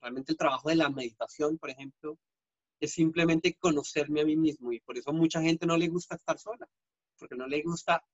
Realmente 0.00 0.32
el 0.32 0.38
trabajo 0.38 0.68
de 0.68 0.76
la 0.76 0.90
meditación, 0.90 1.58
por 1.58 1.70
ejemplo, 1.70 2.18
es 2.80 2.92
simplemente 2.92 3.54
conocerme 3.54 4.22
a 4.22 4.24
mí 4.24 4.36
mismo. 4.36 4.72
Y 4.72 4.80
por 4.80 4.96
eso 4.96 5.10
a 5.10 5.14
mucha 5.14 5.40
gente 5.42 5.66
no 5.66 5.76
le 5.76 5.88
gusta 5.88 6.14
estar 6.14 6.38
sola, 6.38 6.68
porque 7.18 7.34
no 7.34 7.46
le 7.46 7.62
gusta 7.62 8.04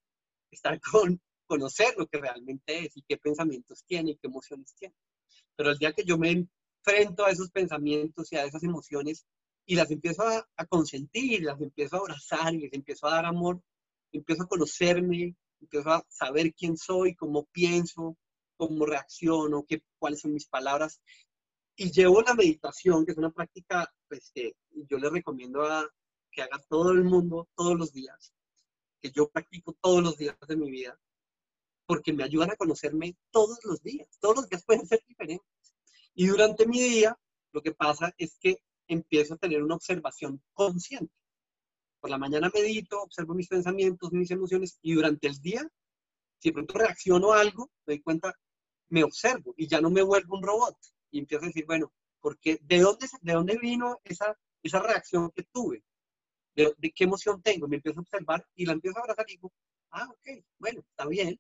estar 0.51 0.81
con, 0.93 1.21
conocer 1.47 1.95
lo 1.97 2.07
que 2.07 2.19
realmente 2.19 2.87
es 2.87 2.97
y 2.97 3.03
qué 3.03 3.17
pensamientos 3.17 3.85
tiene 3.85 4.13
y 4.13 4.17
qué 4.17 4.27
emociones 4.27 4.75
tiene. 4.75 4.95
Pero 5.57 5.71
el 5.71 5.79
día 5.79 5.93
que 5.93 6.05
yo 6.05 6.19
me 6.19 6.31
enfrento 6.31 7.25
a 7.25 7.31
esos 7.31 7.51
pensamientos 7.51 8.33
y 8.33 8.37
a 8.37 8.45
esas 8.45 8.63
emociones 8.63 9.27
y 9.65 9.75
las 9.75 9.91
empiezo 9.91 10.23
a, 10.23 10.47
a, 10.57 10.67
consentir, 10.67 11.43
las 11.43 11.61
empiezo 11.61 11.97
a 11.97 11.99
abrazar 12.01 12.55
y 12.55 12.59
les 12.59 12.73
empiezo 12.73 13.07
a 13.07 13.13
dar 13.13 13.27
amor, 13.27 13.61
empiezo 14.13 14.45
a 14.45 14.49
conocerme, 14.49 15.35
empiezo 15.61 15.91
a 15.91 16.05
saber 16.09 16.55
quién 16.55 16.77
soy, 16.77 17.15
cómo 17.15 17.47
pienso, 17.47 18.17
cómo 18.57 18.87
reacciono, 18.87 19.65
qué, 19.67 19.83
cuáles 19.99 20.21
son 20.21 20.35
mis 20.35 20.47
palabras. 20.47 21.01
Y 21.77 21.91
llevo 21.91 22.23
la 22.23 22.35
meditación, 22.35 23.05
que 23.05 23.13
es 23.13 23.19
una 23.19 23.31
práctica 23.31 23.93
pues, 24.09 24.31
que 24.35 24.55
yo 24.89 24.99
le 24.99 25.11
recomiendo 25.11 25.63
a, 25.63 25.89
que 26.31 26.43
haga 26.43 26.63
todo 26.69 26.93
el 26.93 27.05
mundo 27.05 27.49
todos 27.55 27.77
los 27.77 27.93
días, 27.93 28.33
que 29.01 29.11
yo 29.11 29.29
practico 29.29 29.75
todos 29.81 30.03
los 30.03 30.17
días 30.17 30.37
de 30.47 30.57
mi 30.57 30.71
vida, 30.71 30.99
porque 31.87 32.13
me 32.13 32.25
ayudan 32.25 32.51
a 32.51 32.57
conocerme 32.57 33.17
todos 33.31 33.59
los 33.65 33.83
días. 33.83 34.09
Todos 34.21 34.37
los 34.37 34.49
días 34.49 34.65
pueden 34.65 34.87
ser 34.87 35.03
diferentes. 35.07 35.47
Y 36.15 36.27
durante 36.27 36.67
mi 36.67 36.81
día, 36.81 37.19
lo 37.53 37.63
que 37.63 37.73
pasa 37.73 38.13
es 38.19 38.37
que 38.39 38.59
empiezo 38.89 39.35
a 39.35 39.39
tener 39.39 39.63
una 39.63 39.77
observación 39.77 40.43
consciente. 40.53 41.13
Por 42.01 42.11
la 42.11 42.19
mañana 42.19 42.51
medito, 42.53 43.03
observo 43.03 43.35
mis 43.35 43.49
pensamientos, 43.49 44.13
mis 44.13 44.31
emociones 44.31 44.79
y 44.83 44.95
durante 44.95 45.29
el 45.29 45.41
día, 45.41 45.67
si 46.39 46.51
de 46.51 46.55
pronto 46.55 46.75
reacciono 46.75 47.33
a 47.33 47.41
algo, 47.41 47.71
me 47.87 47.95
doy 47.95 48.03
cuenta, 48.03 48.35
me 48.89 49.03
observo 49.03 49.55
y 49.57 49.67
ya 49.67 49.81
no 49.81 49.91
me 49.91 50.03
vuelvo 50.03 50.37
un 50.37 50.43
robot. 50.43 50.77
Y 51.11 51.21
empiezo 51.21 51.45
a 51.45 51.49
decir, 51.49 51.65
bueno, 51.67 51.93
porque 52.21 52.59
¿de 52.63 52.81
dónde, 52.81 53.09
de 53.21 53.33
dónde 53.33 53.59
vino 53.59 54.01
esa, 54.05 54.37
esa 54.63 54.81
reacción 54.81 55.31
que 55.31 55.45
tuve? 55.45 55.83
¿De, 56.55 56.75
¿De, 56.79 56.93
qué 56.93 57.05
emoción 57.05 57.43
tengo? 57.43 57.69
Me 57.69 57.77
empiezo 57.77 58.01
a 58.01 58.03
observar 58.03 58.47
y 58.55 58.67
la 58.67 58.73
empiezo 58.73 58.99
a 58.99 59.03
abrazar 59.03 59.27
y 59.29 59.35
digo, 59.35 59.53
ah, 59.91 60.09
ok, 60.11 60.45
bueno, 60.59 60.81
está 60.81 61.07
bien. 61.07 61.39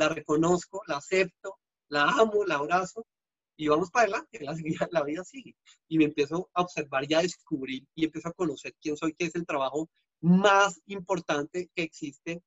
La 0.00 0.08
reconozco, 0.08 0.80
la 0.86 0.96
acepto, 0.96 1.58
la 1.90 2.04
amo, 2.04 2.46
la 2.46 2.54
abrazo 2.54 3.06
y 3.54 3.68
vamos 3.68 3.90
para 3.90 4.04
adelante, 4.04 4.40
la 4.90 5.04
vida, 5.04 5.22
sigue. 5.24 5.54
Y 5.88 5.98
me 5.98 6.04
empiezo 6.04 6.48
a 6.54 6.62
observar 6.62 7.04
y 7.06 7.12
a 7.12 7.20
descubrir 7.20 7.86
y 7.94 8.06
empiezo 8.06 8.30
a 8.30 8.32
conocer 8.32 8.74
quién 8.80 8.96
soy, 8.96 9.12
que 9.12 9.26
es 9.26 9.34
el 9.34 9.44
trabajo 9.44 9.90
más 10.22 10.80
importante 10.86 11.68
que 11.74 11.82
existe 11.82 12.42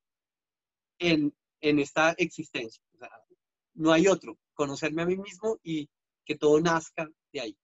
en, 0.98 1.32
en 1.62 1.78
esta 1.78 2.14
existencia. 2.18 2.84
No 3.76 3.92
hay 3.92 4.08
otro, 4.08 4.40
conocerme 4.56 5.04
a 5.04 5.06
mí 5.06 5.16
mismo 5.16 5.60
y 5.62 5.88
que 6.26 6.36
todo 6.36 6.60
nazca 6.60 7.08
de 7.32 7.40
ahí. 7.40 7.58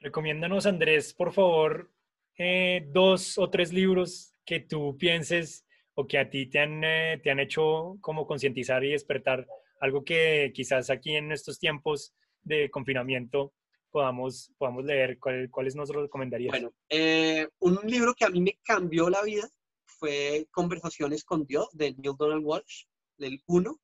Recomiéndanos, 0.00 0.66
Andrés, 0.66 1.14
por 1.14 1.32
favor, 1.32 1.90
eh, 2.36 2.86
dos 2.92 3.38
o 3.38 3.48
tres 3.48 3.72
libros 3.72 4.34
que 4.44 4.60
tú 4.60 4.98
pienses 4.98 5.64
o 5.94 6.06
que 6.06 6.18
a 6.18 6.28
ti 6.28 6.46
te 6.46 6.58
han, 6.58 6.82
eh, 6.84 7.20
te 7.22 7.30
han 7.30 7.40
hecho 7.40 7.96
como 8.00 8.26
concientizar 8.26 8.82
y 8.84 8.90
despertar 8.90 9.46
algo 9.80 10.04
que 10.04 10.52
quizás 10.54 10.90
aquí 10.90 11.16
en 11.16 11.32
estos 11.32 11.58
tiempos 11.58 12.14
de 12.42 12.70
confinamiento 12.70 13.52
podamos, 13.90 14.52
podamos 14.58 14.84
leer. 14.84 15.18
¿Cuál, 15.18 15.50
¿Cuáles 15.50 15.76
nos 15.76 15.90
recomendarías? 15.90 16.50
Bueno, 16.50 16.72
eh, 16.88 17.46
un 17.60 17.78
libro 17.84 18.14
que 18.14 18.24
a 18.24 18.30
mí 18.30 18.40
me 18.40 18.58
cambió 18.64 19.08
la 19.10 19.22
vida 19.22 19.48
fue 19.84 20.48
Conversaciones 20.50 21.24
con 21.24 21.44
Dios 21.44 21.68
de 21.72 21.94
Neil 21.94 22.16
Donald 22.18 22.44
Walsh, 22.44 22.84
del 23.18 23.40
1. 23.46 23.80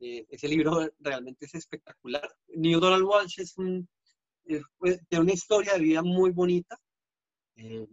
Eh, 0.00 0.26
ese 0.28 0.48
libro 0.48 0.88
realmente 1.00 1.46
es 1.46 1.54
espectacular. 1.54 2.28
Neil 2.48 2.78
Donald 2.78 3.04
Walsh 3.04 3.40
es 3.40 3.56
un, 3.56 3.88
es, 4.44 4.62
tiene 5.08 5.24
una 5.24 5.32
historia 5.32 5.72
de 5.72 5.80
vida 5.80 6.02
muy 6.02 6.30
bonita. 6.30 6.78
Eh, 7.56 7.86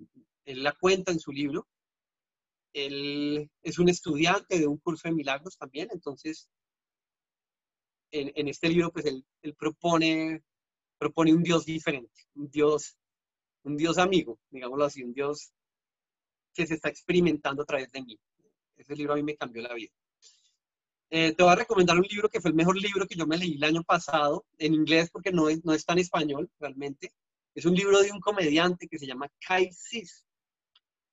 él 0.46 0.64
la 0.64 0.74
cuenta 0.74 1.12
en 1.12 1.20
su 1.20 1.32
libro 1.32 1.68
él 2.74 3.50
es 3.62 3.80
un 3.80 3.90
estudiante 3.90 4.60
de 4.60 4.68
un 4.68 4.78
curso 4.78 5.08
de 5.08 5.16
milagros 5.16 5.58
también, 5.58 5.90
entonces 5.92 6.50
en, 8.12 8.48
este 8.48 8.70
libro 8.70 8.92
pues 8.92 9.06
él, 9.06 9.26
él, 9.42 9.56
propone, 9.56 10.44
propone 10.98 11.34
un 11.34 11.44
Dios 11.44 11.66
diferente, 11.66 12.28
un 12.36 12.50
Dios, 12.50 12.98
un 13.64 13.78
Dios 13.78 13.98
amigo, 13.98 14.40
digámoslo 14.50 14.86
así, 14.86 15.04
un 15.04 15.14
Dios 15.14 15.54
que 16.54 16.68
se 16.68 16.76
está 16.76 16.90
experimentando 16.90 17.64
a 17.64 17.66
través 17.66 17.92
de 17.92 18.02
mí. 18.02 18.20
Ese 18.76 18.96
libro 18.96 19.14
a 19.14 19.16
mí 19.16 19.24
me 19.24 19.38
cambió 19.38 19.62
la 19.62 19.74
vida. 19.74 19.94
Eh, 21.10 21.34
te 21.34 21.44
voy 21.44 21.52
a 21.52 21.56
recomendar 21.56 21.98
un 21.98 22.08
libro 22.10 22.30
que 22.30 22.40
fue 22.40 22.52
el 22.52 22.56
mejor 22.56 22.78
libro 22.82 23.06
que 23.06 23.16
yo 23.16 23.28
me 23.28 23.38
leí 23.38 23.56
el 23.56 23.64
año 23.64 23.84
pasado, 23.84 24.46
en 24.58 24.74
inglés 24.74 25.10
porque 25.12 25.32
no, 25.32 25.50
es, 25.50 25.64
no 25.66 25.74
está 25.74 25.94
en 25.94 26.00
español 26.00 26.50
realmente. 26.60 27.14
Es 27.54 27.66
un 27.66 27.76
libro 27.76 28.02
de 28.02 28.12
un 28.12 28.22
comediante 28.22 28.88
que 28.88 28.98
se 28.98 29.06
llama 29.06 29.30
Kai 29.46 29.72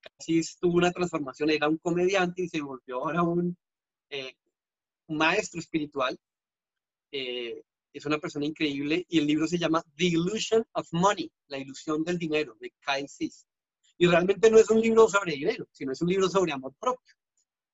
casi 0.09 0.43
tuvo 0.61 0.77
una 0.77 0.93
transformación, 0.93 1.51
era 1.51 1.69
un 1.69 1.79
comediante 1.79 2.43
y 2.43 2.49
se 2.49 2.61
volvió 2.61 2.97
ahora 2.97 3.23
un, 3.23 3.57
eh, 4.11 4.35
un 5.07 5.17
maestro 5.19 5.61
espiritual. 5.61 6.19
Eh, 7.11 7.63
es 7.93 8.07
una 8.07 8.19
persona 8.19 8.47
increíble 8.47 9.05
y 9.09 9.19
el 9.19 9.27
libro 9.27 9.47
se 9.47 9.59
llama 9.59 9.83
The 9.97 10.05
Illusion 10.05 10.65
of 10.73 10.89
Money, 10.93 11.31
la 11.49 11.59
ilusión 11.59 12.05
del 12.05 12.19
dinero, 12.19 12.57
de 12.61 12.73
Kyle 12.81 13.09
Sis. 13.09 13.47
Y 13.97 14.07
realmente 14.07 14.51
no 14.51 14.59
es 14.59 14.71
un 14.71 14.81
libro 14.81 15.09
sobre 15.09 15.33
dinero, 15.33 15.67
sino 15.73 15.93
es 15.93 16.01
un 16.03 16.09
libro 16.09 16.29
sobre 16.29 16.53
amor 16.53 16.75
propio. 16.79 17.15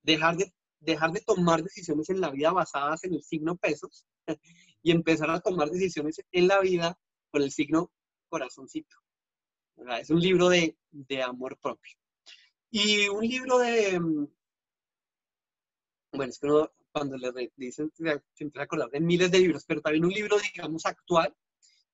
Dejar 0.03 0.37
de, 0.37 0.53
dejar 0.81 1.13
de 1.13 1.21
tomar 1.21 1.63
decisiones 1.63 2.09
en 2.11 2.21
la 2.21 2.31
vida 2.31 2.53
basadas 2.53 3.05
en 3.05 3.15
el 3.15 3.23
signo 3.23 3.57
pesos 3.57 4.07
y 4.83 4.91
empezar 4.91 5.31
a 5.31 5.41
tomar 5.41 5.69
decisiones 5.69 6.21
en 6.33 6.49
la 6.49 6.61
vida 6.61 6.99
con 7.31 7.43
el 7.43 7.51
signo 7.51 7.91
corazoncito. 8.29 8.97
Es 10.01 10.11
un 10.11 10.21
libro 10.21 10.49
de, 10.49 10.77
de 10.91 11.23
amor 11.23 11.59
propio. 11.59 11.97
Y 12.77 13.09
un 13.09 13.25
libro 13.25 13.59
de... 13.59 14.01
Mm, 14.01 14.27
bueno, 16.13 16.31
es 16.31 16.41
que 16.41 16.49
cuando 16.91 17.17
le 17.17 17.53
dicen, 17.55 17.93
siempre 18.33 18.63
acordar 18.63 18.91
de 18.91 18.99
miles 18.99 19.31
de 19.31 19.39
libros, 19.39 19.65
pero 19.65 19.81
también 19.81 20.05
un 20.05 20.11
libro, 20.11 20.37
digamos, 20.53 20.85
actual, 20.85 21.33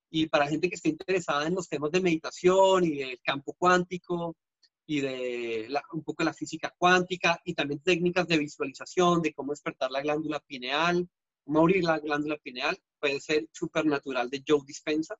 y 0.08 0.26
para 0.28 0.48
gente 0.48 0.70
que 0.70 0.76
esté 0.76 0.88
interesada 0.88 1.46
en 1.46 1.54
los 1.54 1.68
temas 1.68 1.90
de 1.90 2.00
meditación 2.00 2.84
y 2.84 2.96
del 2.96 3.20
campo 3.22 3.52
cuántico 3.52 4.38
y 4.86 5.02
de 5.02 5.68
un 5.92 6.02
poco 6.02 6.24
la 6.24 6.32
física 6.32 6.74
cuántica 6.78 7.38
y 7.44 7.52
también 7.52 7.82
técnicas 7.82 8.26
de 8.26 8.38
visualización, 8.38 9.20
de 9.20 9.34
cómo 9.34 9.52
despertar 9.52 9.90
la 9.90 10.00
glándula 10.00 10.40
pineal, 10.40 11.06
cómo 11.44 11.60
abrir 11.60 11.84
la 11.84 11.98
glándula 11.98 12.38
pineal, 12.38 12.80
puede 12.98 13.20
ser 13.20 13.46
Supernatural 13.52 14.30
de 14.30 14.42
Joe 14.48 14.62
Dispensa. 14.66 15.14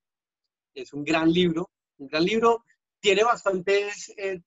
Es 0.72 0.94
un 0.94 1.04
gran 1.04 1.30
libro, 1.30 1.70
un 1.98 2.06
gran 2.06 2.24
libro. 2.24 2.64
Tiene 2.98 3.24
bastantes 3.24 4.10
eh, 4.16 4.40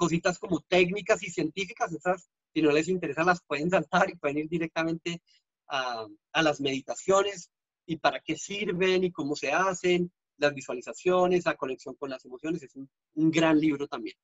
cositas 0.00 0.38
como 0.38 0.60
técnicas 0.60 1.22
y 1.22 1.28
científicas, 1.28 1.92
esas 1.92 2.30
si 2.54 2.62
no 2.62 2.72
les 2.72 2.88
interesa 2.88 3.22
las 3.22 3.42
pueden 3.44 3.68
saltar 3.68 4.08
y 4.08 4.16
pueden 4.16 4.38
ir 4.38 4.48
directamente 4.48 5.20
a, 5.68 6.06
a 6.32 6.42
las 6.42 6.58
meditaciones, 6.58 7.50
y 7.90 7.96
para 7.96 8.20
qué 8.20 8.36
sirven 8.36 9.04
y 9.04 9.10
cómo 9.10 9.34
se 9.34 9.50
hacen, 9.50 10.12
las 10.38 10.54
visualizaciones, 10.54 11.44
la 11.44 11.56
conexión 11.56 11.96
con 11.96 12.08
las 12.08 12.24
emociones. 12.24 12.62
Es 12.62 12.76
un, 12.76 12.88
gran 13.30 13.58
libro 13.58 13.88
también. 13.88 14.16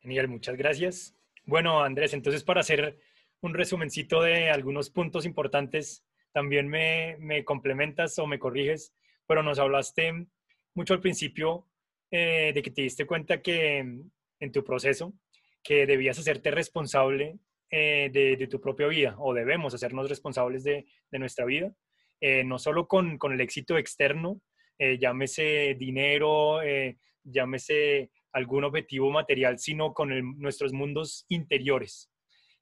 Genial, 0.00 0.28
muchas 0.28 0.56
gracias. 0.56 1.14
Bueno, 1.44 1.82
Andrés, 1.82 2.14
entonces 2.14 2.42
para 2.42 2.62
hacer 2.62 2.98
un 3.40 3.54
resumencito 3.54 4.22
de 4.22 4.50
algunos 4.50 4.88
puntos 4.88 5.26
importantes, 5.26 6.02
también 6.32 6.66
me, 6.66 7.18
me 7.18 7.44
complementas 7.44 8.18
o 8.18 8.26
me 8.26 8.38
corriges, 8.38 8.94
pero 9.26 9.42
nos 9.42 9.58
hablaste 9.58 10.26
mucho 10.74 10.94
al 10.94 11.00
principio 11.00 11.68
eh, 12.14 12.52
de 12.54 12.60
que 12.62 12.70
te 12.70 12.82
diste 12.82 13.06
cuenta 13.06 13.40
que 13.40 13.78
en 13.78 14.52
tu 14.52 14.62
proceso, 14.62 15.14
que 15.64 15.86
debías 15.86 16.18
hacerte 16.18 16.50
responsable 16.50 17.38
eh, 17.70 18.10
de, 18.12 18.46
tu 18.48 18.60
propia 18.60 18.86
vida 18.86 19.16
o 19.18 19.32
debemos 19.32 19.72
hacernos 19.72 20.10
responsables 20.10 20.62
de, 20.62 20.84
nuestra 21.12 21.46
vida, 21.46 21.72
eh, 22.20 22.44
no 22.44 22.58
solo 22.58 22.86
con, 22.86 23.18
el 23.32 23.40
éxito 23.40 23.78
externo, 23.78 24.42
llámese 24.78 25.74
dinero, 25.78 26.60
llámese 27.22 28.10
algún 28.32 28.64
objetivo 28.64 29.10
material, 29.10 29.58
sino 29.58 29.94
con 29.94 30.38
nuestros 30.38 30.74
mundos 30.74 31.24
interiores. 31.28 32.10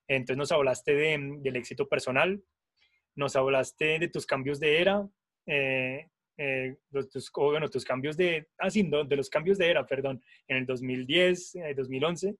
Entonces 0.06 0.36
nos 0.36 0.52
hablaste 0.52 0.94
del 0.94 1.56
éxito 1.56 1.88
personal, 1.88 2.40
nos 3.16 3.34
hablaste 3.34 3.98
de 3.98 4.08
tus 4.08 4.26
cambios 4.26 4.60
de 4.60 4.80
era, 4.80 5.08
tus, 7.10 7.30
bueno, 7.34 7.68
tus 7.68 7.84
cambios 7.84 8.16
de, 8.16 8.48
ah, 8.58 8.68
de 8.70 9.16
los 9.16 9.28
cambios 9.28 9.58
de 9.58 9.70
era, 9.70 9.86
perdón, 9.86 10.22
en 10.48 10.58
el 10.58 10.66
2010, 10.66 11.54
2011. 11.76 12.36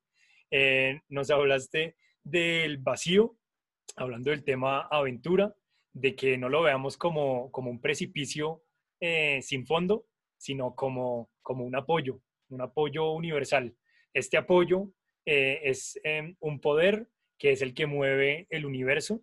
nos 1.09 1.31
hablaste 1.31 1.97
del 2.23 2.79
vacío, 2.79 3.37
hablando 3.97 4.31
del 4.31 4.45
tema 4.45 4.89
aventura, 4.91 5.55
de 5.93 6.15
que 6.15 6.39
no 6.39 6.49
lo 6.49 6.63
veamos 6.63 6.97
como, 6.97 7.51
como 7.51 7.71
un 7.71 7.81
precipicio 7.81 8.63
eh, 9.01 9.41
sin 9.43 9.67
fondo, 9.67 10.07
sino 10.37 10.75
como, 10.75 11.31
como 11.43 11.65
un 11.65 11.77
apoyo, 11.77 12.21
un 12.49 12.61
apoyo 12.61 13.13
universal. 13.13 13.75
Este 14.15 14.37
apoyo 14.37 14.91
eh, 15.25 15.61
es 15.65 15.99
em, 16.05 16.37
un 16.41 16.61
poder 16.61 17.09
que 17.39 17.53
es 17.53 17.63
el 17.63 17.75
que 17.75 17.87
mueve 17.87 18.47
el 18.51 18.67
universo, 18.67 19.23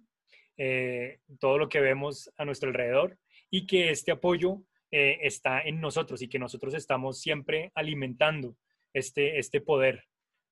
eh, 0.58 1.20
todo 1.40 1.60
lo 1.60 1.70
que 1.70 1.80
vemos 1.80 2.32
a 2.38 2.46
nuestro 2.46 2.70
alrededor, 2.70 3.20
y 3.50 3.66
que 3.66 3.90
este 3.90 4.12
apoyo 4.12 4.64
está 4.90 5.62
en 5.62 5.82
nosotros 5.82 6.22
y 6.22 6.30
que 6.30 6.40
nosotros 6.40 6.74
estamos 6.74 7.20
siempre 7.20 7.72
alimentando 7.76 8.56
este, 8.94 9.38
este 9.38 9.60
poder 9.60 10.06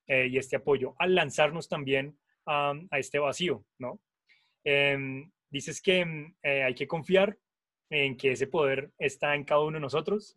y 0.06 0.36
este 0.36 0.56
apoyo 0.56 0.94
al 0.98 1.14
lanzarnos 1.14 1.68
también 1.68 2.18
a, 2.46 2.74
este 2.92 3.18
vacío, 3.18 3.64
¿no? 3.78 4.00
Em, 4.64 5.30
dices 5.50 5.80
que 5.80 6.00
em, 6.00 6.34
eh, 6.42 6.62
hay 6.62 6.74
que 6.74 6.86
confiar 6.86 7.38
en 7.90 8.16
que 8.16 8.32
ese 8.32 8.46
poder 8.46 8.90
está 8.98 9.34
en 9.34 9.44
cada 9.44 9.62
uno 9.62 9.76
de 9.76 9.80
nosotros. 9.80 10.36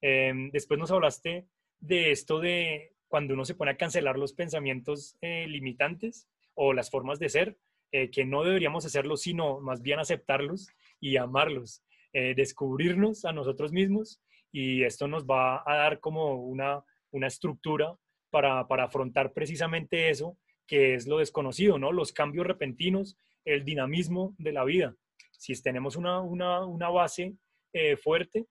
Em, 0.00 0.50
después 0.50 0.78
nos 0.78 0.90
hablaste 0.90 1.46
de 1.78 2.10
esto 2.10 2.40
de 2.40 2.94
cuando 3.08 3.34
uno 3.34 3.44
se 3.44 3.54
pone 3.54 3.72
a 3.72 3.76
cancelar 3.76 4.18
los 4.18 4.32
pensamientos 4.32 5.16
eh, 5.20 5.46
limitantes 5.48 6.28
o 6.54 6.72
las 6.72 6.90
formas 6.90 7.18
de 7.18 7.28
ser, 7.28 7.58
eh, 7.92 8.10
que 8.10 8.24
no 8.24 8.44
deberíamos 8.44 8.84
hacerlo, 8.84 9.16
sino 9.16 9.60
más 9.60 9.82
bien 9.82 9.98
aceptarlos 9.98 10.68
y 11.00 11.16
amarlos, 11.16 11.82
descubrirnos 12.12 13.24
a 13.24 13.32
nosotros 13.32 13.72
mismos 13.72 14.20
y 14.52 14.82
esto 14.82 15.06
nos 15.06 15.24
va 15.24 15.62
a 15.64 15.76
dar 15.76 16.00
como 16.00 16.34
una, 16.34 16.84
una 17.12 17.26
estructura 17.26 17.96
para, 18.30 18.66
para 18.66 18.84
afrontar 18.84 19.32
precisamente 19.32 20.10
eso 20.10 20.36
que 20.70 20.94
es 20.94 21.08
lo 21.08 21.18
desconocido, 21.18 21.80
¿no? 21.80 21.90
Los 21.90 22.12
cambios 22.12 22.46
repentinos, 22.46 23.16
el 23.44 23.64
dinamismo 23.64 24.36
de 24.38 24.52
la 24.52 24.62
vida. 24.62 24.94
Si 25.32 25.60
tenemos 25.60 25.96
una, 25.96 26.20
una, 26.20 26.88
base 26.90 27.34
eh, 27.72 27.96
fuerte, 27.96 28.46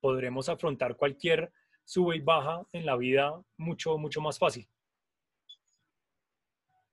podremos 0.00 0.48
afrontar 0.48 0.96
cualquier 0.96 1.52
sube 1.84 2.16
y 2.16 2.20
baja 2.20 2.66
en 2.72 2.84
la 2.84 2.96
vida 2.96 3.40
mucho, 3.56 3.96
mucho 3.98 4.20
más 4.20 4.36
fácil. 4.36 4.66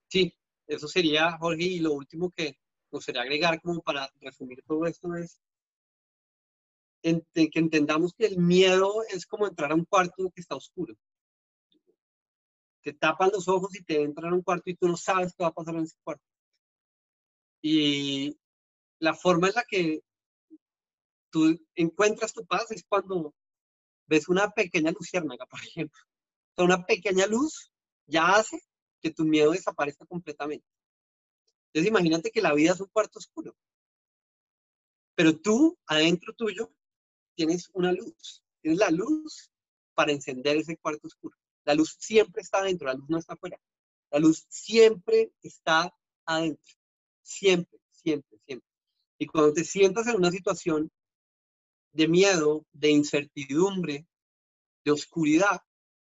Sí, 0.07 0.31
eso 0.67 0.87
sería, 0.87 1.31
Jorge, 1.39 1.63
y 1.63 1.79
lo 1.79 1.93
último 1.93 2.29
que 2.29 2.57
nos 2.91 2.99
gustaría 2.99 3.23
agregar 3.23 3.59
como 3.61 3.81
para 3.81 4.11
resumir 4.19 4.61
todo 4.61 4.85
esto 4.85 5.15
es 5.15 5.41
que 7.01 7.51
entendamos 7.53 8.13
que 8.13 8.25
el 8.25 8.37
miedo 8.37 9.03
es 9.09 9.25
como 9.25 9.47
entrar 9.47 9.71
a 9.71 9.75
un 9.75 9.85
cuarto 9.85 10.31
que 10.33 10.41
está 10.41 10.55
oscuro 10.55 10.95
te 12.81 12.93
tapan 12.93 13.31
los 13.31 13.47
ojos 13.47 13.75
y 13.75 13.83
te 13.83 14.01
entran 14.01 14.33
a 14.33 14.35
un 14.35 14.41
cuarto 14.41 14.69
y 14.69 14.75
tú 14.75 14.87
no 14.87 14.97
sabes 14.97 15.33
qué 15.33 15.43
va 15.43 15.49
a 15.49 15.53
pasar 15.53 15.75
en 15.75 15.83
ese 15.83 15.97
cuarto. 16.03 16.23
Y 17.61 18.37
la 18.99 19.13
forma 19.13 19.49
en 19.49 19.53
la 19.55 19.63
que 19.63 20.01
tú 21.29 21.59
encuentras 21.75 22.33
tu 22.33 22.45
paz 22.45 22.71
es 22.71 22.83
cuando 22.87 23.33
ves 24.07 24.27
una 24.29 24.49
pequeña 24.49 24.91
luciérnaga, 24.91 25.45
por 25.45 25.59
ejemplo. 25.61 26.01
O 26.57 26.63
una 26.63 26.85
pequeña 26.85 27.27
luz 27.27 27.71
ya 28.07 28.35
hace 28.35 28.59
que 28.99 29.11
tu 29.11 29.23
miedo 29.23 29.51
desaparezca 29.51 30.05
completamente. 30.05 30.65
Entonces 31.67 31.89
imagínate 31.89 32.31
que 32.31 32.41
la 32.41 32.53
vida 32.53 32.73
es 32.73 32.81
un 32.81 32.89
cuarto 32.89 33.19
oscuro. 33.19 33.55
Pero 35.15 35.39
tú, 35.39 35.77
adentro 35.85 36.33
tuyo, 36.33 36.71
tienes 37.35 37.69
una 37.73 37.91
luz. 37.91 38.43
Tienes 38.61 38.79
la 38.79 38.89
luz 38.89 39.51
para 39.93 40.11
encender 40.11 40.57
ese 40.57 40.77
cuarto 40.77 41.07
oscuro. 41.07 41.35
La 41.65 41.73
luz 41.73 41.95
siempre 41.99 42.41
está 42.41 42.59
adentro, 42.59 42.87
la 42.87 42.93
luz 42.93 43.09
no 43.09 43.17
está 43.17 43.33
afuera. 43.33 43.59
La 44.09 44.19
luz 44.19 44.45
siempre 44.49 45.31
está 45.41 45.93
adentro. 46.25 46.73
Siempre, 47.21 47.79
siempre, 47.91 48.39
siempre. 48.45 48.67
Y 49.17 49.27
cuando 49.27 49.53
te 49.53 49.63
sientas 49.63 50.07
en 50.07 50.15
una 50.15 50.31
situación 50.31 50.91
de 51.93 52.07
miedo, 52.07 52.65
de 52.71 52.89
incertidumbre, 52.89 54.07
de 54.83 54.91
oscuridad, 54.91 55.61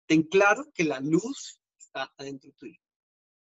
ten 0.06 0.22
claro 0.22 0.64
que 0.74 0.84
la 0.84 1.00
luz 1.00 1.60
está 1.78 2.12
adentro 2.16 2.52
tuyo 2.52 2.80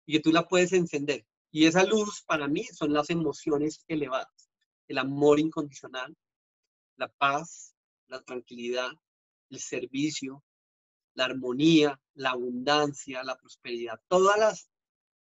y 0.06 0.14
que 0.14 0.20
tú 0.20 0.32
la 0.32 0.48
puedes 0.48 0.74
encender. 0.74 1.26
Y 1.52 1.66
esa 1.66 1.84
luz 1.84 2.22
para 2.28 2.48
mí 2.48 2.66
son 2.66 2.94
las 2.94 3.10
emociones 3.10 3.84
elevadas, 3.88 4.50
el 4.88 4.98
amor 4.98 5.40
incondicional, 5.40 6.16
la 6.98 7.08
paz, 7.10 7.76
la 8.08 8.22
tranquilidad, 8.22 8.90
el 9.50 9.60
servicio, 9.60 10.44
la 11.14 11.26
armonía, 11.26 12.00
la 12.14 12.32
abundancia, 12.32 13.24
la 13.24 13.38
prosperidad, 13.38 14.00
todas 14.08 14.38
las 14.38 14.70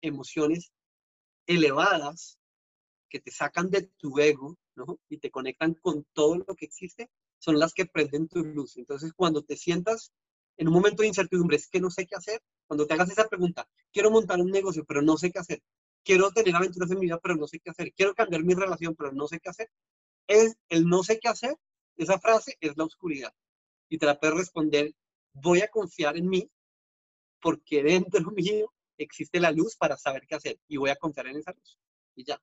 emociones 0.02 0.72
elevadas 1.48 2.38
que 3.10 3.20
te 3.20 3.32
sacan 3.32 3.70
de 3.70 3.84
tu 3.98 4.20
ego 4.20 4.58
y 5.10 5.20
te 5.20 5.32
conectan 5.32 5.74
con 5.76 6.06
todo 6.14 6.36
lo 6.36 6.56
que 6.56 6.66
existe, 6.66 7.10
son 7.40 7.60
las 7.60 7.74
que 7.74 7.86
prenden 7.86 8.28
tu 8.28 8.44
luz. 8.44 8.78
Entonces, 8.78 9.14
cuando 9.14 9.44
te 9.44 9.56
sientas 9.56 10.12
en 10.58 10.68
un 10.68 10.74
momento 10.74 11.02
de 11.02 11.08
incertidumbre, 11.08 11.58
es 11.58 11.68
que 11.68 11.80
no 11.80 11.90
sé 11.90 12.06
qué 12.08 12.16
hacer, 12.16 12.42
cuando 12.68 12.86
te 12.88 12.94
hagas 12.94 13.10
esa 13.10 13.28
pregunta, 13.28 13.68
quiero 13.92 14.12
montar 14.12 14.40
un 14.40 14.52
negocio, 14.52 14.86
pero 14.86 15.02
no 15.02 15.18
sé 15.18 15.32
qué 15.32 15.40
hacer, 15.40 15.62
quiero 16.04 16.32
tener 16.32 16.56
aventuras 16.56 16.90
en 16.92 17.00
mi 17.00 17.06
vida, 17.06 17.20
pero 17.22 17.36
no 17.36 17.48
sé 17.48 17.60
qué 17.60 17.70
hacer, 17.70 17.94
quiero 17.94 18.14
cambiar 18.14 18.44
mi 18.44 18.54
relación, 18.54 18.96
pero 18.96 19.12
no 19.12 19.28
sé 19.28 19.40
qué 19.40 19.50
hacer, 19.50 19.70
es 20.28 20.58
el 20.70 20.88
no 20.88 21.04
sé 21.04 21.20
qué 21.20 21.30
hacer, 21.30 21.56
esa 21.98 22.20
frase 22.20 22.58
es 22.60 22.76
la 22.78 22.86
oscuridad. 22.86 23.34
Y 23.90 23.98
te 23.98 24.06
la 24.06 24.20
puedes 24.20 24.38
responder 24.38 24.92
voy 25.36 25.62
a 25.62 25.68
confiar 25.68 26.18
en 26.18 26.30
mí 26.30 26.50
porque 27.42 27.84
dentro 27.84 28.32
mío 28.36 28.74
existe 28.98 29.40
la 29.40 29.52
luz 29.52 29.76
para 29.76 29.98
saber 29.98 30.26
qué 30.28 30.36
hacer 30.36 30.58
y 30.68 30.78
voy 30.78 30.90
a 30.90 30.96
confiar 30.96 31.28
en 31.28 31.38
esa 31.38 31.52
luz. 31.52 31.78
Y 32.16 32.24
ya. 32.24 32.42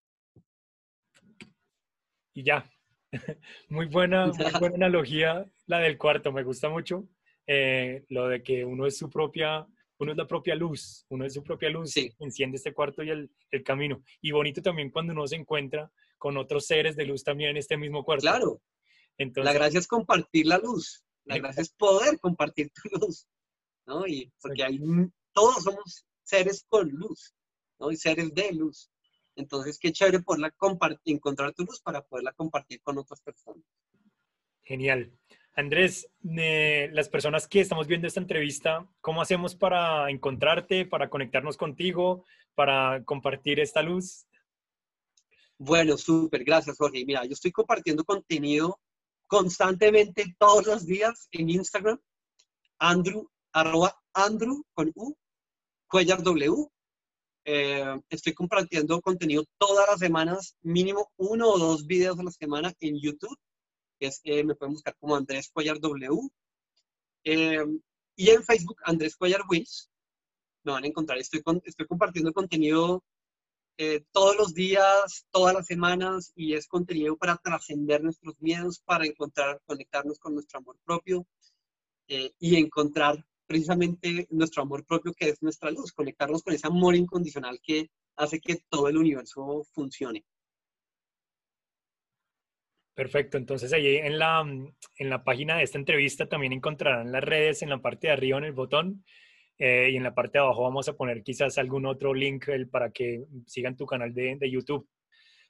y 2.35 2.45
ya. 2.45 2.71
muy, 3.69 3.87
buena, 3.87 4.27
muy 4.27 4.61
buena 4.61 4.77
analogía 4.77 5.51
la 5.67 5.79
del 5.79 5.99
cuarto, 5.99 6.33
me 6.33 6.45
gusta 6.45 6.69
mucho. 6.69 7.09
Eh, 7.47 8.05
lo 8.09 8.29
de 8.29 8.43
que 8.43 8.65
uno 8.65 8.87
es 8.87 8.97
su 8.97 9.11
propia, 9.11 9.67
uno 9.99 10.13
es 10.13 10.19
la 10.19 10.27
propia 10.27 10.55
luz, 10.55 11.05
uno 11.09 11.25
es 11.25 11.35
su 11.35 11.43
propia 11.43 11.71
luz, 11.71 11.95
enciende 12.21 12.57
este 12.57 12.73
cuarto 12.73 13.03
y 13.03 13.11
el, 13.11 13.31
el, 13.51 13.65
camino. 13.65 14.03
Y 14.21 14.31
bonito 14.31 14.63
también 14.63 14.91
cuando 14.91 15.13
uno 15.13 15.27
se 15.27 15.37
encuentra 15.37 15.91
con 16.23 16.37
otros 16.37 16.67
seres 16.67 16.95
de 16.95 17.05
luz 17.05 17.25
también 17.25 17.51
en 17.51 17.57
este 17.57 17.77
mismo 17.77 18.05
cuarto. 18.05 18.23
Claro. 18.23 18.63
Entonces, 19.19 19.45
la 19.45 19.59
gracia 19.59 19.81
es 19.81 19.89
compartir 19.89 20.47
la 20.47 20.57
luz, 20.57 21.03
la 21.25 21.37
gracia 21.37 21.63
es 21.63 21.71
poder 21.71 22.21
compartir 22.21 22.71
tu 22.71 22.97
luz, 22.97 23.27
¿no? 23.87 24.07
Y 24.07 24.33
porque 24.41 24.63
hay, 24.63 24.79
todos 25.33 25.65
somos 25.65 26.07
seres 26.23 26.65
con 26.69 26.89
luz, 26.91 27.35
¿no? 27.81 27.91
Y 27.91 27.97
seres 27.97 28.33
de 28.33 28.53
luz. 28.53 28.89
Entonces, 29.35 29.81
qué 29.81 29.91
chévere 29.91 30.21
poderla 30.21 30.53
compartir, 30.53 31.17
encontrar 31.17 31.53
tu 31.55 31.65
luz 31.65 31.81
para 31.81 32.03
poderla 32.03 32.33
compartir 32.35 32.81
con 32.83 32.99
otras 32.99 33.21
personas. 33.21 33.65
Genial. 34.63 35.11
Andrés, 35.55 36.09
las 36.23 37.09
personas 37.09 37.49
que 37.49 37.63
estamos 37.63 37.89
viendo 37.89 38.07
esta 38.07 38.21
entrevista, 38.21 38.89
¿cómo 39.01 39.23
hacemos 39.23 39.57
para 39.57 40.09
encontrarte, 40.09 40.87
para 40.87 41.11
conectarnos 41.11 41.57
contigo, 41.57 42.25
para 42.55 43.03
compartir 43.05 43.59
esta 43.59 43.83
luz? 43.83 44.29
Bueno, 45.65 45.97
súper, 45.97 46.43
gracias 46.43 46.77
Jorge. 46.77 47.05
Mira, 47.07 47.25
yo 47.25 47.35
estoy 47.35 47.53
compartiendo 47.53 48.05
contenido 48.05 48.81
constantemente 49.29 50.35
todos 50.37 50.67
los 50.67 50.85
días 50.85 51.29
en 51.31 51.51
Instagram, 51.51 52.01
Andrew, 52.79 53.29
arroba 53.53 53.97
Andrew 54.13 54.65
con 54.75 54.91
U, 54.97 55.17
Cuellar 55.87 56.21
W. 56.21 56.67
Eh, 57.45 58.01
estoy 58.11 58.35
compartiendo 58.35 59.01
contenido 59.01 59.45
todas 59.57 59.87
las 59.89 60.01
semanas, 60.01 60.57
mínimo 60.63 61.13
uno 61.17 61.49
o 61.51 61.59
dos 61.59 61.87
videos 61.87 62.19
a 62.19 62.25
la 62.25 62.33
semana 62.33 62.73
en 62.81 62.99
YouTube 63.01 63.39
eh, 64.25 64.43
me 64.43 64.57
pueden 64.57 64.73
buscar 64.75 64.97
como 64.99 65.15
Andrés 65.15 65.49
Cuellar 65.53 65.79
W. 65.79 66.29
Eh, 67.23 67.65
y 68.17 68.31
en 68.31 68.43
Facebook, 68.43 68.79
Andrés 68.85 69.15
Cuellar 69.15 69.43
Wiz, 69.49 69.89
me 70.65 70.73
van 70.73 70.83
a 70.83 70.89
encontrar. 70.89 71.19
Estoy 71.19 71.41
compartiendo 71.89 72.33
contenido 72.33 73.05
eh, 73.79 74.05
todos 74.13 74.37
los 74.37 74.55
días, 74.55 75.27
todas 75.31 75.55
las 75.55 75.67
semanas, 75.67 76.33
y 76.35 76.55
es 76.55 76.67
contenido 76.67 77.17
para 77.17 77.37
trascender 77.37 78.03
nuestros 78.03 78.41
miedos, 78.41 78.81
para 78.81 79.07
encontrar, 79.07 79.61
conectarnos 79.65 80.19
con 80.19 80.35
nuestro 80.35 80.59
amor 80.59 80.79
propio 80.85 81.27
y 82.39 82.57
encontrar 82.57 83.25
precisamente 83.47 84.27
nuestro 84.31 84.63
amor 84.63 84.85
propio, 84.85 85.13
que 85.13 85.29
es 85.29 85.43
nuestra 85.43 85.71
luz, 85.71 85.93
conectarnos 85.93 86.43
con 86.43 86.55
ese 86.55 86.67
amor 86.67 86.95
incondicional 86.95 87.61
que 87.63 87.91
hace 88.17 88.41
que 88.41 88.59
todo 88.69 88.89
el 88.89 88.97
universo 88.97 89.65
funcione. 89.73 90.25
Perfecto, 92.95 93.39
entonces 93.39 93.73
ahí 93.73 93.97
en 93.97 94.19
la, 94.19 94.41
en 94.41 95.11
la 95.11 95.25
página 95.25 95.57
de 95.57 95.65
esta 95.65 95.79
entrevista 95.79 96.29
también 96.29 96.53
encontrarán 96.53 97.11
las 97.11 97.25
redes 97.25 97.63
en 97.63 97.71
la 97.71 97.81
parte 97.81 98.07
de 98.07 98.13
arriba 98.13 98.39
en 98.39 98.45
el 98.45 98.53
botón 98.53 99.05
eh, 99.59 99.91
y 99.93 99.97
en 99.97 100.03
la 100.03 100.15
parte 100.15 100.39
de 100.39 100.45
abajo 100.45 100.63
vamos 100.63 100.89
a 100.89 100.95
poner 100.95 101.23
quizás 101.23 101.59
algún 101.59 101.87
otro 101.87 102.15
link 102.15 102.47
para 102.71 102.91
que 102.91 103.25
sigan 103.47 103.77
tu 103.77 103.87
canal 103.87 104.13
de, 104.13 104.37
de 104.37 104.51
YouTube. 104.51 104.89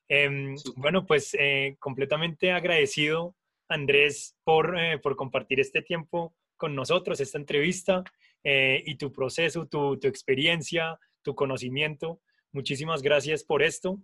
Em, 0.09 0.55
bueno, 0.77 1.07
pues 1.07 1.35
eh, 1.39 1.77
completamente 1.79 2.53
agradecido 2.53 3.35
Andrés 3.69 4.37
por, 4.45 4.79
eh, 4.79 4.99
por 4.99 5.17
compartir 5.17 5.61
este 5.61 5.83
tiempo 5.83 6.35
con 6.57 6.75
nosotros, 6.75 7.21
esta 7.21 7.39
entrevista 7.39 8.05
y 8.45 8.97
tu 8.97 9.13
proceso, 9.13 9.67
tu, 9.67 9.99
tu 10.01 10.09
experiencia, 10.09 10.99
tu 11.23 11.37
conocimiento. 11.37 12.21
Muchísimas 12.51 13.01
gracias 13.01 13.45
por 13.45 13.63
esto. 13.63 14.01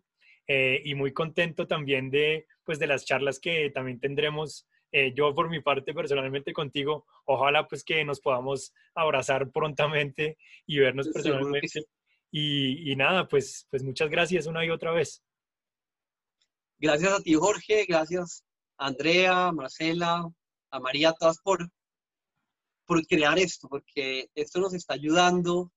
Eh, 0.50 0.80
y 0.82 0.94
muy 0.94 1.12
contento 1.12 1.66
también 1.66 2.10
de, 2.10 2.46
pues, 2.64 2.78
de 2.78 2.86
las 2.86 3.04
charlas 3.04 3.38
que 3.38 3.70
también 3.70 4.00
tendremos. 4.00 4.66
Eh, 4.92 5.12
yo 5.14 5.34
por 5.34 5.50
mi 5.50 5.60
parte 5.60 5.92
personalmente 5.92 6.52
contigo, 6.52 7.06
ojalá 7.24 7.68
pues 7.68 7.84
que 7.84 8.04
nos 8.04 8.20
podamos 8.20 8.72
abrazar 8.94 9.50
prontamente 9.50 10.38
y 10.66 10.78
vernos 10.78 11.08
personalmente. 11.08 11.84
Y, 12.30 12.92
y, 12.92 12.96
nada, 12.96 13.26
pues, 13.26 13.66
pues 13.70 13.82
muchas 13.82 14.10
gracias 14.10 14.46
una 14.46 14.64
y 14.64 14.70
otra 14.70 14.92
vez. 14.92 15.22
Gracias 16.78 17.12
a 17.12 17.20
ti, 17.20 17.34
Jorge, 17.34 17.86
gracias 17.88 18.44
a 18.76 18.86
Andrea, 18.86 19.50
Marcela, 19.52 20.28
a 20.70 20.80
María, 20.80 21.12
todas 21.12 21.38
por, 21.40 21.70
por 22.84 23.06
crear 23.06 23.38
esto, 23.38 23.68
porque 23.68 24.28
esto 24.34 24.60
nos 24.60 24.74
está 24.74 24.94
ayudando 24.94 25.72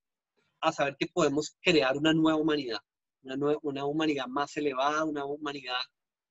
a 0.59 0.71
saber 0.73 0.97
que 0.97 1.07
podemos 1.07 1.57
crear 1.61 1.97
una 1.97 2.13
nueva 2.13 2.37
humanidad 2.37 2.79
una, 3.23 3.85
humanidad 3.85 4.27
más 4.27 4.55
elevada, 4.57 5.03
una 5.05 5.25
humanidad 5.25 5.79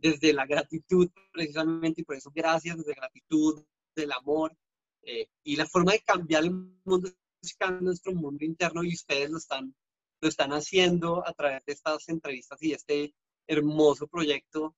desde 0.01 0.33
la 0.33 0.47
gratitud 0.47 1.11
precisamente, 1.33 2.01
y 2.01 2.05
por 2.05 2.17
eso 2.17 2.31
gracias, 2.35 2.77
desde 2.79 2.95
gratitud, 2.95 3.65
del 3.95 4.13
amor, 4.13 4.57
eh, 5.03 5.29
y 5.43 5.57
la 5.57 5.67
forma 5.67 5.93
de 5.93 6.01
cambiar 6.01 6.45
el 6.45 6.53
mundo 6.85 7.09
es 7.43 7.57
nuestro 7.81 8.13
mundo 8.13 8.45
interno 8.45 8.85
y 8.85 8.95
ustedes 8.95 9.31
lo 9.31 9.39
están, 9.39 9.75
lo 10.21 10.29
están 10.29 10.53
haciendo 10.53 11.27
a 11.27 11.33
través 11.33 11.65
de 11.65 11.73
estas 11.73 12.09
entrevistas 12.09 12.63
y 12.63 12.73
este 12.73 13.15
hermoso 13.47 14.07
proyecto 14.07 14.77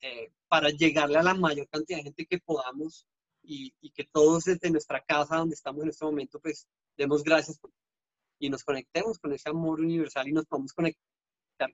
eh, 0.00 0.32
para 0.48 0.68
llegarle 0.68 1.18
a 1.18 1.22
la 1.22 1.34
mayor 1.34 1.68
cantidad 1.68 1.98
de 1.98 2.04
gente 2.04 2.26
que 2.26 2.38
podamos 2.38 3.06
y, 3.42 3.74
y, 3.80 3.90
que 3.90 4.04
todos 4.04 4.44
desde 4.44 4.70
nuestra 4.70 5.02
casa 5.02 5.36
donde 5.36 5.54
estamos 5.54 5.82
en 5.82 5.88
este 5.90 6.04
momento 6.04 6.40
pues 6.40 6.66
demos 6.96 7.22
gracias 7.22 7.58
y 8.38 8.50
nos 8.50 8.64
conectemos 8.64 9.18
con 9.18 9.32
ese 9.32 9.48
amor 9.48 9.80
universal 9.80 10.28
y 10.28 10.32
nos 10.32 10.46
podamos 10.46 10.72
conectar 10.72 11.02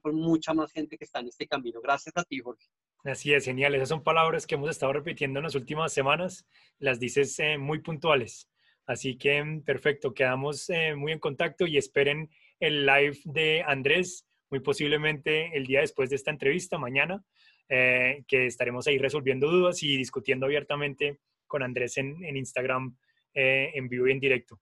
con 0.01 0.15
mucha 0.15 0.53
más 0.53 0.71
gente 0.71 0.97
que 0.97 1.05
está 1.05 1.19
en 1.19 1.27
este 1.27 1.47
camino. 1.47 1.81
Gracias 1.81 2.15
a 2.15 2.23
ti, 2.23 2.39
Jorge. 2.39 2.65
Así 3.03 3.33
es, 3.33 3.45
genial. 3.45 3.73
Esas 3.75 3.89
son 3.89 4.03
palabras 4.03 4.45
que 4.45 4.55
hemos 4.55 4.69
estado 4.69 4.93
repitiendo 4.93 5.39
en 5.39 5.43
las 5.45 5.55
últimas 5.55 5.91
semanas. 5.91 6.45
Las 6.77 6.99
dices 6.99 7.37
eh, 7.39 7.57
muy 7.57 7.79
puntuales. 7.79 8.49
Así 8.85 9.17
que 9.17 9.61
perfecto, 9.65 10.13
quedamos 10.13 10.69
eh, 10.69 10.95
muy 10.95 11.11
en 11.11 11.19
contacto 11.19 11.65
y 11.65 11.77
esperen 11.77 12.29
el 12.59 12.85
live 12.85 13.17
de 13.25 13.63
Andrés, 13.65 14.27
muy 14.49 14.59
posiblemente 14.59 15.55
el 15.55 15.65
día 15.65 15.79
después 15.79 16.09
de 16.09 16.15
esta 16.15 16.31
entrevista, 16.31 16.77
mañana, 16.77 17.23
eh, 17.69 18.23
que 18.27 18.47
estaremos 18.47 18.87
ahí 18.87 18.97
resolviendo 18.97 19.49
dudas 19.49 19.81
y 19.81 19.97
discutiendo 19.97 20.45
abiertamente 20.45 21.19
con 21.47 21.63
Andrés 21.63 21.97
en, 21.97 22.23
en 22.23 22.37
Instagram 22.37 22.97
en 23.33 23.87
vivo 23.87 24.09
y 24.09 24.11
en 24.11 24.19
directo. 24.19 24.59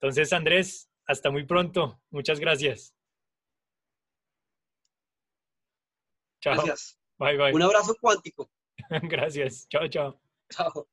Entonces, 0.00 0.32
Andrés, 0.32 0.88
hasta 1.06 1.30
muy 1.30 1.44
pronto. 1.44 2.00
Muchas 2.10 2.40
gracias. 2.40 2.95
Gracias. 6.54 6.98
Bye, 7.18 7.36
bye. 7.36 7.52
Un 7.52 7.62
abrazo 7.62 7.96
cuántico. 8.00 8.50
Gracias. 9.02 9.66
Chao, 9.68 9.88
chao. 9.88 10.20
Chao. 10.50 10.88